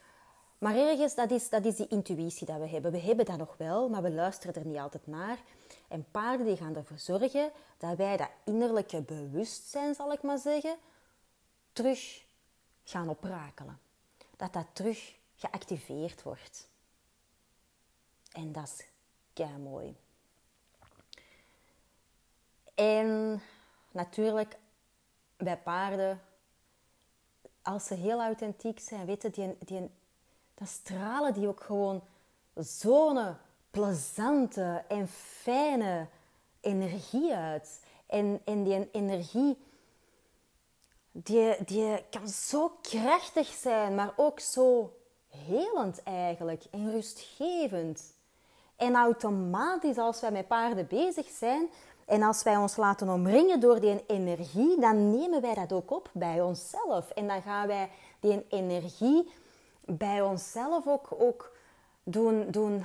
Maar 0.58 0.76
ergens, 0.76 1.14
dat 1.14 1.30
is, 1.30 1.48
dat 1.48 1.64
is 1.64 1.76
die 1.76 1.88
intuïtie 1.88 2.46
dat 2.46 2.58
we 2.58 2.68
hebben. 2.68 2.92
We 2.92 3.00
hebben 3.00 3.24
dat 3.24 3.38
nog 3.38 3.54
wel, 3.56 3.88
maar 3.88 4.02
we 4.02 4.10
luisteren 4.10 4.54
er 4.54 4.66
niet 4.66 4.78
altijd 4.78 5.06
naar. 5.06 5.38
En 5.88 6.06
paarden 6.10 6.46
die 6.46 6.56
gaan 6.56 6.76
ervoor 6.76 6.98
zorgen 6.98 7.50
dat 7.76 7.96
wij 7.96 8.16
dat 8.16 8.30
innerlijke 8.44 9.02
bewustzijn, 9.02 9.94
zal 9.94 10.12
ik 10.12 10.22
maar 10.22 10.38
zeggen, 10.38 10.76
terug 11.72 12.24
gaan 12.84 13.08
oprakelen. 13.08 13.78
Dat 14.36 14.52
dat 14.52 14.66
terug 14.72 15.14
geactiveerd 15.36 16.22
wordt. 16.22 16.68
En 18.32 18.52
dat 18.52 18.64
is 18.64 18.86
kei 19.32 19.56
mooi. 19.56 19.96
En 22.74 23.42
natuurlijk, 23.90 24.58
bij 25.36 25.58
paarden, 25.58 26.20
als 27.62 27.86
ze 27.86 27.94
heel 27.94 28.20
authentiek 28.20 28.80
zijn, 28.80 29.06
weten 29.06 29.32
die, 29.32 29.56
die, 29.58 29.90
dan 30.54 30.66
stralen 30.66 31.32
die 31.32 31.48
ook 31.48 31.62
gewoon 31.62 32.02
zo'n 32.54 33.36
plezante 33.70 34.84
en 34.88 35.08
fijne 35.08 36.08
energie 36.60 37.34
uit. 37.34 37.80
En, 38.06 38.40
en 38.44 38.64
die 38.64 38.90
energie, 38.90 39.58
die, 41.12 41.64
die 41.64 42.04
kan 42.10 42.28
zo 42.28 42.78
krachtig 42.82 43.46
zijn, 43.46 43.94
maar 43.94 44.12
ook 44.16 44.40
zo 44.40 44.96
helend 45.28 46.02
eigenlijk 46.02 46.64
en 46.70 46.90
rustgevend. 46.90 48.16
En 48.78 48.94
automatisch 48.94 49.98
als 49.98 50.20
wij 50.20 50.30
met 50.30 50.48
paarden 50.48 50.86
bezig 50.86 51.28
zijn 51.28 51.68
en 52.06 52.22
als 52.22 52.42
wij 52.42 52.56
ons 52.56 52.76
laten 52.76 53.08
omringen 53.08 53.60
door 53.60 53.80
die 53.80 54.04
energie, 54.06 54.80
dan 54.80 55.10
nemen 55.10 55.40
wij 55.40 55.54
dat 55.54 55.72
ook 55.72 55.90
op 55.90 56.10
bij 56.12 56.40
onszelf. 56.40 57.10
En 57.10 57.26
dan 57.26 57.42
gaan 57.42 57.66
wij 57.66 57.90
die 58.20 58.46
energie 58.48 59.32
bij 59.84 60.22
onszelf 60.22 60.86
ook, 60.86 61.08
ook 61.18 61.52
doen, 62.02 62.50
doen 62.50 62.84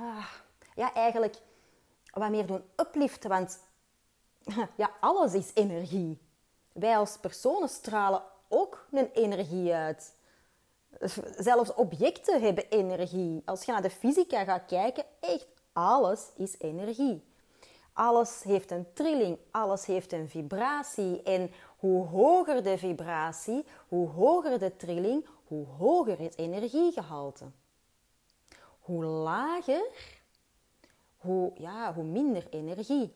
ah, 0.00 0.26
ja, 0.74 0.94
eigenlijk 0.94 1.36
wat 2.12 2.30
meer 2.30 2.46
doen 2.46 2.64
upliften. 2.76 3.30
Want 3.30 3.58
ja, 4.76 4.90
alles 5.00 5.34
is 5.34 5.50
energie. 5.54 6.18
Wij 6.72 6.96
als 6.96 7.16
personen 7.18 7.68
stralen 7.68 8.22
ook 8.48 8.86
een 8.90 9.10
energie 9.12 9.74
uit. 9.74 10.14
Zelfs 11.36 11.74
objecten 11.74 12.42
hebben 12.42 12.68
energie. 12.68 13.42
Als 13.44 13.64
je 13.64 13.72
naar 13.72 13.82
de 13.82 13.90
fysica 13.90 14.44
gaat 14.44 14.66
kijken, 14.66 15.04
echt 15.20 15.46
alles 15.72 16.30
is 16.36 16.54
energie. 16.58 17.24
Alles 17.92 18.42
heeft 18.42 18.70
een 18.70 18.86
trilling, 18.92 19.38
alles 19.50 19.86
heeft 19.86 20.12
een 20.12 20.28
vibratie. 20.28 21.22
En 21.22 21.50
hoe 21.78 22.06
hoger 22.06 22.62
de 22.62 22.78
vibratie, 22.78 23.64
hoe 23.88 24.08
hoger 24.08 24.58
de 24.58 24.76
trilling, 24.76 25.26
hoe 25.46 25.66
hoger 25.66 26.18
het 26.18 26.38
energiegehalte. 26.38 27.44
Hoe 28.80 29.04
lager, 29.04 29.90
hoe, 31.16 31.52
ja, 31.54 31.94
hoe 31.94 32.04
minder 32.04 32.46
energie. 32.50 33.14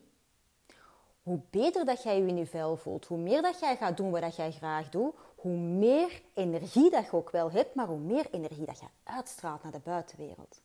Hoe 1.23 1.39
beter 1.49 1.85
dat 1.85 2.03
jij 2.03 2.21
je 2.21 2.27
in 2.27 2.37
je 2.37 2.45
vel 2.45 2.77
voelt, 2.77 3.05
hoe 3.05 3.17
meer 3.17 3.41
dat 3.41 3.59
jij 3.59 3.77
gaat 3.77 3.97
doen 3.97 4.11
wat 4.11 4.35
jij 4.35 4.51
graag 4.51 4.89
doet, 4.89 5.15
hoe 5.41 5.57
meer 5.57 6.21
energie 6.33 6.89
dat 6.89 7.05
je 7.05 7.13
ook 7.13 7.29
wel 7.29 7.51
hebt, 7.51 7.75
maar 7.75 7.87
hoe 7.87 7.99
meer 7.99 8.27
energie 8.31 8.65
dat 8.65 8.79
je 8.79 8.85
uitstraalt 9.03 9.63
naar 9.63 9.71
de 9.71 9.81
buitenwereld. 9.83 10.61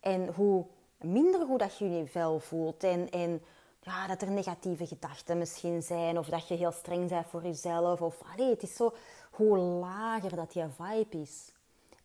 En 0.00 0.34
hoe 0.34 0.64
minder 0.96 1.46
goed 1.46 1.58
dat 1.58 1.78
je 1.78 1.90
je 1.90 2.06
vel 2.06 2.40
voelt 2.40 2.84
en, 2.84 3.10
en 3.10 3.42
ja, 3.80 4.06
dat 4.06 4.22
er 4.22 4.30
negatieve 4.30 4.86
gedachten 4.86 5.38
misschien 5.38 5.82
zijn 5.82 6.18
of 6.18 6.28
dat 6.28 6.48
je 6.48 6.54
heel 6.54 6.72
streng 6.72 7.08
bent 7.08 7.26
voor 7.26 7.42
jezelf. 7.42 8.00
Of, 8.00 8.22
allee, 8.32 8.50
het 8.50 8.62
is 8.62 8.76
zo, 8.76 8.94
hoe 9.30 9.58
lager 9.58 10.36
dat 10.36 10.54
je 10.54 10.66
vibe 10.68 11.20
is. 11.20 11.52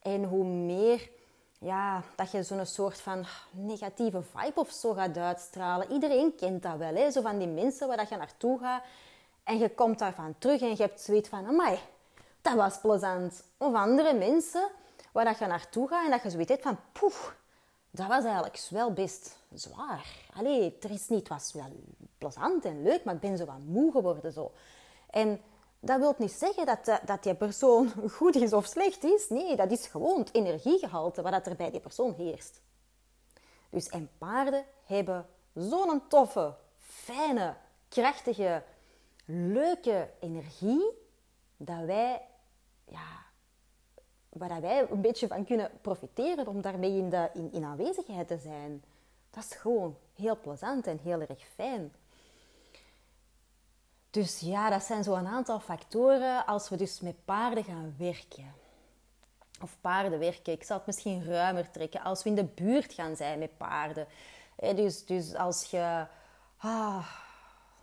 En 0.02 0.24
hoe 0.24 0.46
meer 0.46 1.10
ja, 1.60 2.04
dat 2.16 2.32
je 2.32 2.44
zo'n 2.44 2.66
soort 2.66 3.02
van 3.02 3.26
negatieve 3.52 4.22
vibe 4.22 4.60
of 4.60 4.72
zo 4.72 4.94
gaat 4.94 5.18
uitstralen. 5.18 5.92
Iedereen 5.92 6.36
kent 6.36 6.64
dat 6.64 6.78
wel, 6.78 6.96
hè? 6.96 7.12
zo 7.12 7.22
van 7.22 7.38
die 7.38 7.48
mensen 7.48 7.88
waar 7.88 7.98
dat 7.98 8.10
je 8.10 8.18
naartoe 8.18 8.60
gaat 8.60 8.84
en 9.44 9.58
je 9.58 9.70
komt 9.70 10.00
daarvan 10.00 10.36
terug 10.38 10.62
en 10.62 10.70
je 10.70 10.76
hebt 10.76 11.02
zoiets 11.02 11.30
van, 11.30 11.46
amai, 11.46 11.80
dat 12.42 12.54
was 12.54 12.80
plezant. 12.80 13.44
Of 13.58 13.74
andere 13.74 14.14
mensen 14.14 14.70
waar 15.12 15.26
dat 15.26 15.38
je 15.38 15.46
naartoe 15.46 15.88
gaat 15.88 16.06
en 16.06 16.12
dat 16.12 16.24
je 16.24 16.30
zoiets 16.30 16.52
hebt 16.52 16.64
van, 16.64 16.78
poef, 16.92 17.36
dat 17.90 18.08
was 18.08 18.24
eigenlijk 18.24 18.68
wel 18.70 18.94
best 18.94 19.38
zwaar. 19.54 20.06
Allee, 20.34 20.78
er 20.82 20.92
is 20.92 21.08
niet, 21.08 21.20
het 21.20 21.28
was 21.28 21.54
wel 21.54 21.72
plezant 22.18 22.66
en 22.66 22.84
leuk, 22.84 23.04
maar 23.04 23.14
ik 23.16 23.20
ben 23.20 23.38
zo 23.38 23.46
wat 23.46 23.60
moe 23.66 23.92
geworden. 23.92 24.32
Zo. 24.32 24.52
En 25.10 25.42
dat 25.80 26.00
wil 26.00 26.16
niet 26.18 26.32
zeggen 26.32 26.66
dat, 26.66 26.88
eh, 26.88 26.96
dat 27.06 27.24
die 27.24 27.36
persoon 27.36 27.92
goed 28.18 28.36
is 28.36 28.54
of 28.54 28.66
slecht 28.66 29.04
is. 29.04 29.30
Nee, 29.30 29.56
dat 29.56 29.72
is 29.72 29.88
gewoon 29.88 30.20
het 30.20 30.34
energiegehalte 30.34 31.22
wat 31.22 31.48
er 31.48 31.56
bij 31.56 31.72
die 31.72 31.80
persoon 31.80 32.14
heerst. 32.14 32.62
Dus 33.70 33.90
en 33.90 34.10
paarden 34.18 34.66
hebben 34.86 35.26
zo'n 35.54 36.08
toffe, 36.08 36.56
fijne, 36.78 37.56
krachtige, 37.90 38.64
leuke 39.26 40.10
energie 40.20 40.92
dat 41.58 41.86
wij, 41.86 42.22
ja, 42.86 43.26
waar 44.30 44.62
wij 44.62 44.90
een 44.90 45.02
beetje 45.02 45.28
van 45.28 45.46
kunnen 45.46 45.72
profiteren 45.82 46.48
om 46.48 46.62
daarmee 46.62 46.98
in, 46.98 47.10
de, 47.10 47.30
in, 47.52 47.64
aanwezigheid 47.64 48.28
te 48.28 48.38
zijn. 48.38 48.84
Dat 49.30 49.44
is 49.44 49.56
gewoon 49.58 49.98
heel 50.16 50.40
plezant 50.40 50.88
en 50.88 51.00
heel 51.04 51.22
erg 51.22 51.44
fijn. 51.54 51.94
Dus 54.10 54.40
ja, 54.40 54.70
dat 54.70 54.84
zijn 54.84 55.04
zo 55.04 55.14
een 55.14 55.28
aantal 55.28 55.60
factoren 55.60 56.46
als 56.46 56.70
we 56.70 56.76
dus 56.76 57.00
met 57.00 57.26
paarden 57.26 57.64
gaan 57.64 57.96
werken. 57.98 58.54
of 59.62 59.78
paarden 59.82 60.20
werken. 60.20 60.54
Ik 60.54 60.64
zal 60.64 60.78
het 60.78 60.86
misschien 60.86 61.26
ruimer 61.26 61.72
trekken. 61.72 62.02
Als 62.02 62.24
we 62.24 62.30
in 62.30 62.36
de 62.36 62.44
buurt 62.44 62.94
gaan 62.94 63.16
zijn 63.16 63.40
met 63.40 63.58
paarden. 63.58 64.08
dus, 64.56 65.06
dus 65.06 65.36
als 65.36 65.64
je... 65.64 66.08
Ah, 66.58 67.08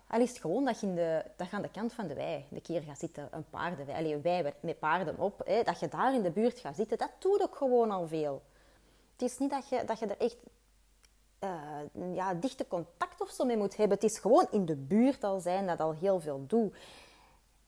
al 0.09 0.21
is 0.21 0.29
het 0.29 0.39
gewoon 0.39 0.65
dat 0.65 0.81
je, 0.81 0.87
in 0.87 0.95
de, 0.95 1.25
dat 1.37 1.51
je 1.51 1.57
aan 1.57 1.63
de 1.63 1.71
kant 1.71 1.93
van 1.93 2.07
de 2.07 2.15
wei 2.15 2.47
een 2.51 2.63
keer 2.63 2.83
gaat 2.83 2.99
zitten, 2.99 3.29
een 3.31 3.49
paardenwei, 3.51 3.99
allee, 3.99 4.17
wei 4.17 4.53
met 4.61 4.79
paarden 4.79 5.19
op, 5.19 5.43
hè, 5.45 5.63
dat 5.63 5.81
je 5.81 5.89
daar 5.89 6.15
in 6.15 6.23
de 6.23 6.31
buurt 6.31 6.59
gaat 6.59 6.77
zitten, 6.77 6.99
dat 6.99 7.11
doet 7.19 7.43
ook 7.43 7.57
gewoon 7.57 7.91
al 7.91 8.09
veel. 8.09 8.43
Het 9.13 9.23
is 9.23 9.39
niet 9.39 9.51
dat 9.51 9.69
je, 9.69 9.85
dat 9.85 9.99
je 9.99 10.07
er 10.07 10.19
echt 10.19 10.37
uh, 11.41 12.15
ja, 12.15 12.35
dichte 12.35 12.67
contact 12.69 13.21
of 13.21 13.31
zo 13.31 13.45
mee 13.45 13.57
moet 13.57 13.77
hebben. 13.77 13.97
Het 13.97 14.11
is 14.11 14.19
gewoon 14.19 14.47
in 14.51 14.65
de 14.65 14.77
buurt 14.77 15.25
al 15.25 15.41
zijn 15.41 15.67
dat 15.67 15.81
al 15.81 15.95
heel 15.95 16.21
veel 16.21 16.45
doet. 16.47 16.77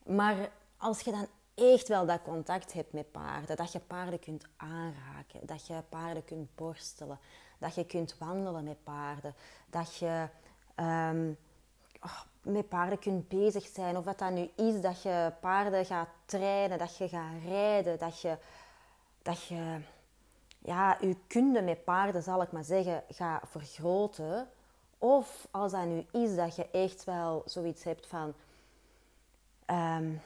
Maar 0.03 0.51
als 0.76 1.01
je 1.01 1.11
dan 1.11 1.26
echt 1.55 1.88
wel 1.88 2.07
dat 2.07 2.22
contact 2.22 2.72
hebt 2.72 2.93
met 2.93 3.11
paarden, 3.11 3.57
dat 3.57 3.72
je 3.72 3.80
paarden 3.80 4.18
kunt 4.18 4.45
aanraken, 4.57 5.47
dat 5.47 5.66
je 5.66 5.82
paarden 5.88 6.24
kunt 6.24 6.55
borstelen, 6.55 7.18
dat 7.59 7.74
je 7.74 7.84
kunt 7.84 8.18
wandelen 8.18 8.64
met 8.64 8.84
paarden, 8.84 9.34
dat 9.66 9.97
je 9.97 10.28
um, 10.76 11.36
oh, 12.01 12.20
met 12.43 12.68
paarden 12.68 12.99
kunt 12.99 13.28
bezig 13.28 13.66
zijn, 13.66 13.97
of 13.97 14.05
wat 14.05 14.18
dat 14.18 14.30
nu 14.30 14.51
is, 14.57 14.80
dat 14.80 15.03
je 15.03 15.32
paarden 15.41 15.84
gaat 15.84 16.09
trainen, 16.24 16.78
dat 16.78 16.97
je 16.97 17.09
gaat 17.09 17.43
rijden, 17.45 17.99
dat 17.99 18.20
je, 18.20 18.36
dat 19.22 19.47
je 19.47 19.80
ja, 20.59 20.97
je 21.01 21.16
kunde 21.26 21.62
met 21.62 21.84
paarden, 21.84 22.22
zal 22.22 22.43
ik 22.43 22.53
maar 22.53 22.64
zeggen, 22.64 23.03
gaat 23.09 23.43
vergroten. 23.49 24.49
Of 24.99 25.49
als 25.51 25.72
dat 25.72 25.86
nu 25.86 26.07
is 26.12 26.36
dat 26.36 26.57
je 26.57 26.70
echt 26.70 27.05
wel 27.05 27.43
zoiets 27.47 27.84
hebt 27.84 28.07
van... 28.07 28.34
Um, 29.66 30.20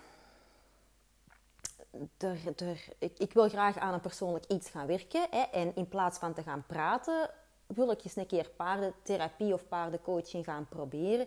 er, 2.18 2.38
er, 2.56 2.84
ik, 2.98 3.18
ik, 3.18 3.32
wil 3.32 3.48
graag 3.48 3.78
aan 3.78 3.94
een 3.94 4.00
persoonlijk 4.00 4.44
iets 4.46 4.70
gaan 4.70 4.86
werken. 4.86 5.26
Hè, 5.30 5.40
en 5.40 5.76
in 5.76 5.88
plaats 5.88 6.18
van 6.18 6.34
te 6.34 6.42
gaan 6.42 6.64
praten, 6.66 7.30
wil 7.66 7.90
ik 7.90 8.04
eens 8.04 8.16
een 8.16 8.26
keer 8.26 8.50
paardentherapie 8.56 9.52
of 9.52 9.68
paardencoaching 9.68 10.44
gaan 10.44 10.66
proberen. 10.68 11.26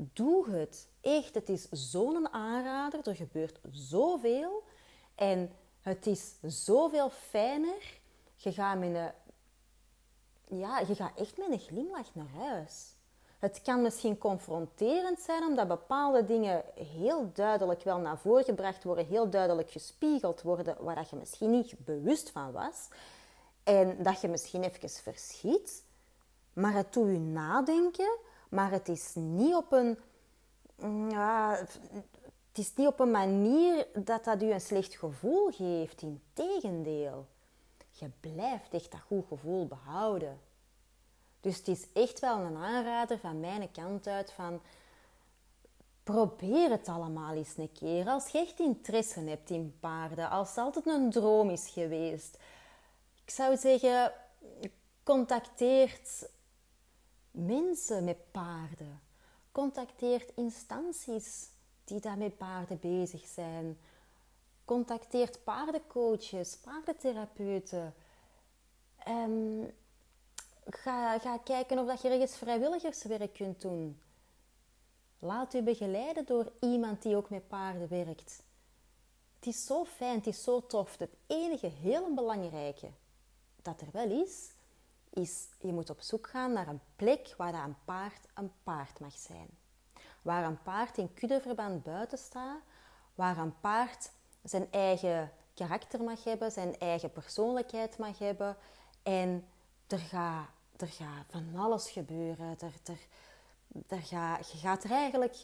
Doe 0.00 0.50
het. 0.50 0.88
Echt, 1.00 1.34
het 1.34 1.48
is 1.48 1.68
zo'n 1.70 2.28
aanrader. 2.28 3.08
Er 3.08 3.16
gebeurt 3.16 3.58
zoveel. 3.70 4.62
En 5.14 5.52
het 5.80 6.06
is 6.06 6.34
zoveel 6.42 7.10
fijner 7.10 7.98
je 8.42 8.52
gaat, 8.52 8.78
met 8.78 8.94
een, 8.94 9.10
ja, 10.58 10.78
je 10.78 10.94
gaat 10.94 11.16
echt 11.16 11.36
met 11.36 11.50
een 11.50 11.58
glimlach 11.58 12.14
naar 12.14 12.30
huis. 12.36 12.96
Het 13.38 13.62
kan 13.62 13.82
misschien 13.82 14.18
confronterend 14.18 15.20
zijn 15.20 15.42
omdat 15.42 15.68
bepaalde 15.68 16.24
dingen 16.24 16.64
heel 16.74 17.30
duidelijk 17.32 17.82
wel 17.82 17.98
naar 17.98 18.18
voren 18.18 18.44
gebracht 18.44 18.84
worden, 18.84 19.06
heel 19.06 19.30
duidelijk 19.30 19.70
gespiegeld 19.70 20.42
worden, 20.42 20.76
waar 20.80 21.06
je 21.10 21.16
misschien 21.16 21.50
niet 21.50 21.74
bewust 21.84 22.30
van 22.30 22.52
was. 22.52 22.88
En 23.64 24.02
dat 24.02 24.20
je 24.20 24.28
misschien 24.28 24.62
even 24.62 24.90
verschiet. 24.90 25.84
Maar 26.52 26.72
het 26.72 26.92
doet 26.92 27.06
je 27.06 27.18
nadenken, 27.18 28.18
maar 28.48 28.70
het 28.70 28.88
is 28.88 29.14
niet 29.14 29.54
op 29.54 29.72
een, 29.72 29.98
ja, 31.10 31.54
het 32.48 32.58
is 32.58 32.74
niet 32.74 32.86
op 32.86 33.00
een 33.00 33.10
manier 33.10 33.86
dat 34.04 34.24
dat 34.24 34.40
je 34.40 34.52
een 34.52 34.60
slecht 34.60 34.94
gevoel 34.94 35.50
geeft. 35.50 36.02
Integendeel 36.02 37.26
je 37.98 38.10
blijft 38.20 38.74
echt 38.74 38.90
dat 38.90 39.00
goed 39.00 39.26
gevoel 39.28 39.66
behouden. 39.66 40.40
Dus 41.40 41.56
het 41.56 41.68
is 41.68 41.86
echt 41.92 42.20
wel 42.20 42.38
een 42.38 42.56
aanrader 42.56 43.18
van 43.18 43.40
mijn 43.40 43.70
kant 43.70 44.06
uit 44.06 44.32
van 44.32 44.60
probeer 46.02 46.70
het 46.70 46.88
allemaal 46.88 47.34
eens 47.34 47.56
een 47.56 47.72
keer. 47.72 48.08
Als 48.08 48.28
je 48.28 48.38
echt 48.38 48.60
interesse 48.60 49.20
hebt 49.20 49.50
in 49.50 49.76
paarden, 49.80 50.30
als 50.30 50.48
het 50.48 50.58
altijd 50.58 50.86
een 50.86 51.10
droom 51.10 51.50
is 51.50 51.68
geweest. 51.68 52.38
Ik 53.24 53.30
zou 53.30 53.56
zeggen, 53.56 54.12
contacteert 55.02 56.28
mensen 57.46 58.04
met 58.04 58.30
paarden. 58.30 59.00
Contacteert 59.52 60.32
instanties 60.34 61.48
die 61.84 62.00
daar 62.00 62.18
met 62.18 62.36
paarden 62.36 62.78
bezig 62.78 63.26
zijn. 63.26 63.78
Contacteert 64.64 65.44
paardencoaches, 65.44 66.56
paardentherapeuten. 66.56 67.94
Um, 69.08 69.70
ga, 70.66 71.18
ga 71.18 71.38
kijken 71.38 71.78
of 71.78 71.86
dat 71.86 72.02
je 72.02 72.08
ergens 72.08 72.36
vrijwilligerswerk 72.36 73.32
kunt 73.32 73.60
doen. 73.60 74.00
Laat 75.18 75.54
u 75.54 75.62
begeleiden 75.62 76.26
door 76.26 76.52
iemand 76.60 77.02
die 77.02 77.16
ook 77.16 77.30
met 77.30 77.48
paarden 77.48 77.88
werkt. 77.88 78.42
Het 79.38 79.46
is 79.46 79.66
zo 79.66 79.84
fijn, 79.84 80.16
het 80.16 80.26
is 80.26 80.42
zo 80.42 80.66
tof. 80.66 80.98
Het 80.98 81.10
enige 81.26 81.66
heel 81.66 82.14
belangrijke 82.14 82.90
dat 83.62 83.80
er 83.80 83.88
wel 83.92 84.10
is, 84.10 84.50
is 85.10 85.48
je 85.60 85.72
moet 85.72 85.90
op 85.90 86.00
zoek 86.00 86.28
gaan 86.28 86.52
naar 86.52 86.68
een 86.68 86.80
plek 86.96 87.34
waar 87.36 87.54
een 87.54 87.76
paard 87.84 88.28
een 88.34 88.52
paard 88.62 89.00
mag 89.00 89.12
zijn. 89.12 89.48
Waar 90.22 90.44
een 90.44 90.62
paard 90.62 90.98
in 90.98 91.14
kuddeverband 91.14 91.82
buiten 91.82 92.18
staat, 92.18 92.60
waar 93.14 93.38
een 93.38 93.60
paard 93.60 94.10
zijn 94.42 94.72
eigen 94.72 95.32
karakter 95.54 96.02
mag 96.02 96.24
hebben, 96.24 96.50
zijn 96.50 96.78
eigen 96.78 97.12
persoonlijkheid 97.12 97.98
mag 97.98 98.18
hebben. 98.18 98.56
En 99.02 99.48
er 99.86 99.98
gaat, 99.98 100.48
er 100.76 100.88
gaat 100.88 101.24
van 101.28 101.56
alles 101.56 101.90
gebeuren. 101.90 102.56
Er, 102.58 102.98
er 103.88 104.02
gaat, 104.02 104.50
je 104.50 104.58
gaat 104.58 104.84
er 104.84 104.90
eigenlijk 104.90 105.36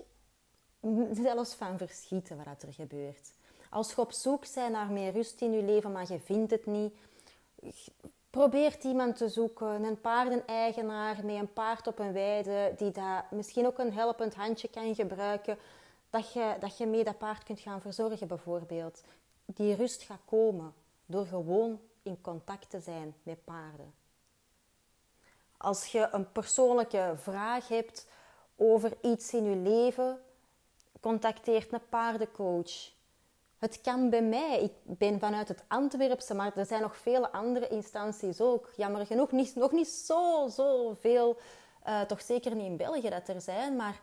zelfs 1.12 1.54
van 1.54 1.78
verschieten 1.78 2.44
wat 2.44 2.62
er 2.62 2.72
gebeurt. 2.72 3.32
Als 3.70 3.90
je 3.90 4.00
op 4.00 4.12
zoek 4.12 4.54
bent 4.54 4.72
naar 4.72 4.90
meer 4.90 5.12
rust 5.12 5.40
in 5.40 5.52
je 5.52 5.62
leven, 5.62 5.92
maar 5.92 6.12
je 6.12 6.20
vindt 6.20 6.50
het 6.50 6.66
niet, 6.66 6.94
probeert 8.34 8.84
iemand 8.84 9.16
te 9.16 9.28
zoeken, 9.28 9.84
een 9.84 10.00
paardeneigenaar 10.00 11.24
met 11.24 11.36
een 11.36 11.52
paard 11.52 11.86
op 11.86 11.98
een 11.98 12.12
weide, 12.12 12.74
die 12.76 12.90
daar 12.90 13.26
misschien 13.30 13.66
ook 13.66 13.78
een 13.78 13.92
helpend 13.92 14.34
handje 14.34 14.68
kan 14.68 14.94
gebruiken 14.94 15.58
dat 16.10 16.32
je, 16.32 16.56
dat 16.60 16.78
je 16.78 16.86
mee 16.86 17.04
dat 17.04 17.18
paard 17.18 17.42
kunt 17.42 17.60
gaan 17.60 17.80
verzorgen 17.80 18.26
bijvoorbeeld. 18.26 19.02
Die 19.44 19.74
rust 19.74 20.02
gaat 20.02 20.20
komen 20.24 20.74
door 21.06 21.26
gewoon 21.26 21.80
in 22.02 22.20
contact 22.20 22.70
te 22.70 22.80
zijn 22.80 23.14
met 23.22 23.44
paarden. 23.44 23.94
Als 25.56 25.86
je 25.86 26.08
een 26.12 26.32
persoonlijke 26.32 27.12
vraag 27.16 27.68
hebt 27.68 28.06
over 28.56 28.92
iets 29.02 29.32
in 29.32 29.44
je 29.44 29.56
leven, 29.56 30.20
contacteer 31.00 31.66
een 31.70 31.88
paardencoach. 31.88 32.92
Het 33.64 33.80
kan 33.80 34.10
bij 34.10 34.22
mij. 34.22 34.62
Ik 34.62 34.98
ben 34.98 35.18
vanuit 35.18 35.48
het 35.48 35.64
Antwerpse, 35.68 36.34
maar 36.34 36.56
er 36.56 36.66
zijn 36.66 36.82
nog 36.82 36.96
vele 36.96 37.32
andere 37.32 37.68
instanties 37.68 38.40
ook. 38.40 38.72
Jammer 38.76 39.06
genoeg 39.06 39.32
niet, 39.32 39.54
nog 39.54 39.72
niet 39.72 39.88
zo, 39.88 40.48
zo 40.48 40.94
veel, 41.00 41.36
uh, 41.86 42.00
toch 42.00 42.22
zeker 42.22 42.54
niet 42.54 42.64
in 42.64 42.76
België 42.76 43.10
dat 43.10 43.28
er 43.28 43.40
zijn, 43.40 43.76
maar 43.76 44.00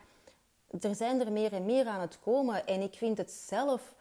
er 0.80 0.94
zijn 0.94 1.20
er 1.20 1.32
meer 1.32 1.52
en 1.52 1.64
meer 1.64 1.86
aan 1.86 2.00
het 2.00 2.18
komen. 2.20 2.66
En 2.66 2.80
ik 2.80 2.94
vind 2.94 3.18
het 3.18 3.30
zelf 3.30 3.94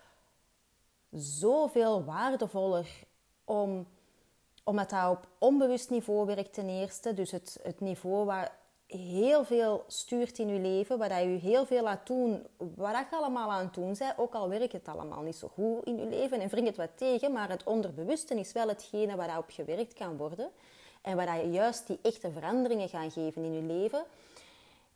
zoveel 1.12 2.04
waardevoller 2.04 2.88
om, 3.46 3.88
omdat 4.64 4.90
dat 4.90 5.12
op 5.12 5.28
onbewust 5.38 5.90
niveau 5.90 6.26
werkt 6.26 6.54
ten 6.54 6.70
eerste. 6.70 7.14
Dus 7.14 7.32
het, 7.32 7.60
het 7.64 7.80
niveau 7.80 8.26
waar 8.26 8.60
heel 8.92 9.44
veel 9.44 9.84
stuurt 9.88 10.40
in 10.40 10.48
je 10.48 10.60
leven, 10.60 10.98
waar 10.98 11.10
dat 11.10 11.20
je 11.20 11.26
heel 11.26 11.66
veel 11.66 11.84
laat 11.84 12.08
doen, 12.08 12.48
wat 12.58 13.06
je 13.10 13.16
allemaal 13.18 13.52
aan 13.52 13.64
het 13.64 13.74
doen 13.74 13.96
bent, 13.98 14.18
ook 14.18 14.34
al 14.34 14.50
werkt 14.50 14.72
het 14.72 14.88
allemaal 14.88 15.22
niet 15.22 15.36
zo 15.36 15.48
goed 15.48 15.86
in 15.86 15.98
je 15.98 16.06
leven 16.06 16.40
en 16.40 16.50
wringt 16.50 16.68
het 16.68 16.78
wat 16.78 16.98
tegen, 16.98 17.32
maar 17.32 17.50
het 17.50 17.64
onderbewuste 17.64 18.36
is 18.36 18.52
wel 18.52 18.68
hetgene 18.68 19.16
waar 19.16 19.38
op 19.38 19.50
gewerkt 19.50 19.94
kan 19.94 20.18
worden 20.18 20.50
en 21.02 21.16
waar 21.16 21.46
je 21.46 21.52
juist 21.52 21.88
die 21.88 22.00
echte 22.02 22.32
veranderingen 22.32 22.90
gaan 22.90 23.12
geven 23.12 23.44
in 23.44 23.54
je 23.54 23.62
leven. 23.62 24.04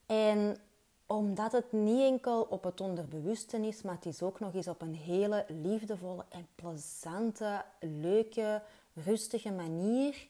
En 0.06 0.58
omdat 1.06 1.52
het 1.52 1.72
niet 1.72 2.02
enkel 2.02 2.48
op 2.50 2.64
het 2.64 2.82
onderbewuste 2.82 3.58
is, 3.58 3.82
maar 3.82 3.96
het 3.96 4.06
is 4.06 4.22
ook 4.22 4.40
nog 4.40 4.54
eens 4.54 4.68
op 4.68 4.82
een 4.82 4.96
hele 4.96 5.46
liefdevolle 5.48 6.26
en 6.30 6.48
plezante, 6.56 7.64
leuke, 7.80 8.62
rustige 8.94 9.52
manier. 9.52 10.28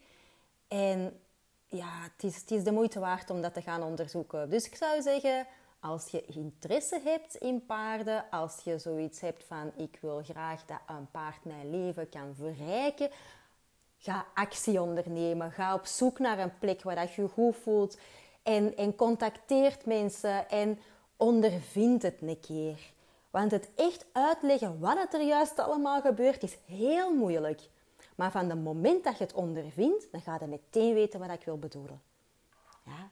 En 0.68 1.20
ja, 1.76 2.02
het 2.02 2.24
is, 2.24 2.36
het 2.36 2.52
is 2.52 2.64
de 2.64 2.72
moeite 2.72 3.00
waard 3.00 3.30
om 3.30 3.42
dat 3.42 3.54
te 3.54 3.62
gaan 3.62 3.84
onderzoeken. 3.84 4.50
Dus 4.50 4.66
ik 4.66 4.76
zou 4.76 5.02
zeggen, 5.02 5.48
als 5.80 6.08
je 6.08 6.26
interesse 6.26 7.02
hebt 7.04 7.36
in 7.36 7.66
paarden, 7.66 8.26
als 8.32 8.62
je 8.64 8.80
zoiets 8.80 9.20
hebt 9.20 9.44
van 9.44 9.72
ik 9.76 9.98
wil 10.02 10.22
graag 10.24 10.66
dat 10.66 10.80
een 10.88 11.12
paard 11.12 11.46
mijn 11.46 11.70
leven 11.70 12.10
kan 12.10 12.36
verrijken, 12.36 13.10
ga 13.98 14.26
actie 14.34 14.82
ondernemen. 14.82 15.52
Ga 15.52 15.74
op 15.74 15.86
zoek 15.86 16.20
naar 16.20 16.40
een 16.40 16.58
plek 16.60 16.84
waar 16.84 16.96
dat 16.96 17.14
je 17.14 17.28
goed 17.28 17.56
voelt. 17.56 17.98
En, 18.44 18.78
en 18.78 18.96
contacteert 18.96 19.86
mensen 19.86 20.50
en 20.50 20.80
ondervindt 21.18 22.04
het 22.04 22.22
een 22.22 22.40
keer. 22.40 22.94
Want 23.30 23.52
het 23.52 23.70
echt 23.76 24.06
uitleggen 24.12 24.80
wat 24.80 25.14
er 25.14 25.22
juist 25.22 25.60
allemaal 25.60 26.02
gebeurt 26.02 26.44
is 26.44 26.58
heel 26.66 27.16
moeilijk. 27.16 27.62
Maar 28.16 28.32
van 28.32 28.50
het 28.50 28.64
moment 28.64 29.04
dat 29.04 29.18
je 29.18 29.24
het 29.24 29.34
ondervindt, 29.34 30.12
dan 30.12 30.22
ga 30.22 30.38
je 30.40 30.48
meteen 30.48 30.94
weten 30.94 31.20
wat 31.20 31.32
ik 31.32 31.46
wil 31.46 31.60
bedoelen. 31.60 32.02
Ja? 32.86 33.10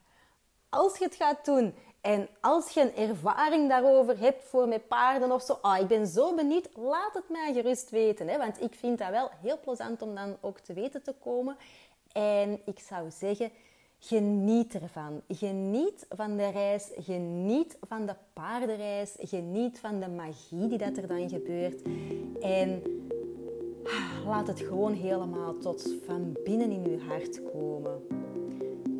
als 0.74 0.98
je 0.98 1.04
het 1.04 1.14
gaat 1.14 1.44
doen 1.44 1.74
en 2.00 2.28
als 2.40 2.70
je 2.70 2.80
een 2.80 3.08
ervaring 3.08 3.68
daarover 3.68 4.18
hebt 4.18 4.44
voor 4.44 4.68
met 4.68 4.88
paarden 4.88 5.32
of 5.32 5.42
zo, 5.42 5.58
ah, 5.60 5.80
ik 5.80 5.86
ben 5.86 6.06
zo 6.06 6.34
benieuwd, 6.34 6.68
laat 6.74 7.14
het 7.14 7.28
mij 7.28 7.52
gerust 7.52 7.90
weten. 7.90 8.28
Hè? 8.28 8.38
Want 8.38 8.62
ik 8.62 8.74
vind 8.74 8.98
dat 8.98 9.10
wel 9.10 9.30
heel 9.40 9.60
plezant 9.60 10.02
om 10.02 10.14
dan 10.14 10.36
ook 10.40 10.58
te 10.58 10.72
weten 10.72 11.02
te 11.02 11.14
komen. 11.20 11.56
En 12.12 12.60
ik 12.64 12.78
zou 12.78 13.10
zeggen, 13.10 13.50
geniet 13.98 14.74
ervan. 14.74 15.22
Geniet 15.28 16.06
van 16.08 16.36
de 16.36 16.48
reis, 16.48 16.90
geniet 16.98 17.76
van 17.80 18.06
de 18.06 18.14
paardenreis, 18.32 19.16
geniet 19.18 19.78
van 19.78 20.00
de 20.00 20.08
magie 20.08 20.68
die 20.68 20.78
dat 20.78 20.96
er 20.96 21.06
dan 21.06 21.28
gebeurt. 21.28 21.82
En 22.40 22.82
laat 24.26 24.46
het 24.46 24.60
gewoon 24.60 24.92
helemaal 24.92 25.54
tot 25.60 25.94
van 26.06 26.36
binnen 26.44 26.70
in 26.70 26.82
je 26.90 26.98
hart 27.08 27.40
komen. 27.52 28.00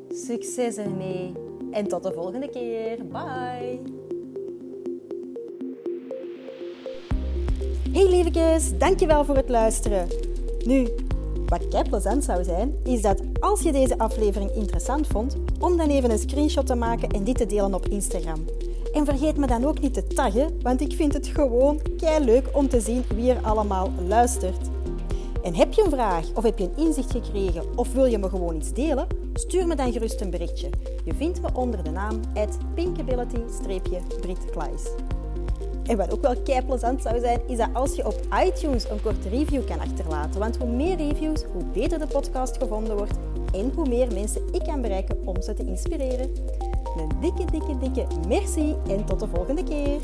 Succes 0.08 0.76
ermee 0.76 1.32
en 1.70 1.88
tot 1.88 2.02
de 2.02 2.12
volgende 2.12 2.48
keer. 2.48 3.06
Bye! 3.06 3.80
Hey 7.92 8.08
lievekes, 8.08 8.78
dankjewel 8.78 9.24
voor 9.24 9.36
het 9.36 9.48
luisteren. 9.48 10.08
Nu, 10.66 10.88
wat 11.46 11.68
kei 11.68 11.88
plezant 11.88 12.24
zou 12.24 12.44
zijn, 12.44 12.76
is 12.84 13.02
dat 13.02 13.20
als 13.40 13.62
je 13.62 13.72
deze 13.72 13.98
aflevering 13.98 14.50
interessant 14.54 15.06
vond, 15.06 15.36
om 15.60 15.76
dan 15.76 15.88
even 15.88 16.10
een 16.10 16.18
screenshot 16.18 16.66
te 16.66 16.74
maken 16.74 17.08
en 17.08 17.24
dit 17.24 17.36
te 17.36 17.46
delen 17.46 17.74
op 17.74 17.88
Instagram. 17.88 18.44
En 18.92 19.04
vergeet 19.04 19.36
me 19.36 19.46
dan 19.46 19.64
ook 19.64 19.80
niet 19.80 19.94
te 19.94 20.06
taggen, 20.06 20.60
want 20.62 20.80
ik 20.80 20.92
vind 20.92 21.12
het 21.12 21.26
gewoon 21.26 21.80
kei 21.96 22.24
leuk 22.24 22.48
om 22.52 22.68
te 22.68 22.80
zien 22.80 23.04
wie 23.14 23.30
er 23.30 23.46
allemaal 23.46 23.90
luistert. 24.06 24.73
En 25.44 25.54
heb 25.54 25.72
je 25.72 25.84
een 25.84 25.90
vraag 25.90 26.26
of 26.34 26.42
heb 26.42 26.58
je 26.58 26.64
een 26.64 26.76
inzicht 26.76 27.10
gekregen 27.10 27.62
of 27.76 27.92
wil 27.92 28.04
je 28.04 28.18
me 28.18 28.28
gewoon 28.28 28.56
iets 28.56 28.72
delen? 28.72 29.06
Stuur 29.34 29.66
me 29.66 29.76
dan 29.76 29.92
gerust 29.92 30.20
een 30.20 30.30
berichtje. 30.30 30.70
Je 31.04 31.14
vindt 31.14 31.42
me 31.42 31.48
onder 31.52 31.84
de 31.84 31.90
naam 31.90 32.20
pinkability-britkleis. 32.74 34.82
En 35.86 35.96
wat 35.96 36.12
ook 36.12 36.22
wel 36.22 36.36
kei 36.36 36.64
plezant 36.64 37.02
zou 37.02 37.20
zijn, 37.20 37.40
is 37.46 37.56
dat 37.56 37.68
als 37.72 37.94
je 37.94 38.06
op 38.06 38.20
iTunes 38.46 38.90
een 38.90 39.02
korte 39.02 39.28
review 39.28 39.66
kan 39.66 39.80
achterlaten. 39.80 40.40
Want 40.40 40.56
hoe 40.56 40.70
meer 40.70 40.96
reviews, 40.96 41.44
hoe 41.52 41.64
beter 41.64 41.98
de 41.98 42.06
podcast 42.06 42.56
gevonden 42.56 42.96
wordt 42.96 43.18
en 43.52 43.72
hoe 43.74 43.88
meer 43.88 44.12
mensen 44.12 44.42
ik 44.52 44.62
kan 44.62 44.80
bereiken 44.80 45.18
om 45.24 45.42
ze 45.42 45.54
te 45.54 45.64
inspireren. 45.64 46.32
Een 46.96 47.10
dikke, 47.20 47.44
dikke, 47.50 47.78
dikke 47.78 48.06
merci 48.28 48.74
en 48.88 49.04
tot 49.04 49.20
de 49.20 49.28
volgende 49.28 49.62
keer. 49.62 50.00